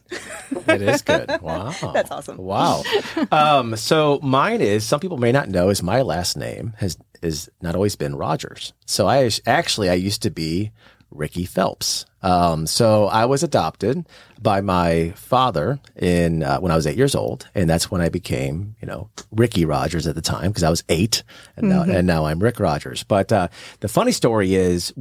it 0.50 0.82
is 0.82 1.00
good. 1.02 1.30
Wow. 1.40 1.72
That's 1.94 2.10
awesome. 2.10 2.36
Wow. 2.38 2.82
Um, 3.30 3.76
so 3.76 4.20
mine 4.22 4.60
is 4.60 4.84
some 4.84 5.00
people 5.00 5.16
may 5.16 5.32
not 5.32 5.48
know 5.48 5.70
is 5.70 5.82
my 5.82 6.02
last 6.02 6.36
name 6.36 6.74
has 6.78 6.98
is 7.22 7.50
not 7.62 7.74
always 7.74 7.96
been 7.96 8.16
Rogers. 8.16 8.74
So 8.86 9.06
I 9.06 9.30
actually 9.46 9.88
I 9.88 9.94
used 9.94 10.22
to 10.22 10.30
be 10.30 10.72
Ricky 11.10 11.46
Phelps. 11.46 12.04
Um, 12.24 12.66
so 12.66 13.04
I 13.04 13.26
was 13.26 13.42
adopted 13.42 14.08
by 14.40 14.62
my 14.62 15.10
father 15.10 15.78
in 15.94 16.42
uh, 16.42 16.58
when 16.58 16.72
I 16.72 16.76
was 16.76 16.86
eight 16.86 16.96
years 16.96 17.14
old, 17.14 17.46
and 17.54 17.68
that's 17.68 17.90
when 17.90 18.00
I 18.00 18.08
became, 18.08 18.76
you 18.80 18.86
know, 18.86 19.10
Ricky 19.30 19.66
Rogers 19.66 20.06
at 20.06 20.14
the 20.14 20.22
time 20.22 20.48
because 20.48 20.62
I 20.62 20.70
was 20.70 20.82
eight, 20.88 21.22
and 21.54 21.68
now, 21.68 21.82
and 21.82 22.06
now 22.06 22.24
I'm 22.24 22.40
Rick 22.40 22.60
Rogers. 22.60 23.04
But 23.04 23.30
uh, 23.30 23.48
the 23.80 23.88
funny 23.88 24.12
story 24.12 24.54
is, 24.54 24.94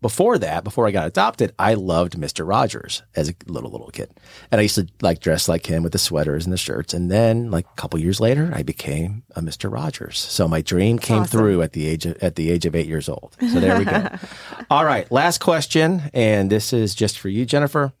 before 0.00 0.38
that, 0.38 0.64
before 0.64 0.86
I 0.86 0.90
got 0.90 1.06
adopted, 1.06 1.52
I 1.58 1.74
loved 1.74 2.14
Mr. 2.14 2.46
Rogers 2.48 3.02
as 3.14 3.28
a 3.28 3.34
little 3.46 3.70
little 3.70 3.90
kid, 3.90 4.10
and 4.50 4.58
I 4.58 4.62
used 4.62 4.76
to 4.76 4.86
like 5.02 5.20
dress 5.20 5.48
like 5.48 5.66
him 5.66 5.82
with 5.82 5.92
the 5.92 5.98
sweaters 5.98 6.44
and 6.44 6.52
the 6.52 6.58
shirts. 6.58 6.94
And 6.94 7.10
then, 7.10 7.50
like 7.50 7.66
a 7.66 7.80
couple 7.80 7.98
years 8.00 8.20
later, 8.20 8.50
I 8.54 8.62
became 8.62 9.22
a 9.36 9.42
Mr. 9.42 9.70
Rogers. 9.70 10.18
So 10.18 10.48
my 10.48 10.62
dream 10.62 10.98
came 10.98 11.24
through 11.24 11.62
at 11.62 11.72
the 11.72 11.86
age 11.86 12.06
of, 12.06 12.16
at 12.22 12.36
the 12.36 12.50
age 12.50 12.64
of 12.66 12.74
eight 12.74 12.86
years 12.86 13.08
old. 13.08 13.36
So 13.40 13.60
there 13.60 13.78
we 13.78 13.84
go. 13.84 14.08
All 14.70 14.84
right, 14.84 15.10
last 15.12 15.38
question, 15.38 16.02
and 16.14 16.50
this 16.50 16.72
is 16.72 16.94
just 16.94 17.18
for 17.18 17.28
you, 17.28 17.44
Jennifer. 17.44 17.92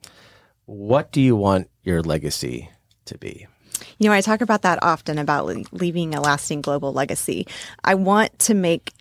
What 0.64 1.12
do 1.12 1.20
you 1.20 1.36
want 1.36 1.68
your 1.82 2.02
legacy 2.02 2.70
to 3.06 3.18
be? 3.18 3.46
You 3.98 4.08
know, 4.08 4.14
I 4.14 4.20
talk 4.20 4.40
about 4.40 4.62
that 4.62 4.82
often 4.82 5.18
about 5.18 5.46
leaving 5.72 6.14
a 6.14 6.20
lasting 6.20 6.60
global 6.62 6.92
legacy. 6.92 7.46
I 7.84 7.94
want 7.94 8.38
to 8.40 8.54
make 8.54 8.92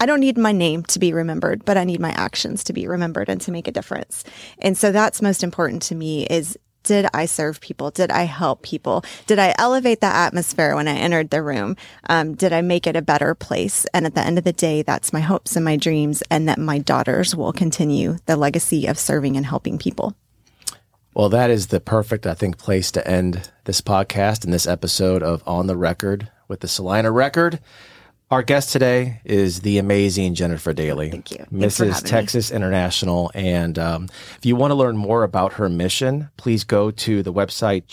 I 0.00 0.06
don't 0.06 0.20
need 0.20 0.38
my 0.38 0.52
name 0.52 0.84
to 0.84 0.98
be 0.98 1.12
remembered, 1.12 1.64
but 1.64 1.76
I 1.76 1.84
need 1.84 2.00
my 2.00 2.10
actions 2.10 2.64
to 2.64 2.72
be 2.72 2.86
remembered 2.86 3.28
and 3.28 3.40
to 3.42 3.50
make 3.50 3.66
a 3.66 3.72
difference. 3.72 4.24
And 4.58 4.76
so 4.76 4.92
that's 4.92 5.22
most 5.22 5.42
important 5.42 5.82
to 5.82 5.94
me 5.94 6.24
is 6.26 6.56
did 6.84 7.06
I 7.12 7.26
serve 7.26 7.60
people? 7.60 7.90
Did 7.90 8.10
I 8.10 8.22
help 8.22 8.62
people? 8.62 9.04
Did 9.26 9.38
I 9.38 9.54
elevate 9.58 10.00
the 10.00 10.06
atmosphere 10.06 10.74
when 10.74 10.88
I 10.88 10.94
entered 10.94 11.28
the 11.28 11.42
room? 11.42 11.76
Um, 12.08 12.34
did 12.34 12.52
I 12.52 12.62
make 12.62 12.86
it 12.86 12.96
a 12.96 13.02
better 13.02 13.34
place? 13.34 13.84
And 13.92 14.06
at 14.06 14.14
the 14.14 14.22
end 14.22 14.38
of 14.38 14.44
the 14.44 14.54
day, 14.54 14.82
that's 14.82 15.12
my 15.12 15.20
hopes 15.20 15.54
and 15.54 15.64
my 15.64 15.76
dreams, 15.76 16.22
and 16.30 16.48
that 16.48 16.58
my 16.58 16.78
daughters 16.78 17.36
will 17.36 17.52
continue 17.52 18.16
the 18.24 18.36
legacy 18.36 18.86
of 18.86 18.98
serving 18.98 19.36
and 19.36 19.44
helping 19.44 19.76
people. 19.76 20.14
Well, 21.12 21.28
that 21.30 21.50
is 21.50 21.66
the 21.66 21.80
perfect, 21.80 22.26
I 22.26 22.34
think, 22.34 22.58
place 22.58 22.90
to 22.92 23.06
end 23.06 23.50
this 23.64 23.80
podcast 23.80 24.44
and 24.44 24.52
this 24.52 24.66
episode 24.66 25.22
of 25.22 25.42
On 25.46 25.66
the 25.66 25.76
Record 25.76 26.30
with 26.46 26.60
the 26.60 26.68
Celina 26.68 27.10
Record. 27.10 27.58
Our 28.30 28.42
guest 28.42 28.72
today 28.72 29.22
is 29.24 29.60
the 29.60 29.78
amazing 29.78 30.34
Jennifer 30.34 30.74
Daly. 30.74 31.10
Thank 31.10 31.30
you. 31.30 31.46
Mrs. 31.50 31.78
having 31.78 32.04
me. 32.04 32.10
Texas 32.10 32.50
International. 32.50 33.30
And 33.34 33.78
um, 33.78 34.08
if 34.36 34.44
you 34.44 34.54
want 34.54 34.70
to 34.70 34.74
learn 34.74 34.98
more 34.98 35.22
about 35.22 35.54
her 35.54 35.70
mission, 35.70 36.28
please 36.36 36.62
go 36.62 36.90
to 36.90 37.22
the 37.22 37.32
website 37.32 37.84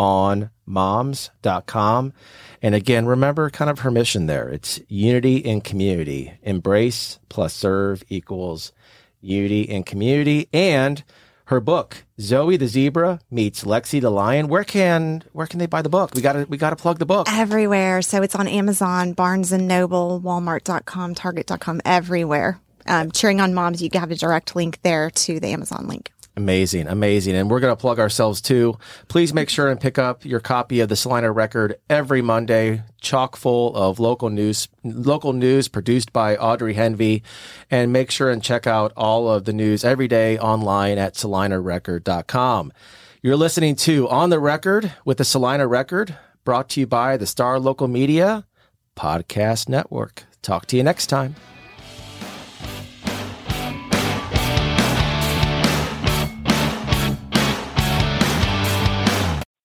cheeringonmoms.com. 0.00 2.12
And 2.62 2.74
again, 2.74 3.06
remember 3.06 3.48
kind 3.48 3.70
of 3.70 3.78
her 3.80 3.92
mission 3.92 4.26
there. 4.26 4.48
It's 4.48 4.80
unity 4.88 5.36
in 5.36 5.60
community. 5.60 6.32
Embrace 6.42 7.20
plus 7.28 7.54
serve 7.54 8.02
equals 8.08 8.72
unity 9.20 9.62
in 9.62 9.84
community. 9.84 10.48
And 10.52 11.04
her 11.46 11.60
book, 11.60 12.04
Zoe 12.20 12.56
the 12.56 12.68
Zebra 12.68 13.20
meets 13.30 13.64
Lexi 13.64 14.00
the 14.00 14.10
Lion. 14.10 14.48
Where 14.48 14.64
can 14.64 15.24
where 15.32 15.46
can 15.46 15.58
they 15.58 15.66
buy 15.66 15.82
the 15.82 15.88
book? 15.88 16.12
We 16.14 16.22
gotta 16.22 16.46
we 16.48 16.56
gotta 16.56 16.76
plug 16.76 16.98
the 16.98 17.06
book. 17.06 17.26
Everywhere. 17.30 18.02
So 18.02 18.22
it's 18.22 18.34
on 18.34 18.48
Amazon, 18.48 19.12
Barnes 19.12 19.52
and 19.52 19.68
Noble, 19.68 20.20
Walmart.com, 20.20 21.14
Target.com, 21.14 21.80
everywhere. 21.84 22.60
Um, 22.86 23.10
cheering 23.10 23.40
on 23.40 23.54
moms, 23.54 23.82
you 23.82 23.88
have 23.94 24.10
a 24.10 24.14
direct 24.14 24.54
link 24.54 24.80
there 24.82 25.10
to 25.10 25.40
the 25.40 25.48
Amazon 25.48 25.86
link. 25.88 26.12
Amazing, 26.36 26.88
amazing. 26.88 27.36
And 27.36 27.48
we're 27.48 27.60
going 27.60 27.72
to 27.72 27.80
plug 27.80 28.00
ourselves 28.00 28.40
too. 28.40 28.76
Please 29.06 29.32
make 29.32 29.48
sure 29.48 29.70
and 29.70 29.80
pick 29.80 29.98
up 29.98 30.24
your 30.24 30.40
copy 30.40 30.80
of 30.80 30.88
the 30.88 30.96
Celina 30.96 31.30
Record 31.30 31.76
every 31.88 32.22
Monday, 32.22 32.82
chock 33.00 33.36
full 33.36 33.74
of 33.76 34.00
local 34.00 34.30
news, 34.30 34.66
local 34.82 35.32
news 35.32 35.68
produced 35.68 36.12
by 36.12 36.36
Audrey 36.36 36.74
Henvey. 36.74 37.22
And 37.70 37.92
make 37.92 38.10
sure 38.10 38.30
and 38.30 38.42
check 38.42 38.66
out 38.66 38.92
all 38.96 39.30
of 39.30 39.44
the 39.44 39.52
news 39.52 39.84
every 39.84 40.08
day 40.08 40.36
online 40.38 40.98
at 40.98 41.14
celinarecord.com. 41.14 42.72
You're 43.22 43.36
listening 43.36 43.76
to 43.76 44.08
On 44.08 44.30
the 44.30 44.40
Record 44.40 44.92
with 45.04 45.18
the 45.18 45.24
Celina 45.24 45.68
Record, 45.68 46.16
brought 46.44 46.68
to 46.70 46.80
you 46.80 46.86
by 46.86 47.16
the 47.16 47.26
Star 47.26 47.60
Local 47.60 47.86
Media 47.86 48.44
Podcast 48.96 49.68
Network. 49.68 50.24
Talk 50.42 50.66
to 50.66 50.76
you 50.76 50.82
next 50.82 51.06
time. 51.06 51.36